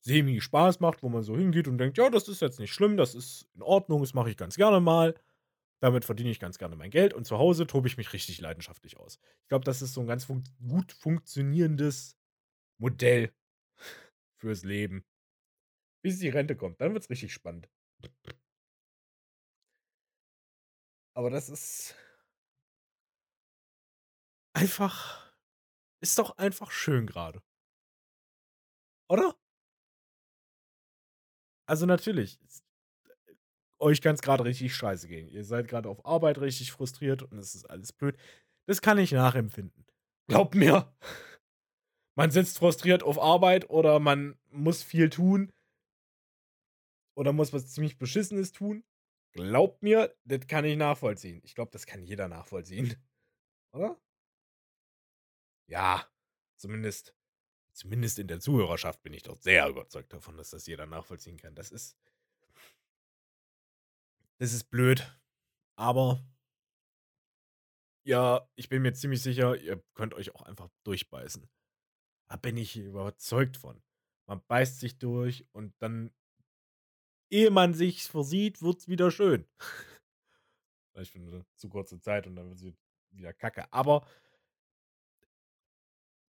semi 0.01 0.39
Spaß 0.41 0.79
macht, 0.79 1.03
wo 1.03 1.09
man 1.09 1.23
so 1.23 1.37
hingeht 1.37 1.67
und 1.67 1.77
denkt, 1.77 1.97
ja, 1.97 2.09
das 2.09 2.27
ist 2.27 2.41
jetzt 2.41 2.59
nicht 2.59 2.73
schlimm, 2.73 2.97
das 2.97 3.15
ist 3.15 3.47
in 3.53 3.61
Ordnung, 3.61 4.01
das 4.01 4.13
mache 4.13 4.29
ich 4.29 4.37
ganz 4.37 4.55
gerne 4.55 4.79
mal. 4.79 5.15
Damit 5.81 6.03
verdiene 6.05 6.29
ich 6.29 6.39
ganz 6.39 6.57
gerne 6.57 6.75
mein 6.75 6.91
Geld 6.91 7.13
und 7.13 7.25
zu 7.25 7.37
Hause 7.37 7.65
tobe 7.65 7.87
ich 7.87 7.97
mich 7.97 8.11
richtig 8.11 8.41
leidenschaftlich 8.41 8.97
aus. 8.97 9.19
Ich 9.43 9.47
glaube, 9.47 9.63
das 9.65 9.81
ist 9.81 9.93
so 9.93 10.01
ein 10.01 10.07
ganz 10.07 10.25
fun 10.25 10.43
gut 10.65 10.91
funktionierendes 10.91 12.17
Modell 12.77 13.33
fürs 14.37 14.63
Leben. 14.63 15.05
Bis 16.01 16.19
die 16.19 16.29
Rente 16.29 16.55
kommt, 16.55 16.79
dann 16.81 16.93
wird 16.93 17.03
es 17.03 17.09
richtig 17.09 17.33
spannend. 17.33 17.69
Aber 21.13 21.29
das 21.29 21.49
ist 21.49 21.95
einfach 24.53 25.29
ist 26.01 26.17
doch 26.17 26.37
einfach 26.37 26.71
schön 26.71 27.05
gerade. 27.05 27.41
Oder? 29.09 29.35
Also 31.67 31.85
natürlich, 31.85 32.39
euch 33.79 34.01
kann 34.01 34.15
es 34.15 34.21
gerade 34.21 34.43
richtig 34.45 34.73
scheiße 34.75 35.07
gehen. 35.07 35.27
Ihr 35.27 35.43
seid 35.43 35.67
gerade 35.67 35.89
auf 35.89 36.05
Arbeit 36.05 36.39
richtig 36.39 36.71
frustriert 36.71 37.23
und 37.23 37.37
es 37.37 37.55
ist 37.55 37.69
alles 37.69 37.93
blöd. 37.93 38.17
Das 38.65 38.81
kann 38.81 38.97
ich 38.97 39.11
nachempfinden. 39.11 39.85
Glaubt 40.27 40.55
mir. 40.55 40.93
Man 42.15 42.31
sitzt 42.31 42.57
frustriert 42.59 43.03
auf 43.03 43.19
Arbeit 43.19 43.69
oder 43.69 43.99
man 43.99 44.37
muss 44.51 44.83
viel 44.83 45.09
tun 45.09 45.51
oder 47.19 47.33
muss 47.33 47.51
was 47.51 47.67
ziemlich 47.67 47.97
Beschissenes 47.97 48.53
tun. 48.53 48.81
Glaubt 49.33 49.83
mir, 49.83 50.15
das 50.23 50.47
kann 50.47 50.63
ich 50.63 50.77
nachvollziehen. 50.77 51.41
Ich 51.43 51.53
glaube, 51.53 51.69
das 51.69 51.85
kann 51.85 52.01
jeder 52.01 52.29
nachvollziehen. 52.29 52.95
Oder? 53.73 54.01
Ja, 55.67 56.09
zumindest, 56.55 57.13
zumindest 57.73 58.19
in 58.19 58.29
der 58.29 58.39
Zuhörerschaft 58.39 59.03
bin 59.03 59.13
ich 59.13 59.23
doch 59.23 59.35
sehr 59.35 59.67
überzeugt 59.67 60.13
davon, 60.13 60.37
dass 60.37 60.51
das 60.51 60.65
jeder 60.65 60.85
nachvollziehen 60.85 61.35
kann. 61.35 61.55
Das 61.55 61.71
ist. 61.71 61.97
Das 64.37 64.53
ist 64.53 64.71
blöd. 64.71 65.05
Aber. 65.75 66.25
Ja, 68.05 68.49
ich 68.55 68.69
bin 68.69 68.81
mir 68.81 68.93
ziemlich 68.93 69.21
sicher, 69.21 69.57
ihr 69.57 69.83
könnt 69.93 70.13
euch 70.13 70.33
auch 70.33 70.43
einfach 70.43 70.69
durchbeißen. 70.85 71.49
Da 72.29 72.37
bin 72.37 72.55
ich 72.55 72.77
überzeugt 72.77 73.57
von. 73.57 73.83
Man 74.25 74.41
beißt 74.47 74.79
sich 74.79 74.97
durch 74.99 75.45
und 75.51 75.75
dann 75.79 76.11
ehe 77.29 77.51
man 77.51 77.73
sich's 77.73 78.07
versieht, 78.07 78.61
wird's 78.61 78.87
wieder 78.87 79.11
schön. 79.11 79.45
Vielleicht 80.91 81.11
für 81.11 81.19
eine 81.19 81.45
zu 81.55 81.69
kurze 81.69 81.99
Zeit 81.99 82.27
und 82.27 82.35
dann 82.35 82.49
wird 82.49 82.59
es 82.59 82.73
wieder 83.11 83.33
kacke. 83.33 83.71
Aber 83.71 84.07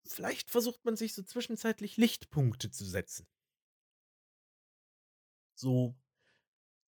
vielleicht 0.07 0.51
versucht 0.51 0.85
man 0.85 0.97
sich 0.97 1.15
so 1.15 1.23
zwischenzeitlich 1.23 1.97
Lichtpunkte 1.97 2.71
zu 2.71 2.85
setzen. 2.85 3.27
So 5.55 5.95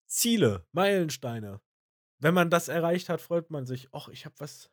Ziele, 0.07 0.67
Meilensteine. 0.71 1.61
wenn 2.19 2.33
man 2.33 2.49
das 2.49 2.67
erreicht 2.67 3.09
hat, 3.09 3.19
freut 3.19 3.49
man 3.49 3.65
sich. 3.65 3.93
Och, 3.93 4.07
ich 4.09 4.25
habe 4.25 4.35
was. 4.39 4.71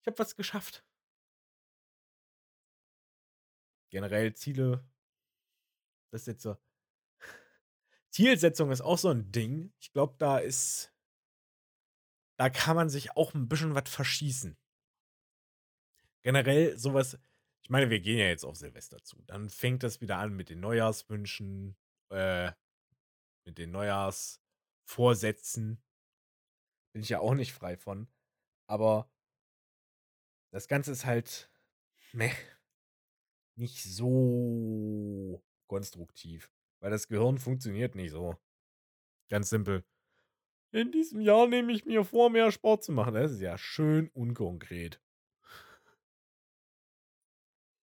Ich 0.00 0.06
habe 0.06 0.18
was 0.18 0.36
geschafft. 0.36 0.84
Generell 3.90 4.34
Ziele. 4.34 4.84
Das 6.10 6.22
ist 6.22 6.26
jetzt 6.26 6.42
so. 6.42 6.56
Zielsetzung 8.12 8.70
ist 8.70 8.82
auch 8.82 8.98
so 8.98 9.08
ein 9.08 9.32
Ding. 9.32 9.72
Ich 9.80 9.92
glaube, 9.92 10.14
da 10.18 10.38
ist. 10.38 10.92
Da 12.38 12.50
kann 12.50 12.76
man 12.76 12.90
sich 12.90 13.16
auch 13.16 13.34
ein 13.34 13.48
bisschen 13.48 13.74
was 13.74 13.88
verschießen. 13.88 14.56
Generell 16.22 16.78
sowas. 16.78 17.18
Ich 17.62 17.70
meine, 17.70 17.90
wir 17.90 18.00
gehen 18.00 18.18
ja 18.18 18.26
jetzt 18.26 18.44
auf 18.44 18.56
Silvester 18.56 19.02
zu. 19.02 19.22
Dann 19.22 19.48
fängt 19.48 19.82
das 19.82 20.00
wieder 20.00 20.18
an 20.18 20.34
mit 20.34 20.50
den 20.50 20.60
Neujahrswünschen, 20.60 21.76
äh, 22.10 22.52
mit 23.46 23.58
den 23.58 23.70
Neujahrsvorsätzen. 23.70 25.82
Bin 26.92 27.02
ich 27.02 27.08
ja 27.08 27.20
auch 27.20 27.34
nicht 27.34 27.52
frei 27.52 27.76
von. 27.76 28.08
Aber 28.66 29.10
das 30.52 30.68
Ganze 30.68 30.92
ist 30.92 31.06
halt 31.06 31.50
meh, 32.12 32.34
nicht 33.56 33.82
so 33.82 35.42
konstruktiv. 35.66 36.51
Weil 36.82 36.90
das 36.90 37.06
Gehirn 37.06 37.38
funktioniert 37.38 37.94
nicht 37.94 38.10
so. 38.10 38.36
Ganz 39.30 39.48
simpel. 39.48 39.84
In 40.72 40.90
diesem 40.90 41.20
Jahr 41.20 41.46
nehme 41.46 41.72
ich 41.72 41.84
mir 41.84 42.02
vor, 42.04 42.28
mehr 42.28 42.50
Sport 42.50 42.82
zu 42.82 42.90
machen. 42.90 43.14
Das 43.14 43.30
ist 43.30 43.40
ja 43.40 43.56
schön 43.56 44.08
unkonkret. 44.08 45.00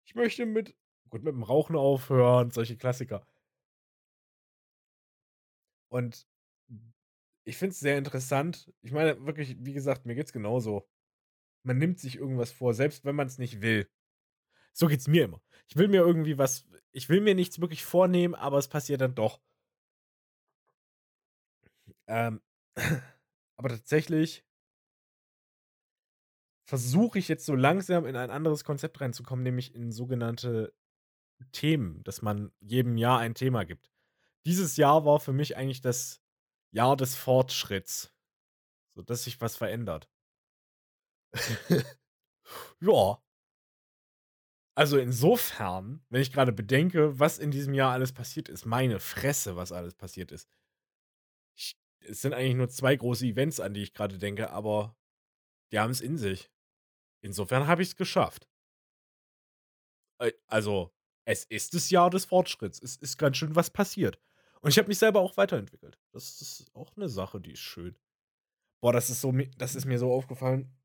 Ich 0.07 0.15
möchte 0.15 0.47
mit, 0.47 0.75
gut, 1.11 1.23
mit 1.25 1.35
dem 1.35 1.43
Rauchen 1.43 1.77
aufhören, 1.77 2.51
solche 2.51 2.79
Klassiker. 2.79 3.27
Und 5.89 6.27
ich 7.45 7.59
finde 7.59 7.73
es 7.73 7.81
sehr 7.81 7.99
interessant. 7.99 8.73
Ich 8.81 8.93
meine, 8.93 9.27
wirklich, 9.27 9.57
wie 9.61 9.75
gesagt, 9.75 10.07
mir 10.07 10.15
geht 10.15 10.27
es 10.27 10.33
genauso. 10.33 10.89
Man 11.65 11.77
nimmt 11.77 12.01
sich 12.01 12.17
irgendwas 12.17 12.51
vor, 12.51 12.73
selbst 12.73 13.05
wenn 13.05 13.15
man 13.15 13.27
es 13.27 13.37
nicht 13.37 13.61
will. 13.61 13.91
So 14.77 14.89
geht 14.89 15.01
es 15.01 15.09
mir 15.09 15.25
immer. 15.25 15.41
Ich 15.69 15.77
will 15.77 15.89
mir 15.89 16.03
irgendwie 16.03 16.37
was, 16.37 16.67
ich 16.93 17.09
will 17.09 17.23
mir 17.23 17.35
nichts 17.35 17.61
wirklich 17.61 17.85
vornehmen, 17.85 18.35
aber 18.35 18.59
es 18.59 18.69
passiert 18.69 19.01
dann 19.01 19.15
doch. 19.15 19.41
Ähm, 22.07 22.43
aber 23.57 23.71
tatsächlich 23.71 24.45
versuche 26.69 27.19
ich 27.19 27.29
jetzt 27.29 27.47
so 27.47 27.55
langsam 27.55 28.05
in 28.05 28.17
ein 28.17 28.31
anderes 28.31 28.65
Konzept 28.65 29.01
reinzukommen, 29.01 29.43
nämlich 29.43 29.75
in 29.75 29.93
sogenannte 29.93 30.75
Themen, 31.53 32.03
dass 32.05 32.21
man 32.21 32.53
jedem 32.61 32.99
Jahr 32.99 33.19
ein 33.21 33.35
Thema 33.35 33.65
gibt. 33.65 33.91
Dieses 34.45 34.77
Jahr 34.77 35.07
war 35.07 35.21
für 35.21 35.33
mich 35.33 35.57
eigentlich 35.57 35.81
das 35.81 36.21
Jahr 36.71 36.97
des 36.97 37.15
Fortschritts. 37.15 38.13
So, 38.95 39.03
dass 39.03 39.25
sich 39.25 39.41
was 39.41 39.57
verändert. 39.57 40.09
ja. 42.81 43.23
Also 44.77 44.99
insofern, 44.99 46.05
wenn 46.11 46.21
ich 46.21 46.33
gerade 46.33 46.53
bedenke, 46.53 47.19
was 47.19 47.39
in 47.39 47.51
diesem 47.51 47.73
Jahr 47.73 47.93
alles 47.93 48.13
passiert 48.13 48.51
ist, 48.51 48.67
meine 48.67 49.01
Fresse, 49.01 49.57
was 49.57 49.73
alles 49.73 49.95
passiert 49.95 50.31
ist. 50.33 50.51
Ich, 51.57 51.79
es 52.01 52.21
sind 52.21 52.35
eigentlich 52.35 52.57
nur 52.57 52.69
zwei 52.69 52.95
große 52.95 53.25
Events, 53.25 53.59
an 53.59 53.73
die 53.73 53.83
ich 53.83 53.95
gerade 53.95 54.19
denke, 54.19 54.51
aber 54.51 54.95
die 55.73 55.79
haben 55.79 55.91
es 55.91 56.03
in 56.03 56.19
sich. 56.19 56.51
Insofern 57.23 57.67
habe 57.67 57.83
ich 57.83 57.89
es 57.89 57.97
geschafft. 57.97 58.47
Äh, 60.21 60.33
also, 60.47 60.93
es 61.25 61.45
ist 61.45 61.73
das 61.73 61.89
Jahr 61.89 62.11
des 62.11 62.27
Fortschritts. 62.27 62.81
Es 62.83 62.97
ist 62.97 63.17
ganz 63.17 63.39
schön 63.39 63.57
was 63.57 63.71
passiert. 63.71 64.21
Und 64.61 64.71
ich 64.71 64.79
habe 64.79 64.89
mich 64.89 64.99
selber 64.99 65.21
auch 65.21 65.39
weiterentwickelt. 65.39 65.99
Das 66.13 66.43
ist 66.43 66.75
auch 66.75 66.95
eine 66.97 67.09
Sache, 67.09 67.41
die 67.41 67.53
ist 67.53 67.61
schön. 67.61 67.97
Boah, 68.83 68.93
das 68.93 69.09
ist 69.09 69.23
so, 69.23 69.33
das 69.57 69.75
ist 69.75 69.87
mir 69.87 69.99
so 69.99 70.13
aufgefallen. 70.13 70.76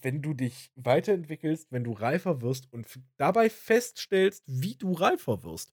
Wenn 0.00 0.22
du 0.22 0.34
dich 0.34 0.70
weiterentwickelst, 0.76 1.72
wenn 1.72 1.84
du 1.84 1.92
reifer 1.92 2.42
wirst 2.42 2.72
und 2.72 2.86
dabei 3.16 3.50
feststellst, 3.50 4.44
wie 4.46 4.76
du 4.76 4.92
reifer 4.92 5.42
wirst, 5.42 5.72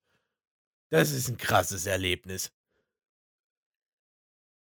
das 0.89 1.11
ist 1.11 1.29
ein 1.29 1.37
krasses 1.37 1.85
Erlebnis. 1.85 2.51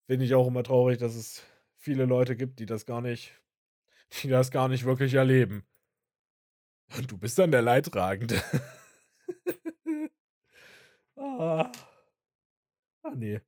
Finde 0.08 0.26
ich 0.26 0.34
auch 0.34 0.48
immer 0.48 0.64
traurig, 0.64 0.98
dass 0.98 1.16
es 1.16 1.44
viele 1.78 2.06
Leute 2.06 2.36
gibt, 2.36 2.60
die 2.60 2.66
das 2.66 2.86
gar 2.86 3.02
nicht 3.02 3.34
die 4.24 4.30
das 4.30 4.52
gar 4.52 4.68
nicht 4.68 4.86
wirklich 4.86 5.14
erleben. 5.14 5.66
Und 6.98 7.12
du 7.12 7.18
bist 7.18 7.38
dann 7.40 7.52
der 7.52 7.62
Leidtragende. 7.62 8.42
ah. 11.16 11.72
ah, 13.04 13.16
nee. 13.16 13.42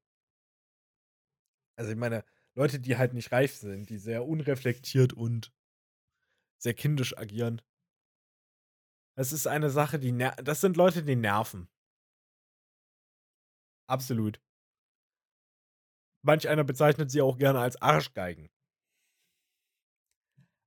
Also 1.76 1.92
ich 1.92 1.98
meine, 1.98 2.26
Leute, 2.56 2.80
die 2.80 2.98
halt 2.98 3.14
nicht 3.14 3.32
reif 3.32 3.54
sind, 3.54 3.90
die 3.90 4.00
sehr 4.00 4.26
unreflektiert 4.26 5.14
und 5.14 5.54
sehr 6.58 6.74
kindisch 6.74 7.18
agieren. 7.18 7.62
Das 9.18 9.32
ist 9.32 9.48
eine 9.48 9.70
Sache, 9.70 10.00
die 10.00 10.16
das 10.44 10.62
sind 10.62 10.78
Leute, 10.78 11.04
die 11.04 11.16
nerven. 11.16 11.68
Absolut. 13.90 14.42
Manch 16.24 16.48
einer 16.48 16.64
bezeichnet 16.64 17.10
sie 17.10 17.22
auch 17.22 17.38
gerne 17.38 17.60
als 17.60 17.82
Arschgeigen. 17.82 18.50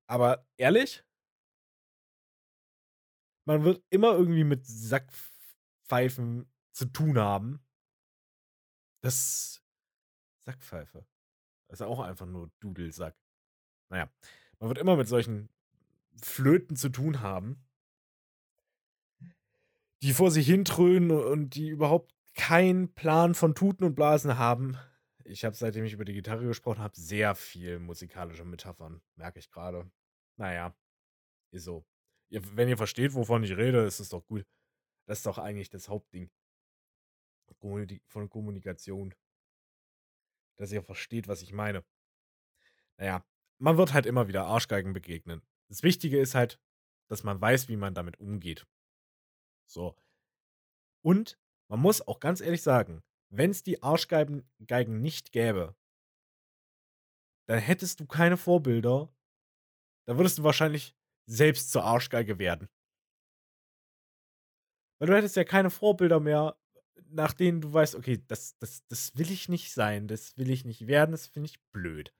Aber 0.08 0.44
ehrlich, 0.56 1.04
man 3.46 3.64
wird 3.64 3.84
immer 3.90 4.12
irgendwie 4.12 4.44
mit 4.44 4.66
Sackpfeifen 4.66 6.50
zu 6.72 6.86
tun 6.86 7.18
haben. 7.18 7.64
Das 9.02 9.62
Sackpfeife. 10.46 11.06
Das 11.68 11.80
ist 11.80 11.86
auch 11.86 12.00
einfach 12.00 12.26
nur 12.26 12.50
Dudelsack. 12.60 13.16
Naja, 13.90 14.10
man 14.58 14.68
wird 14.68 14.78
immer 14.78 14.96
mit 14.96 15.08
solchen 15.08 15.48
Flöten 16.22 16.76
zu 16.76 16.88
tun 16.88 17.20
haben, 17.20 17.64
die 20.02 20.12
vor 20.12 20.30
sich 20.30 20.46
hintrönen 20.46 21.10
und 21.10 21.54
die 21.54 21.68
überhaupt 21.68 22.14
keinen 22.34 22.94
Plan 22.94 23.34
von 23.34 23.54
Tuten 23.54 23.84
und 23.84 23.94
Blasen 23.94 24.38
haben. 24.38 24.78
Ich 25.24 25.44
habe, 25.44 25.54
seitdem 25.54 25.84
ich 25.84 25.92
über 25.92 26.04
die 26.04 26.14
Gitarre 26.14 26.46
gesprochen 26.46 26.82
habe, 26.82 26.96
sehr 26.96 27.34
viel 27.34 27.78
musikalische 27.78 28.44
Metaphern, 28.44 29.02
merke 29.16 29.38
ich 29.38 29.50
gerade. 29.50 29.90
Naja, 30.36 30.74
ist 31.50 31.64
so. 31.64 31.84
Wenn 32.30 32.68
ihr 32.68 32.78
versteht, 32.78 33.14
wovon 33.14 33.44
ich 33.44 33.56
rede, 33.56 33.84
ist 33.84 34.00
es 34.00 34.08
doch 34.08 34.24
gut. 34.26 34.46
Das 35.06 35.18
ist 35.18 35.26
doch 35.26 35.38
eigentlich 35.38 35.68
das 35.68 35.88
Hauptding 35.88 36.30
von 38.06 38.30
Kommunikation. 38.30 39.14
Dass 40.56 40.72
ihr 40.72 40.82
versteht, 40.82 41.28
was 41.28 41.42
ich 41.42 41.52
meine. 41.52 41.84
Naja, 42.96 43.24
man 43.58 43.76
wird 43.76 43.92
halt 43.92 44.06
immer 44.06 44.28
wieder 44.28 44.46
Arschgeigen 44.46 44.92
begegnen. 44.92 45.42
Das 45.70 45.82
Wichtige 45.84 46.18
ist 46.18 46.34
halt, 46.34 46.60
dass 47.08 47.22
man 47.22 47.40
weiß, 47.40 47.68
wie 47.68 47.76
man 47.76 47.94
damit 47.94 48.18
umgeht. 48.18 48.66
So. 49.66 49.96
Und 51.02 51.38
man 51.70 51.80
muss 51.80 52.02
auch 52.02 52.18
ganz 52.18 52.40
ehrlich 52.40 52.62
sagen, 52.62 53.02
wenn 53.32 53.50
es 53.50 53.62
die 53.62 53.82
Arschgeigen 53.82 54.44
nicht 55.00 55.30
gäbe, 55.30 55.76
dann 57.48 57.60
hättest 57.60 58.00
du 58.00 58.06
keine 58.06 58.36
Vorbilder, 58.36 59.14
dann 60.06 60.18
würdest 60.18 60.38
du 60.38 60.42
wahrscheinlich 60.42 60.96
selbst 61.26 61.70
zur 61.70 61.84
Arschgeige 61.84 62.38
werden. 62.38 62.68
Weil 64.98 65.08
du 65.08 65.16
hättest 65.16 65.36
ja 65.36 65.44
keine 65.44 65.70
Vorbilder 65.70 66.20
mehr, 66.20 66.58
nach 67.06 67.32
denen 67.32 67.60
du 67.60 67.72
weißt, 67.72 67.94
okay, 67.94 68.22
das, 68.26 68.58
das, 68.58 68.86
das 68.88 69.16
will 69.16 69.30
ich 69.30 69.48
nicht 69.48 69.72
sein, 69.72 70.08
das 70.08 70.36
will 70.36 70.50
ich 70.50 70.64
nicht 70.64 70.86
werden, 70.88 71.12
das 71.12 71.28
finde 71.28 71.48
ich 71.48 71.60
blöd. 71.70 72.12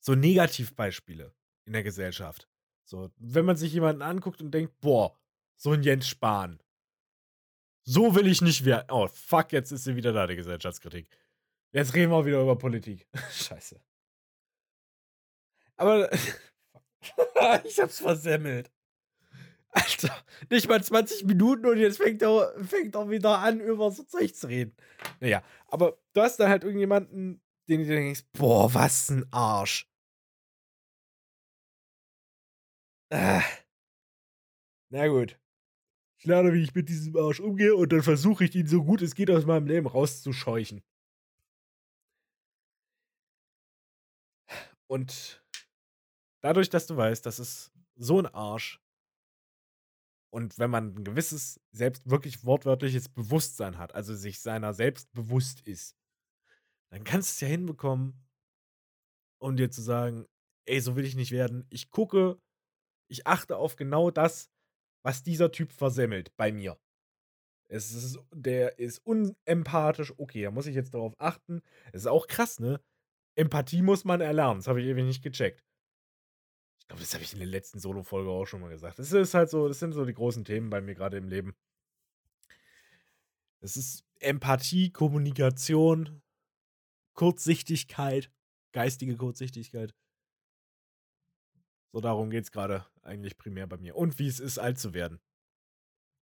So 0.00 0.14
Negativbeispiele 0.14 1.34
in 1.66 1.72
der 1.72 1.82
Gesellschaft. 1.82 2.48
So, 2.84 3.10
wenn 3.18 3.44
man 3.44 3.56
sich 3.56 3.72
jemanden 3.72 4.02
anguckt 4.02 4.40
und 4.40 4.50
denkt, 4.50 4.80
boah, 4.80 5.16
so 5.56 5.72
ein 5.72 5.82
Jens 5.82 6.08
Spahn. 6.08 6.60
So 7.84 8.14
will 8.14 8.26
ich 8.26 8.40
nicht 8.40 8.64
werden. 8.64 8.86
Oh, 8.90 9.08
fuck, 9.08 9.52
jetzt 9.52 9.72
ist 9.72 9.84
sie 9.84 9.96
wieder 9.96 10.12
da, 10.12 10.26
die 10.26 10.36
Gesellschaftskritik. 10.36 11.08
Jetzt 11.72 11.94
reden 11.94 12.10
wir 12.10 12.24
wieder 12.24 12.40
über 12.40 12.56
Politik. 12.56 13.06
Scheiße. 13.32 13.80
Aber 15.76 16.10
ich 17.64 17.78
hab's 17.78 18.00
versemmelt. 18.00 18.70
Alter, 19.72 20.16
nicht 20.50 20.68
mal 20.68 20.82
20 20.82 21.24
Minuten 21.26 21.64
und 21.66 21.78
jetzt 21.78 21.98
fängt 21.98 22.22
er, 22.22 22.52
fängt 22.64 22.96
er 22.96 23.08
wieder 23.08 23.38
an, 23.38 23.60
über 23.60 23.90
so 23.90 24.02
Zeug 24.02 24.34
zu 24.34 24.48
reden. 24.48 24.74
Naja, 25.20 25.42
aber 25.68 25.96
du 26.12 26.22
hast 26.22 26.38
dann 26.38 26.48
halt 26.48 26.64
irgendjemanden, 26.64 27.40
den 27.68 27.82
du 27.82 27.86
denkst, 27.86 28.24
boah, 28.32 28.72
was 28.74 29.10
ein 29.10 29.26
Arsch. 29.30 29.89
Ah. 33.10 33.60
Na 34.92 35.06
gut. 35.08 35.38
Ich 36.18 36.26
lerne, 36.26 36.52
wie 36.54 36.62
ich 36.62 36.74
mit 36.74 36.88
diesem 36.88 37.16
Arsch 37.16 37.40
umgehe 37.40 37.76
und 37.76 37.92
dann 37.92 38.02
versuche 38.02 38.44
ich 38.44 38.54
ihn 38.56 38.66
so 38.68 38.84
gut 38.84 39.02
es 39.02 39.14
geht 39.14 39.30
aus 39.30 39.46
meinem 39.46 39.66
Leben 39.66 39.86
rauszuscheuchen. 39.88 40.82
Und 44.90 45.40
dadurch, 46.42 46.68
dass 46.70 46.86
du 46.86 46.96
weißt, 46.96 47.24
das 47.24 47.38
ist 47.38 47.72
so 47.96 48.18
ein 48.18 48.26
Arsch. 48.26 48.80
Und 50.32 50.58
wenn 50.58 50.70
man 50.70 50.94
ein 50.94 51.04
gewisses, 51.04 51.60
selbst 51.72 52.08
wirklich 52.08 52.44
wortwörtliches 52.44 53.08
Bewusstsein 53.08 53.78
hat, 53.78 53.94
also 53.94 54.14
sich 54.14 54.40
seiner 54.40 54.72
selbst 54.74 55.12
bewusst 55.12 55.60
ist, 55.66 55.96
dann 56.90 57.04
kannst 57.04 57.30
du 57.30 57.32
es 57.34 57.40
ja 57.40 57.48
hinbekommen, 57.48 58.14
um 59.40 59.56
dir 59.56 59.70
zu 59.70 59.82
sagen, 59.82 60.26
ey, 60.66 60.80
so 60.80 60.96
will 60.96 61.04
ich 61.04 61.16
nicht 61.16 61.32
werden. 61.32 61.66
Ich 61.70 61.90
gucke, 61.90 62.40
ich 63.10 63.26
achte 63.26 63.56
auf 63.56 63.76
genau 63.76 64.10
das, 64.10 64.50
was 65.02 65.22
dieser 65.22 65.50
Typ 65.50 65.72
versemmelt 65.72 66.34
bei 66.36 66.52
mir. 66.52 66.78
Es 67.68 67.92
ist, 67.92 68.18
der 68.32 68.78
ist 68.78 68.98
unempathisch. 68.98 70.12
Okay, 70.18 70.42
da 70.42 70.50
muss 70.50 70.66
ich 70.66 70.74
jetzt 70.74 70.94
darauf 70.94 71.14
achten. 71.18 71.62
Es 71.92 72.02
ist 72.02 72.06
auch 72.06 72.26
krass, 72.26 72.58
ne? 72.58 72.80
Empathie 73.36 73.82
muss 73.82 74.04
man 74.04 74.20
erlernen. 74.20 74.58
Das 74.58 74.68
habe 74.68 74.80
ich 74.80 74.88
ewig 74.88 75.04
nicht 75.04 75.22
gecheckt. 75.22 75.64
Ich 76.80 76.88
glaube, 76.88 77.00
das 77.00 77.14
habe 77.14 77.22
ich 77.22 77.32
in 77.32 77.38
der 77.38 77.48
letzten 77.48 77.78
Solo-Folge 77.78 78.28
auch 78.28 78.46
schon 78.46 78.60
mal 78.60 78.70
gesagt. 78.70 78.98
Das 78.98 79.12
ist 79.12 79.34
halt 79.34 79.50
so, 79.50 79.68
das 79.68 79.78
sind 79.78 79.92
so 79.92 80.04
die 80.04 80.14
großen 80.14 80.44
Themen 80.44 80.70
bei 80.70 80.80
mir 80.80 80.94
gerade 80.94 81.16
im 81.16 81.28
Leben. 81.28 81.54
Es 83.60 83.76
ist 83.76 84.04
Empathie, 84.18 84.90
Kommunikation, 84.90 86.22
Kurzsichtigkeit, 87.14 88.32
geistige 88.72 89.16
Kurzsichtigkeit. 89.16 89.94
So 91.92 92.00
darum 92.00 92.30
geht 92.30 92.44
es 92.44 92.50
gerade 92.50 92.86
eigentlich 93.02 93.36
primär 93.38 93.66
bei 93.66 93.78
mir. 93.78 93.96
Und 93.96 94.18
wie 94.18 94.28
es 94.28 94.40
ist, 94.40 94.58
alt 94.58 94.78
zu 94.78 94.94
werden. 94.94 95.20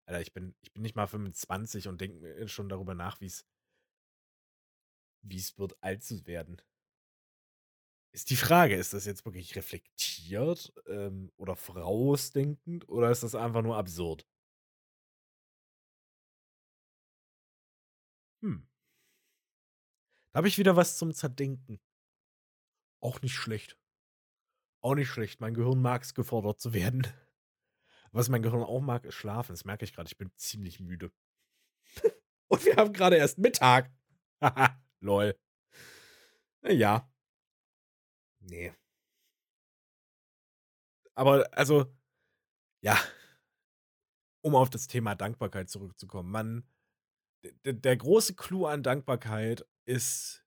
Alter, 0.07 0.21
ich 0.21 0.33
bin, 0.33 0.55
ich 0.63 0.73
bin 0.73 0.83
nicht 0.83 0.97
mal 0.97 1.07
25 1.07 1.89
und 1.89 2.01
denke 2.01 2.49
schon 2.49 2.69
darüber 2.69 2.95
nach, 2.95 3.21
wie 3.21 3.27
es 3.27 3.45
wie 5.29 5.39
es 5.39 5.59
wird, 5.59 5.77
alt 5.83 6.05
zu 6.05 6.27
werden. 6.27 6.61
Ist 8.13 8.31
die 8.31 8.37
Frage, 8.37 8.77
ist 8.77 8.95
das 8.95 9.05
jetzt 9.05 9.25
wirklich 9.27 9.57
reflektiert 9.57 10.73
ähm, 10.87 11.31
oder 11.37 11.57
vorausdenkend 11.57 12.89
oder 12.89 13.11
ist 13.11 13.23
das 13.23 13.35
einfach 13.35 13.63
nur 13.63 13.77
absurd? 13.77 14.27
Hm. 18.43 18.67
Da 20.33 20.39
habe 20.39 20.49
ich 20.49 20.59
wieder 20.59 20.77
was 20.77 20.97
zum 20.97 21.13
Zerdenken. 21.13 21.81
Auch 23.01 23.21
nicht 23.21 23.35
schlecht. 23.35 23.77
Auch 24.81 24.95
nicht 24.95 25.09
schlecht. 25.09 25.41
Mein 25.41 25.55
Gehirn 25.55 25.81
mag 25.81 26.03
es, 26.03 26.15
gefordert 26.15 26.61
zu 26.61 26.73
werden. 26.73 27.07
Was 28.13 28.29
mein 28.29 28.43
Gehirn 28.43 28.63
auch 28.63 28.81
mag, 28.81 29.05
ist 29.05 29.15
schlafen. 29.15 29.53
Das 29.53 29.65
merke 29.65 29.85
ich 29.85 29.93
gerade. 29.93 30.09
Ich 30.09 30.17
bin 30.17 30.31
ziemlich 30.37 30.81
müde. 30.81 31.13
Und 32.49 32.65
wir 32.65 32.77
haben 32.77 32.93
gerade 32.93 33.17
erst 33.17 33.39
Mittag. 33.39 33.91
Haha, 34.41 34.81
lol. 35.01 35.39
Ja. 36.63 37.11
Nee. 38.41 38.73
Aber, 41.15 41.49
also, 41.53 41.93
ja. 42.81 42.99
Um 44.43 44.55
auf 44.55 44.71
das 44.71 44.87
Thema 44.87 45.15
Dankbarkeit 45.15 45.69
zurückzukommen. 45.69 46.31
Man, 46.31 46.69
der 47.65 47.97
große 47.97 48.35
Clou 48.35 48.67
an 48.67 48.83
Dankbarkeit 48.83 49.67
ist 49.85 50.46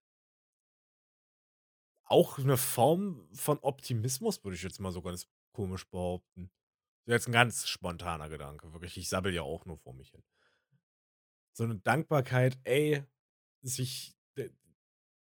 auch 2.09 2.39
eine 2.39 2.57
Form 2.57 3.27
von 3.33 3.59
Optimismus, 3.59 4.43
würde 4.43 4.55
ich 4.55 4.63
jetzt 4.63 4.79
mal 4.79 4.91
so 4.91 5.01
ganz 5.01 5.27
komisch 5.53 5.87
behaupten. 5.89 6.51
Jetzt 7.05 7.27
ein 7.27 7.33
ganz 7.33 7.67
spontaner 7.67 8.29
Gedanke, 8.29 8.71
wirklich. 8.73 8.97
Ich 8.97 9.09
sabbel 9.09 9.33
ja 9.33 9.41
auch 9.41 9.65
nur 9.65 9.77
vor 9.77 9.93
mich 9.93 10.11
hin. 10.11 10.23
So 11.53 11.63
eine 11.63 11.77
Dankbarkeit, 11.79 12.57
ey, 12.63 13.03
sich 13.61 14.15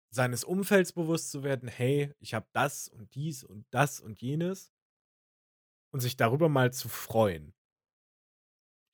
seines 0.09 0.43
Umfelds 0.43 0.93
bewusst 0.93 1.29
zu 1.31 1.43
werden, 1.43 1.67
hey, 1.67 2.13
ich 2.19 2.33
habe 2.33 2.47
das 2.53 2.87
und 2.87 3.13
dies 3.15 3.43
und 3.43 3.65
das 3.71 3.99
und 3.99 4.21
jenes 4.21 4.71
und 5.91 5.99
sich 5.99 6.15
darüber 6.15 6.49
mal 6.49 6.71
zu 6.71 6.87
freuen. 6.87 7.53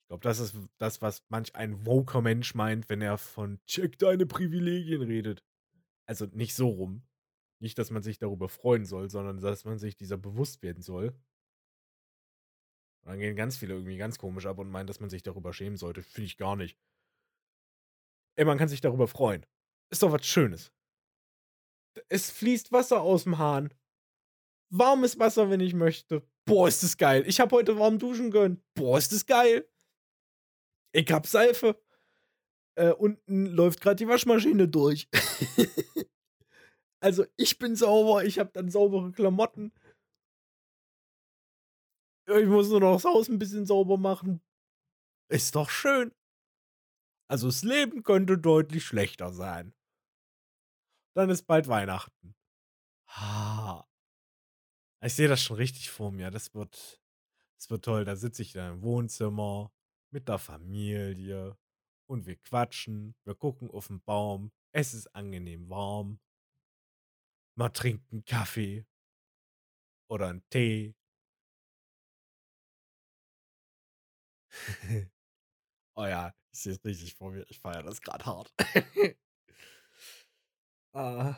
Ich 0.02 0.08
glaube, 0.08 0.24
das 0.24 0.40
ist 0.40 0.56
das, 0.78 1.00
was 1.00 1.24
manch 1.28 1.54
ein 1.54 1.86
woker 1.86 2.20
Mensch 2.20 2.54
meint, 2.54 2.88
wenn 2.90 3.00
er 3.00 3.18
von 3.18 3.60
check 3.66 3.98
deine 3.98 4.26
Privilegien 4.26 5.02
redet. 5.02 5.44
Also 6.06 6.26
nicht 6.26 6.54
so 6.54 6.68
rum. 6.68 7.06
Nicht, 7.62 7.78
dass 7.78 7.92
man 7.92 8.02
sich 8.02 8.18
darüber 8.18 8.48
freuen 8.48 8.84
soll, 8.84 9.08
sondern 9.08 9.40
dass 9.40 9.64
man 9.64 9.78
sich 9.78 9.94
dieser 9.94 10.18
bewusst 10.18 10.62
werden 10.64 10.82
soll. 10.82 11.10
Und 13.00 13.10
dann 13.10 13.20
gehen 13.20 13.36
ganz 13.36 13.56
viele 13.56 13.74
irgendwie 13.74 13.96
ganz 13.96 14.18
komisch 14.18 14.46
ab 14.46 14.58
und 14.58 14.68
meinen, 14.68 14.88
dass 14.88 14.98
man 14.98 15.08
sich 15.08 15.22
darüber 15.22 15.52
schämen 15.52 15.76
sollte. 15.76 16.02
Finde 16.02 16.26
ich 16.26 16.36
gar 16.38 16.56
nicht. 16.56 16.76
Ey, 18.34 18.44
man 18.44 18.58
kann 18.58 18.68
sich 18.68 18.80
darüber 18.80 19.06
freuen. 19.06 19.46
Ist 19.90 20.02
doch 20.02 20.10
was 20.10 20.26
Schönes. 20.26 20.72
Es 22.08 22.32
fließt 22.32 22.72
Wasser 22.72 23.00
aus 23.00 23.22
dem 23.24 23.38
Hahn. 23.38 23.72
Warmes 24.70 25.20
Wasser, 25.20 25.48
wenn 25.48 25.60
ich 25.60 25.74
möchte. 25.74 26.26
Boah, 26.44 26.66
ist 26.66 26.82
das 26.82 26.96
geil. 26.96 27.22
Ich 27.28 27.38
habe 27.38 27.54
heute 27.54 27.78
warm 27.78 28.00
duschen 28.00 28.32
können. 28.32 28.60
Boah, 28.74 28.98
ist 28.98 29.12
das 29.12 29.24
geil. 29.24 29.70
Ich 30.90 31.12
hab 31.12 31.28
Seife. 31.28 31.80
Äh, 32.74 32.90
unten 32.90 33.46
läuft 33.46 33.80
gerade 33.80 33.96
die 33.96 34.08
Waschmaschine 34.08 34.66
durch. 34.66 35.08
also 37.02 37.26
ich 37.36 37.58
bin 37.58 37.74
sauber, 37.74 38.24
ich 38.24 38.38
habe 38.38 38.50
dann 38.52 38.70
saubere 38.70 39.10
Klamotten. 39.10 39.72
Ich 42.26 42.46
muss 42.46 42.68
nur 42.68 42.78
noch 42.78 42.92
das 42.94 43.04
Haus 43.04 43.28
ein 43.28 43.40
bisschen 43.40 43.66
sauber 43.66 43.98
machen. 43.98 44.40
Ist 45.28 45.56
doch 45.56 45.68
schön. 45.68 46.12
Also 47.28 47.48
das 47.48 47.64
Leben 47.64 48.04
könnte 48.04 48.38
deutlich 48.38 48.84
schlechter 48.84 49.32
sein. 49.32 49.74
Dann 51.14 51.28
ist 51.28 51.42
bald 51.42 51.66
Weihnachten. 51.66 52.36
Ha. 53.08 53.84
Ich 55.04 55.14
sehe 55.14 55.28
das 55.28 55.42
schon 55.42 55.56
richtig 55.56 55.90
vor 55.90 56.12
mir. 56.12 56.30
Das 56.30 56.54
wird, 56.54 57.02
das 57.56 57.68
wird 57.68 57.84
toll. 57.84 58.04
Da 58.04 58.14
sitze 58.14 58.42
ich 58.42 58.52
dann 58.52 58.74
im 58.74 58.82
Wohnzimmer 58.82 59.72
mit 60.12 60.28
der 60.28 60.38
Familie 60.38 61.58
und 62.06 62.26
wir 62.26 62.36
quatschen. 62.36 63.16
Wir 63.24 63.34
gucken 63.34 63.70
auf 63.72 63.88
den 63.88 64.00
Baum. 64.02 64.52
Es 64.70 64.94
ist 64.94 65.08
angenehm 65.16 65.68
warm. 65.68 66.20
Man 67.54 67.72
trinkt 67.72 68.10
einen 68.12 68.24
Kaffee 68.24 68.86
oder 70.08 70.28
einen 70.28 70.48
Tee 70.50 70.94
oh 75.96 76.04
ja, 76.04 76.34
ich 76.52 76.60
sehe 76.60 76.72
es 76.72 76.84
richtig 76.84 77.14
vor 77.14 77.30
mir. 77.30 77.44
Ich 77.48 77.60
feiere 77.60 77.82
das 77.82 78.00
gerade 78.00 78.24
hart. 78.26 78.52
ah. 80.92 81.34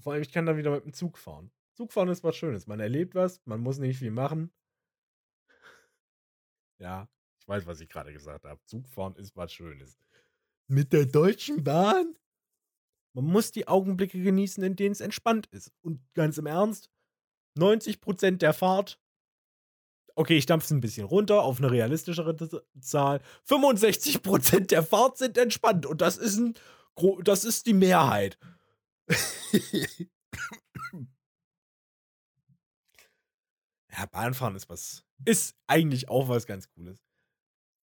Vor 0.00 0.12
allem, 0.12 0.22
ich 0.22 0.32
kann 0.32 0.46
da 0.46 0.56
wieder 0.56 0.70
mit 0.70 0.84
dem 0.84 0.92
Zug 0.92 1.18
fahren. 1.18 1.50
Zugfahren 1.74 2.08
ist 2.08 2.24
was 2.24 2.36
Schönes. 2.36 2.66
Man 2.66 2.80
erlebt 2.80 3.14
was, 3.14 3.44
man 3.44 3.60
muss 3.60 3.78
nicht 3.78 3.98
viel 3.98 4.10
machen. 4.10 4.52
Ja, 6.80 7.08
ich 7.40 7.48
weiß, 7.48 7.66
was 7.66 7.80
ich 7.80 7.88
gerade 7.88 8.12
gesagt 8.12 8.44
habe. 8.44 8.64
Zugfahren 8.64 9.16
ist 9.16 9.34
was 9.34 9.52
Schönes. 9.52 9.98
Mit 10.68 10.92
der 10.92 11.06
Deutschen 11.06 11.64
Bahn? 11.64 12.16
Man 13.20 13.32
muss 13.32 13.50
die 13.50 13.68
Augenblicke 13.68 14.22
genießen, 14.22 14.62
in 14.62 14.76
denen 14.76 14.92
es 14.92 15.00
entspannt 15.00 15.46
ist. 15.50 15.72
Und 15.82 16.00
ganz 16.14 16.38
im 16.38 16.46
Ernst, 16.46 16.90
90% 17.56 18.38
der 18.38 18.52
Fahrt 18.52 19.00
okay, 20.18 20.36
ich 20.36 20.46
dampfe 20.46 20.64
es 20.64 20.72
ein 20.72 20.80
bisschen 20.80 21.06
runter 21.06 21.42
auf 21.42 21.58
eine 21.58 21.70
realistischere 21.70 22.36
Zahl. 22.80 23.22
65% 23.48 24.66
der 24.66 24.82
Fahrt 24.82 25.16
sind 25.16 25.38
entspannt 25.38 25.86
und 25.86 26.00
das 26.00 26.18
ist, 26.18 26.38
ein, 26.38 26.54
das 27.22 27.44
ist 27.44 27.66
die 27.66 27.72
Mehrheit. 27.72 28.36
ja, 33.90 34.06
Bahnfahren 34.10 34.56
ist 34.56 34.68
was, 34.68 35.04
ist 35.24 35.56
eigentlich 35.68 36.08
auch 36.08 36.28
was 36.28 36.46
ganz 36.46 36.68
Cooles. 36.68 37.00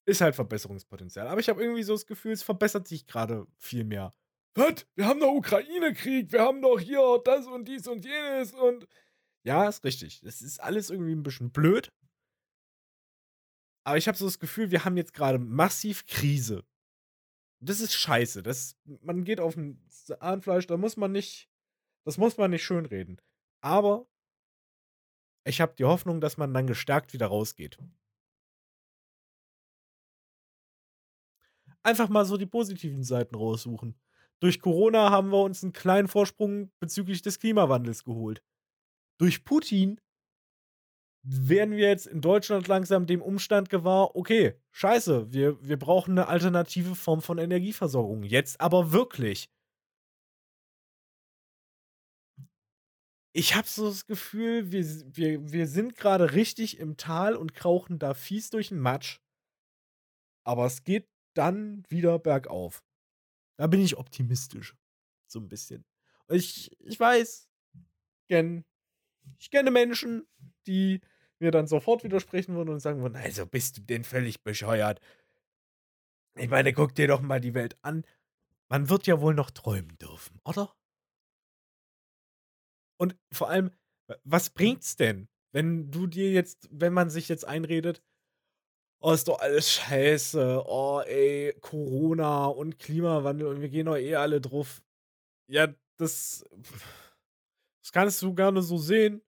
Ist 0.05 0.19
halt 0.21 0.35
Verbesserungspotenzial. 0.35 1.27
Aber 1.29 1.39
ich 1.39 1.47
habe 1.47 1.63
irgendwie 1.63 1.83
so 1.83 1.93
das 1.93 2.05
Gefühl, 2.05 2.33
es 2.33 2.43
verbessert 2.43 2.87
sich 2.87 3.07
gerade 3.07 3.47
viel 3.57 3.85
mehr. 3.85 4.13
Was? 4.55 4.85
Wir 4.95 5.05
haben 5.05 5.19
doch 5.19 5.33
Ukraine-Krieg, 5.33 6.31
wir 6.31 6.41
haben 6.41 6.61
doch 6.61 6.79
hier 6.79 7.21
das 7.23 7.45
und 7.45 7.67
dies 7.67 7.87
und 7.87 8.05
jenes 8.05 8.53
und. 8.53 8.87
Ja, 9.43 9.67
ist 9.67 9.83
richtig. 9.83 10.23
Es 10.23 10.41
ist 10.41 10.59
alles 10.59 10.89
irgendwie 10.89 11.11
ein 11.11 11.23
bisschen 11.23 11.51
blöd. 11.51 11.91
Aber 13.83 13.97
ich 13.97 14.07
habe 14.07 14.17
so 14.17 14.25
das 14.25 14.39
Gefühl, 14.39 14.71
wir 14.71 14.85
haben 14.85 14.97
jetzt 14.97 15.13
gerade 15.13 15.37
massiv 15.37 16.05
Krise. 16.07 16.63
Das 17.59 17.81
ist 17.81 17.93
scheiße. 17.93 18.41
Das, 18.43 18.77
man 19.01 19.23
geht 19.25 19.39
auf 19.39 19.55
ein 19.57 19.85
Zahnfleisch, 19.89 20.67
da 20.67 20.77
muss 20.77 20.97
man 20.97 21.11
nicht, 21.11 21.49
das 22.03 22.17
muss 22.17 22.37
man 22.37 22.51
nicht 22.51 22.63
schönreden. 22.63 23.21
Aber 23.61 24.07
ich 25.43 25.61
habe 25.61 25.75
die 25.77 25.85
Hoffnung, 25.85 26.21
dass 26.21 26.37
man 26.37 26.53
dann 26.53 26.65
gestärkt 26.65 27.13
wieder 27.13 27.27
rausgeht. 27.27 27.77
Einfach 31.83 32.09
mal 32.09 32.25
so 32.25 32.37
die 32.37 32.47
positiven 32.47 33.03
Seiten 33.03 33.35
raussuchen. 33.35 33.95
Durch 34.45 34.59
Corona 34.59 35.09
haben 35.09 35.31
wir 35.31 35.41
uns 35.41 35.63
einen 35.63 35.73
kleinen 35.73 36.07
Vorsprung 36.07 36.69
bezüglich 36.79 37.23
des 37.23 37.39
Klimawandels 37.39 38.03
geholt. 38.03 38.43
Durch 39.19 39.43
Putin 39.43 39.99
werden 41.23 41.75
wir 41.75 41.87
jetzt 41.87 42.05
in 42.05 42.21
Deutschland 42.21 42.67
langsam 42.67 43.07
dem 43.07 43.23
Umstand 43.23 43.71
gewahr, 43.71 44.15
okay, 44.15 44.53
scheiße, 44.71 45.33
wir, 45.33 45.59
wir 45.67 45.79
brauchen 45.79 46.11
eine 46.11 46.27
alternative 46.27 46.93
Form 46.93 47.23
von 47.23 47.39
Energieversorgung. 47.39 48.21
Jetzt 48.21 48.61
aber 48.61 48.91
wirklich. 48.91 49.49
Ich 53.33 53.55
habe 53.55 53.67
so 53.67 53.87
das 53.87 54.05
Gefühl, 54.05 54.71
wir, 54.71 54.85
wir, 55.07 55.51
wir 55.51 55.65
sind 55.65 55.95
gerade 55.95 56.33
richtig 56.33 56.77
im 56.77 56.97
Tal 56.97 57.35
und 57.35 57.55
krauchen 57.55 57.97
da 57.97 58.13
fies 58.13 58.51
durch 58.51 58.67
den 58.67 58.79
Matsch. 58.79 59.21
Aber 60.45 60.67
es 60.67 60.83
geht 60.83 61.09
dann 61.33 61.83
wieder 61.89 62.19
bergauf. 62.19 62.83
Da 63.57 63.67
bin 63.67 63.81
ich 63.81 63.97
optimistisch. 63.97 64.75
So 65.27 65.39
ein 65.39 65.49
bisschen. 65.49 65.85
Ich, 66.29 66.71
ich 66.79 66.99
weiß, 66.99 67.49
kenn, 68.27 68.65
ich 69.39 69.49
kenne 69.49 69.71
Menschen, 69.71 70.27
die 70.67 71.01
mir 71.39 71.51
dann 71.51 71.67
sofort 71.67 72.03
widersprechen 72.03 72.55
würden 72.55 72.69
und 72.69 72.79
sagen 72.79 73.01
würden, 73.01 73.15
also 73.15 73.45
bist 73.45 73.77
du 73.77 73.81
denn 73.81 74.03
völlig 74.03 74.43
bescheuert? 74.43 74.99
Ich 76.35 76.49
meine, 76.49 76.73
guck 76.73 76.95
dir 76.95 77.07
doch 77.07 77.21
mal 77.21 77.39
die 77.39 77.53
Welt 77.53 77.77
an. 77.81 78.03
Man 78.67 78.89
wird 78.89 79.07
ja 79.07 79.21
wohl 79.21 79.33
noch 79.33 79.51
träumen 79.51 79.97
dürfen, 79.97 80.39
oder? 80.43 80.75
Und 82.97 83.15
vor 83.31 83.49
allem, 83.49 83.71
was 84.23 84.49
bringt's 84.49 84.95
denn, 84.95 85.27
wenn 85.51 85.91
du 85.91 86.07
dir 86.07 86.31
jetzt, 86.31 86.67
wenn 86.71 86.93
man 86.93 87.09
sich 87.09 87.29
jetzt 87.29 87.45
einredet, 87.45 88.01
oh, 89.05 89.13
ist 89.13 89.27
doch 89.27 89.39
alles 89.39 89.71
scheiße, 89.71 90.63
oh, 90.65 90.99
ey, 91.01 91.53
Corona 91.61 92.47
und 92.47 92.79
Klimawandel 92.79 93.47
und 93.47 93.61
wir 93.61 93.69
gehen 93.69 93.85
doch 93.85 93.97
eh 93.97 94.15
alle 94.15 94.41
drauf. 94.41 94.81
Ja, 95.47 95.67
das, 95.97 96.43
das 97.83 97.91
kannst 97.91 98.21
du 98.23 98.33
gerne 98.33 98.63
so 98.63 98.77
sehen. 98.77 99.21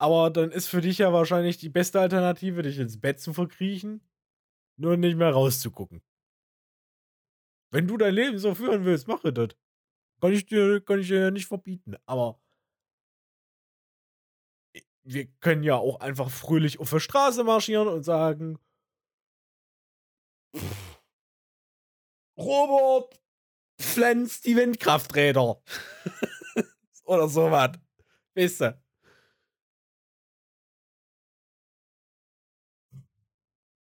Aber 0.00 0.30
dann 0.30 0.50
ist 0.50 0.68
für 0.68 0.80
dich 0.80 0.96
ja 0.98 1.12
wahrscheinlich 1.12 1.58
die 1.58 1.68
beste 1.68 2.00
Alternative, 2.00 2.62
dich 2.62 2.78
ins 2.78 2.98
Bett 2.98 3.20
zu 3.20 3.34
verkriechen, 3.34 4.00
nur 4.78 4.96
nicht 4.96 5.16
mehr 5.16 5.32
rauszugucken. 5.32 6.02
Wenn 7.70 7.86
du 7.86 7.98
dein 7.98 8.14
Leben 8.14 8.38
so 8.38 8.54
führen 8.54 8.86
willst, 8.86 9.08
mache 9.08 9.30
das. 9.30 9.50
Kann 10.22 10.32
ich 10.32 10.46
dir, 10.46 10.80
kann 10.80 11.00
ich 11.00 11.08
dir 11.08 11.20
ja 11.20 11.30
nicht 11.30 11.46
verbieten. 11.46 11.96
Aber 12.06 12.40
wir 15.12 15.26
können 15.40 15.64
ja 15.64 15.76
auch 15.76 16.00
einfach 16.00 16.30
fröhlich 16.30 16.78
auf 16.78 16.90
der 16.90 17.00
Straße 17.00 17.42
marschieren 17.42 17.88
und 17.88 18.04
sagen: 18.04 18.58
Robert 22.38 23.20
pflanzt 23.80 24.46
die 24.46 24.56
Windkrafträder. 24.56 25.60
Oder 27.04 27.28
sowas. 27.28 27.72
Weißt 28.34 28.60
du? 28.60 28.82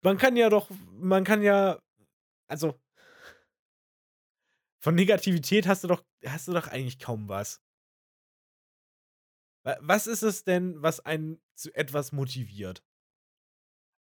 Man 0.02 0.16
kann 0.16 0.36
ja 0.36 0.48
doch, 0.48 0.70
man 0.92 1.24
kann 1.24 1.42
ja, 1.42 1.78
also 2.46 2.80
von 4.82 4.94
Negativität 4.94 5.66
hast 5.66 5.84
du 5.84 5.88
doch, 5.88 6.04
hast 6.24 6.48
du 6.48 6.52
doch 6.52 6.68
eigentlich 6.68 6.98
kaum 6.98 7.28
was. 7.28 7.60
Was 9.62 10.06
ist 10.06 10.22
es 10.22 10.44
denn, 10.44 10.82
was 10.82 11.00
einen 11.00 11.40
zu 11.54 11.74
etwas 11.74 12.12
motiviert? 12.12 12.82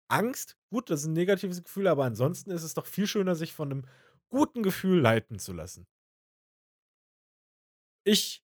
Angst? 0.08 0.58
Gut, 0.70 0.90
das 0.90 1.02
ist 1.02 1.08
ein 1.08 1.14
negatives 1.14 1.62
Gefühl, 1.64 1.88
aber 1.88 2.06
ansonsten 2.06 2.52
ist 2.52 2.64
es 2.64 2.74
doch 2.74 2.86
viel 2.86 3.08
schöner, 3.08 3.36
sich 3.36 3.54
von 3.54 3.72
einem 3.72 3.86
guten 4.30 4.64
Gefühl 4.64 5.00
leiten 5.02 5.40
zu 5.40 5.54
lassen. 5.54 5.88
Ich 8.04 8.44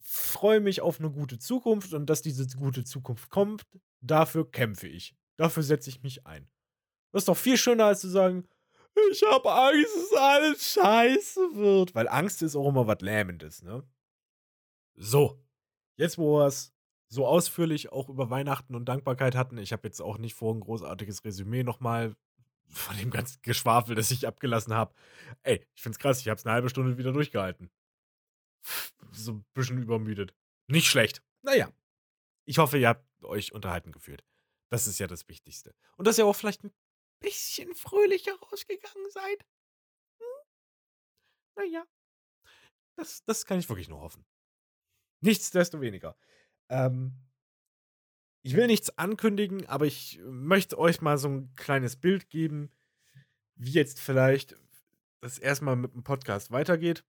freue 0.00 0.60
mich 0.60 0.80
auf 0.80 1.00
eine 1.00 1.10
gute 1.10 1.38
Zukunft 1.38 1.94
und 1.94 2.06
dass 2.06 2.22
diese 2.22 2.46
gute 2.56 2.84
Zukunft 2.84 3.30
kommt, 3.30 3.66
dafür 4.00 4.50
kämpfe 4.50 4.88
ich. 4.88 5.16
Dafür 5.36 5.62
setze 5.62 5.90
ich 5.90 6.02
mich 6.02 6.26
ein. 6.26 6.50
Das 7.12 7.22
ist 7.22 7.28
doch 7.28 7.36
viel 7.36 7.56
schöner, 7.56 7.86
als 7.86 8.00
zu 8.00 8.08
sagen, 8.08 8.46
ich 9.10 9.22
habe 9.22 9.50
Angst, 9.52 9.96
dass 9.96 10.20
alles 10.20 10.72
scheiße 10.72 11.54
wird. 11.54 11.94
Weil 11.94 12.08
Angst 12.08 12.42
ist 12.42 12.56
auch 12.56 12.68
immer 12.68 12.86
was 12.86 13.00
Lähmendes, 13.00 13.62
ne? 13.62 13.82
So, 14.96 15.43
jetzt 15.96 16.18
wo 16.18 16.38
wir 16.38 16.46
es 16.46 16.72
so 17.08 17.26
ausführlich 17.26 17.92
auch 17.92 18.08
über 18.08 18.30
Weihnachten 18.30 18.74
und 18.74 18.86
Dankbarkeit 18.86 19.34
hatten, 19.34 19.58
ich 19.58 19.72
habe 19.72 19.86
jetzt 19.86 20.00
auch 20.00 20.18
nicht 20.18 20.34
vor, 20.34 20.54
ein 20.54 20.60
großartiges 20.60 21.24
Resümee 21.24 21.62
nochmal 21.62 22.16
von 22.66 22.96
dem 22.96 23.10
ganzen 23.10 23.40
Geschwafel, 23.42 23.94
das 23.94 24.10
ich 24.10 24.26
abgelassen 24.26 24.74
habe. 24.74 24.94
Ey, 25.42 25.66
ich 25.74 25.82
find's 25.82 25.98
krass, 25.98 26.20
ich 26.20 26.28
habe 26.28 26.38
es 26.38 26.46
eine 26.46 26.54
halbe 26.54 26.70
Stunde 26.70 26.98
wieder 26.98 27.12
durchgehalten. 27.12 27.70
So 29.12 29.32
ein 29.32 29.44
bisschen 29.54 29.80
übermüdet. 29.80 30.34
Nicht 30.66 30.86
schlecht. 30.86 31.22
Naja, 31.42 31.70
ich 32.46 32.58
hoffe, 32.58 32.78
ihr 32.78 32.88
habt 32.88 33.06
euch 33.22 33.52
unterhalten 33.52 33.92
gefühlt. 33.92 34.24
Das 34.70 34.86
ist 34.86 34.98
ja 34.98 35.06
das 35.06 35.28
Wichtigste. 35.28 35.74
Und 35.96 36.06
dass 36.06 36.18
ihr 36.18 36.26
auch 36.26 36.34
vielleicht 36.34 36.64
ein 36.64 36.74
bisschen 37.20 37.74
fröhlicher 37.74 38.34
rausgegangen 38.34 39.10
seid. 39.10 39.46
Hm? 40.18 40.26
Naja, 41.56 41.84
das, 42.96 43.22
das 43.24 43.44
kann 43.46 43.58
ich 43.58 43.68
wirklich 43.68 43.88
nur 43.88 44.00
hoffen. 44.00 44.24
Nichtsdestoweniger. 45.24 46.16
Ähm, 46.68 47.14
ich 48.42 48.54
will 48.54 48.66
nichts 48.66 48.96
ankündigen, 48.98 49.66
aber 49.66 49.86
ich 49.86 50.20
möchte 50.24 50.78
euch 50.78 51.00
mal 51.00 51.16
so 51.16 51.28
ein 51.28 51.54
kleines 51.56 51.96
Bild 51.96 52.28
geben, 52.28 52.70
wie 53.54 53.72
jetzt 53.72 54.00
vielleicht 54.00 54.56
das 55.20 55.38
erstmal 55.38 55.76
mit 55.76 55.94
dem 55.94 56.04
Podcast 56.04 56.50
weitergeht. 56.50 57.04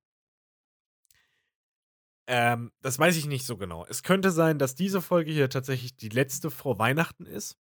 Ähm, 2.28 2.72
das 2.82 2.98
weiß 2.98 3.18
ich 3.18 3.26
nicht 3.26 3.46
so 3.46 3.58
genau. 3.58 3.86
Es 3.86 4.02
könnte 4.02 4.32
sein, 4.32 4.58
dass 4.58 4.76
diese 4.76 5.02
Folge 5.02 5.32
hier 5.32 5.50
tatsächlich 5.50 5.98
die 5.98 6.10
letzte 6.10 6.50
vor 6.50 6.80
Weihnachten 6.80 7.26
ist. 7.26 7.58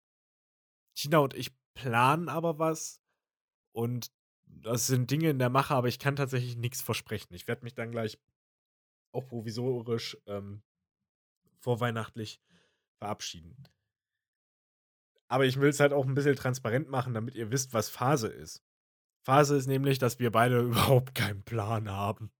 Tina 0.96 1.20
und 1.20 1.34
ich 1.34 1.52
planen 1.74 2.28
aber 2.28 2.60
was 2.60 3.00
und 3.72 4.12
das 4.46 4.86
sind 4.86 5.10
Dinge 5.10 5.30
in 5.30 5.40
der 5.40 5.50
Mache, 5.50 5.74
aber 5.74 5.88
ich 5.88 5.98
kann 5.98 6.18
tatsächlich 6.18 6.58
nichts 6.58 6.82
versprechen. 6.82 7.34
Ich 7.34 7.48
werde 7.48 7.64
mich 7.64 7.74
dann 7.74 7.92
gleich 7.92 8.20
auch 9.12 9.28
provisorisch 9.28 10.18
ähm, 10.26 10.64
vorweihnachtlich 11.60 12.42
verabschieden. 12.98 13.68
Aber 15.28 15.46
ich 15.46 15.60
will 15.60 15.70
es 15.70 15.80
halt 15.80 15.94
auch 15.94 16.06
ein 16.06 16.14
bisschen 16.14 16.36
transparent 16.36 16.90
machen, 16.90 17.14
damit 17.14 17.36
ihr 17.36 17.52
wisst, 17.52 17.74
was 17.74 17.90
Phase 17.90 18.28
ist. 18.28 18.64
Phase 19.24 19.56
ist 19.56 19.68
nämlich, 19.68 19.98
dass 19.98 20.20
wir 20.20 20.32
beide 20.32 20.60
überhaupt 20.62 21.16
keinen 21.16 21.44
Plan 21.44 21.90
haben. 21.90 22.32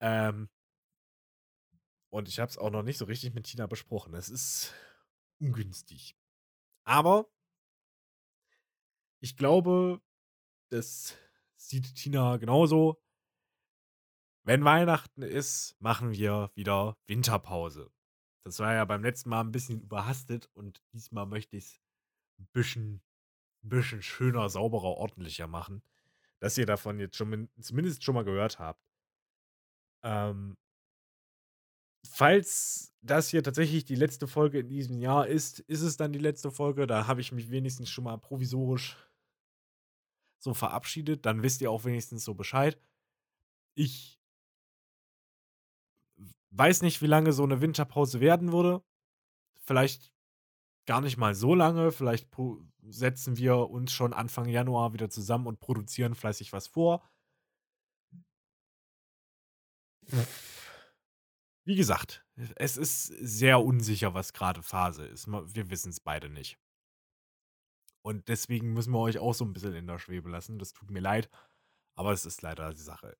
Ähm, 0.00 0.48
und 2.10 2.28
ich 2.28 2.40
habe 2.40 2.50
es 2.50 2.58
auch 2.58 2.70
noch 2.70 2.82
nicht 2.82 2.98
so 2.98 3.04
richtig 3.04 3.34
mit 3.34 3.46
Tina 3.46 3.66
besprochen. 3.66 4.14
Es 4.14 4.28
ist 4.28 4.74
ungünstig. 5.40 6.16
Aber 6.84 7.30
ich 9.20 9.36
glaube, 9.36 10.00
das 10.70 11.16
sieht 11.56 11.94
Tina 11.94 12.36
genauso. 12.38 13.00
Wenn 14.42 14.64
Weihnachten 14.64 15.22
ist, 15.22 15.76
machen 15.80 16.12
wir 16.12 16.50
wieder 16.54 16.96
Winterpause. 17.06 17.90
Das 18.44 18.58
war 18.58 18.72
ja 18.72 18.84
beim 18.84 19.02
letzten 19.02 19.28
Mal 19.28 19.40
ein 19.40 19.52
bisschen 19.52 19.80
überhastet 19.80 20.48
und 20.54 20.82
diesmal 20.92 21.26
möchte 21.26 21.56
ich 21.56 21.64
es 21.64 21.80
ein 22.38 22.48
bisschen, 22.52 23.02
ein 23.62 23.68
bisschen 23.68 24.02
schöner, 24.02 24.48
sauberer, 24.48 24.96
ordentlicher 24.96 25.46
machen. 25.46 25.82
Dass 26.38 26.56
ihr 26.56 26.64
davon 26.64 26.98
jetzt 26.98 27.16
schon 27.16 27.50
zumindest 27.60 28.02
schon 28.02 28.14
mal 28.14 28.24
gehört 28.24 28.58
habt. 28.58 28.82
Ähm, 30.02 30.56
falls 32.08 32.94
das 33.02 33.28
hier 33.28 33.42
tatsächlich 33.42 33.84
die 33.84 33.94
letzte 33.94 34.26
Folge 34.26 34.60
in 34.60 34.68
diesem 34.68 34.98
Jahr 34.98 35.26
ist, 35.26 35.60
ist 35.60 35.82
es 35.82 35.98
dann 35.98 36.12
die 36.12 36.18
letzte 36.18 36.50
Folge. 36.50 36.86
Da 36.86 37.06
habe 37.06 37.20
ich 37.20 37.32
mich 37.32 37.50
wenigstens 37.50 37.90
schon 37.90 38.04
mal 38.04 38.16
provisorisch 38.16 38.96
so 40.38 40.54
verabschiedet. 40.54 41.26
Dann 41.26 41.42
wisst 41.42 41.60
ihr 41.60 41.70
auch 41.70 41.84
wenigstens 41.84 42.24
so 42.24 42.34
Bescheid. 42.34 42.80
Ich 43.74 44.19
weiß 46.50 46.82
nicht, 46.82 47.02
wie 47.02 47.06
lange 47.06 47.32
so 47.32 47.44
eine 47.44 47.60
Winterpause 47.60 48.20
werden 48.20 48.52
würde. 48.52 48.82
Vielleicht 49.58 50.12
gar 50.86 51.00
nicht 51.00 51.16
mal 51.16 51.34
so 51.34 51.54
lange. 51.54 51.92
Vielleicht 51.92 52.28
setzen 52.82 53.36
wir 53.36 53.70
uns 53.70 53.92
schon 53.92 54.12
Anfang 54.12 54.48
Januar 54.48 54.92
wieder 54.92 55.10
zusammen 55.10 55.46
und 55.46 55.60
produzieren 55.60 56.14
fleißig 56.14 56.52
was 56.52 56.66
vor. 56.66 57.08
Wie 61.64 61.76
gesagt, 61.76 62.26
es 62.56 62.76
ist 62.76 63.06
sehr 63.06 63.62
unsicher, 63.62 64.14
was 64.14 64.32
gerade 64.32 64.62
Phase 64.62 65.06
ist. 65.06 65.28
Wir 65.28 65.70
wissen 65.70 65.90
es 65.90 66.00
beide 66.00 66.28
nicht. 66.28 66.58
Und 68.02 68.28
deswegen 68.28 68.72
müssen 68.72 68.92
wir 68.92 68.98
euch 68.98 69.18
auch 69.18 69.34
so 69.34 69.44
ein 69.44 69.52
bisschen 69.52 69.74
in 69.74 69.86
der 69.86 69.98
Schwebe 69.98 70.30
lassen. 70.30 70.58
Das 70.58 70.72
tut 70.72 70.90
mir 70.90 71.00
leid, 71.00 71.30
aber 71.94 72.12
es 72.12 72.24
ist 72.24 72.40
leider 72.42 72.72
die 72.72 72.80
Sache. 72.80 73.16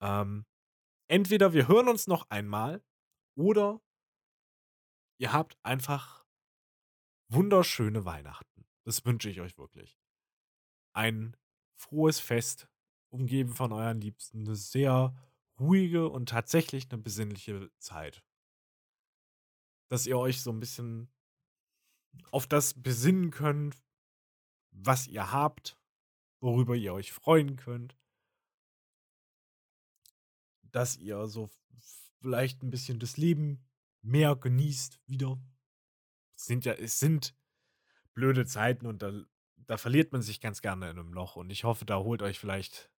Ähm, 0.00 0.46
entweder 1.08 1.52
wir 1.52 1.68
hören 1.68 1.88
uns 1.88 2.06
noch 2.06 2.30
einmal 2.30 2.82
oder 3.36 3.80
ihr 5.18 5.32
habt 5.32 5.58
einfach 5.62 6.24
wunderschöne 7.28 8.04
Weihnachten. 8.04 8.66
Das 8.84 9.04
wünsche 9.04 9.30
ich 9.30 9.40
euch 9.40 9.58
wirklich. 9.58 9.98
Ein 10.92 11.36
frohes 11.76 12.20
Fest, 12.20 12.68
umgeben 13.10 13.54
von 13.54 13.72
euren 13.72 14.00
Liebsten, 14.00 14.40
eine 14.40 14.56
sehr 14.56 15.14
ruhige 15.58 16.08
und 16.08 16.28
tatsächlich 16.28 16.90
eine 16.90 17.00
besinnliche 17.02 17.70
Zeit. 17.78 18.24
Dass 19.88 20.06
ihr 20.06 20.18
euch 20.18 20.42
so 20.42 20.50
ein 20.50 20.60
bisschen 20.60 21.12
auf 22.30 22.46
das 22.46 22.74
besinnen 22.80 23.30
könnt, 23.30 23.82
was 24.70 25.06
ihr 25.06 25.32
habt, 25.32 25.78
worüber 26.40 26.74
ihr 26.74 26.92
euch 26.92 27.12
freuen 27.12 27.56
könnt. 27.56 27.96
Dass 30.74 30.96
ihr 30.96 31.28
so 31.28 31.50
vielleicht 32.20 32.64
ein 32.64 32.70
bisschen 32.70 32.98
das 32.98 33.16
Leben 33.16 33.64
mehr 34.02 34.34
genießt 34.34 35.00
wieder. 35.06 35.40
Es 36.36 36.46
sind 36.46 36.64
ja, 36.64 36.72
es 36.72 36.98
sind 36.98 37.32
blöde 38.12 38.44
Zeiten 38.44 38.86
und 38.86 39.00
da, 39.00 39.12
da 39.54 39.76
verliert 39.78 40.10
man 40.10 40.20
sich 40.20 40.40
ganz 40.40 40.62
gerne 40.62 40.90
in 40.90 40.98
einem 40.98 41.12
Loch. 41.12 41.36
Und 41.36 41.50
ich 41.50 41.62
hoffe, 41.62 41.84
da 41.84 41.98
holt 41.98 42.22
euch 42.22 42.40
vielleicht 42.40 42.90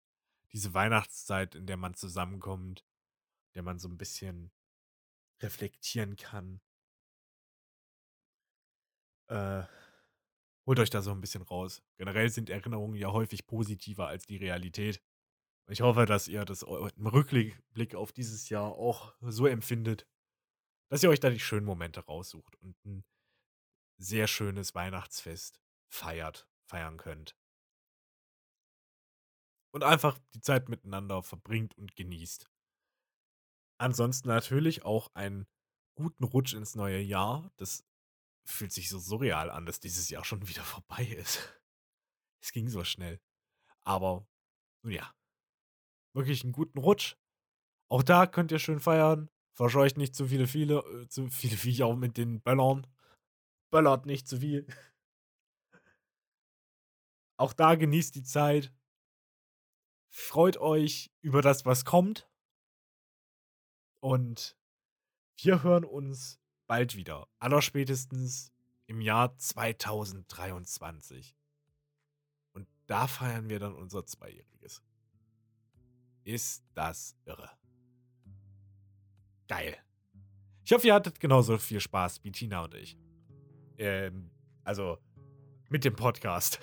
diese 0.53 0.73
Weihnachtszeit, 0.73 1.55
in 1.55 1.67
der 1.67 1.77
man 1.77 1.93
zusammenkommt, 1.93 2.81
in 3.49 3.57
der 3.57 3.63
man 3.63 3.79
so 3.79 3.89
ein 3.89 3.99
bisschen 3.99 4.51
reflektieren 5.43 6.17
kann. 6.17 6.63
Äh, 9.29 9.65
holt 10.65 10.79
euch 10.79 10.89
da 10.89 11.03
so 11.03 11.11
ein 11.11 11.21
bisschen 11.21 11.43
raus. 11.43 11.83
Generell 11.99 12.31
sind 12.31 12.49
Erinnerungen 12.49 12.97
ja 12.97 13.13
häufig 13.13 13.47
positiver 13.47 14.09
als 14.09 14.25
die 14.25 14.39
Realität. 14.39 15.03
Ich 15.69 15.81
hoffe, 15.81 16.07
dass 16.07 16.29
ihr 16.29 16.45
das 16.45 16.63
im 16.63 17.07
Rückblick 17.07 17.95
auf 17.95 18.13
dieses 18.13 18.49
Jahr 18.49 18.73
auch 18.73 19.15
so 19.21 19.47
empfindet, 19.47 20.07
dass 20.89 21.03
ihr 21.03 21.11
euch 21.11 21.19
da 21.19 21.31
die 21.31 21.41
schönen 21.41 21.67
Momente 21.67 22.01
raussucht 22.01 22.55
und 22.57 22.77
ein 22.85 23.05
sehr 23.99 24.29
schönes 24.29 24.75
Weihnachtsfest 24.75 25.61
feiert, 25.89 26.49
feiern 26.67 26.99
könnt. 26.99 27.37
Und 29.73 29.83
einfach 29.83 30.19
die 30.35 30.41
Zeit 30.41 30.69
miteinander 30.69 31.23
verbringt 31.23 31.77
und 31.77 31.97
genießt. 31.97 32.49
Ansonsten 33.79 34.29
natürlich 34.29 34.85
auch 34.85 35.15
einen 35.15 35.47
guten 35.97 36.25
Rutsch 36.25 36.55
ins 36.55 36.77
neue 36.77 37.01
Jahr. 37.01 37.51
Das 37.57 37.85
fühlt 38.45 38.73
sich 38.73 38.89
so 38.89 38.99
surreal 38.99 39.51
an, 39.51 39.67
dass 39.67 39.81
dieses 39.81 40.09
Jahr 40.09 40.25
schon 40.25 40.47
wieder 40.49 40.63
vorbei 40.63 41.05
ist. 41.05 41.61
Es 42.41 42.53
ging 42.53 42.69
so 42.69 42.85
schnell. 42.85 43.21
Aber, 43.83 44.27
nun 44.83 44.93
ja. 44.93 45.13
Wirklich 46.17 46.43
einen 46.45 46.53
guten 46.53 46.79
Rutsch. 46.79 47.17
Auch 47.91 48.03
da 48.03 48.27
könnt 48.27 48.51
ihr 48.51 48.59
schön 48.59 48.81
feiern. 48.81 49.29
Verscheucht 49.53 49.99
nicht 49.99 50.15
zu 50.15 50.29
viele, 50.29 50.47
viele, 50.47 50.79
äh, 50.79 51.07
zu 51.09 51.27
viele 51.29 51.59
Viecher 51.59 51.95
mit 51.95 52.17
den 52.17 52.41
Böllern. 52.41 52.87
Böllert 53.71 54.07
nicht 54.07 54.27
zu 54.27 54.39
viel. 54.39 54.67
Auch 57.37 57.53
da 57.53 57.75
genießt 57.75 58.15
die 58.15 58.23
Zeit. 58.23 58.73
Freut 60.09 60.57
euch 60.57 61.13
über 61.21 61.43
das, 61.43 61.67
was 61.67 61.85
kommt. 61.85 62.27
Und 64.01 64.57
wir 65.37 65.63
hören 65.63 65.85
uns 65.85 66.41
bald 66.67 66.97
wieder. 66.97 67.29
Allerspätestens 67.39 68.55
im 68.87 69.03
Jahr 69.03 69.37
2023. 69.37 71.37
Und 72.55 72.67
da 72.87 73.07
feiern 73.07 73.51
wir 73.51 73.59
dann 73.59 73.75
unser 73.75 74.07
Zweijähriges. 74.07 74.56
Ist 76.27 76.65
das 76.75 77.15
irre. 77.25 77.49
Geil. 79.47 79.77
Ich 80.65 80.73
hoffe, 80.73 80.89
ihr 80.89 80.95
hattet 80.95 81.21
genauso 81.21 81.57
viel 81.57 81.79
Spaß 81.79 82.25
wie 82.25 82.33
Tina 82.33 82.65
und 82.65 82.75
ich. 82.75 82.99
Ähm, 83.79 84.33
also 84.65 84.99
mit 85.69 85.85
dem 85.85 85.95
Podcast. 85.95 86.59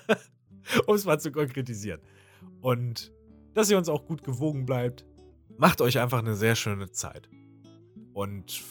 um 0.86 0.94
es 0.94 1.04
mal 1.04 1.18
zu 1.18 1.32
konkretisieren. 1.32 2.00
Und 2.60 3.12
dass 3.54 3.70
ihr 3.70 3.76
uns 3.76 3.88
auch 3.88 4.06
gut 4.06 4.22
gewogen 4.22 4.66
bleibt. 4.66 5.04
Macht 5.58 5.80
euch 5.80 5.98
einfach 5.98 6.20
eine 6.20 6.36
sehr 6.36 6.54
schöne 6.54 6.92
Zeit. 6.92 7.28
Und 8.12 8.62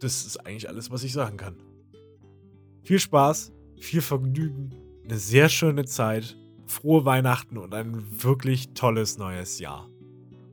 das 0.00 0.24
ist 0.24 0.38
eigentlich 0.38 0.70
alles, 0.70 0.90
was 0.90 1.04
ich 1.04 1.12
sagen 1.12 1.36
kann. 1.36 1.62
Viel 2.84 2.98
Spaß, 2.98 3.52
viel 3.80 4.00
Vergnügen, 4.00 4.74
eine 5.04 5.18
sehr 5.18 5.50
schöne 5.50 5.84
Zeit, 5.84 6.38
frohe 6.66 7.04
Weihnachten 7.04 7.58
und 7.58 7.74
ein 7.74 8.22
wirklich 8.22 8.74
tolles 8.74 9.18
neues 9.18 9.58
Jahr. 9.58 9.88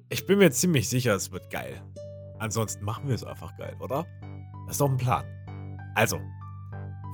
Ich 0.09 0.25
bin 0.25 0.39
mir 0.39 0.51
ziemlich 0.51 0.89
sicher, 0.89 1.15
es 1.15 1.31
wird 1.31 1.49
geil. 1.49 1.81
Ansonsten 2.39 2.83
machen 2.83 3.07
wir 3.07 3.15
es 3.15 3.23
einfach 3.23 3.55
geil, 3.57 3.75
oder? 3.79 4.05
Das 4.65 4.75
ist 4.75 4.81
doch 4.81 4.89
ein 4.89 4.97
Plan. 4.97 5.25
Also, 5.95 6.19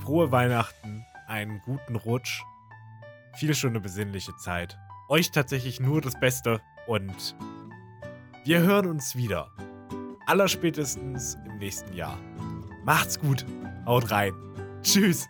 frohe 0.02 0.32
Weihnachten, 0.32 1.04
einen 1.28 1.60
guten 1.66 1.96
Rutsch, 1.96 2.44
viel 3.34 3.54
schöne 3.54 3.80
besinnliche 3.80 4.36
Zeit. 4.38 4.78
Euch 5.10 5.32
tatsächlich 5.32 5.80
nur 5.80 6.02
das 6.02 6.20
Beste 6.20 6.62
und 6.88 7.36
wir 8.44 8.62
hören 8.62 8.88
uns 8.88 9.16
wieder. 9.16 9.52
Allerspätestens 10.28 11.38
im 11.46 11.58
nächsten 11.58 11.94
Jahr. 11.94 12.18
Macht's 12.84 13.20
gut. 13.20 13.46
Haut 13.86 14.12
rein. 14.12 14.34
Tschüss. 14.82 15.28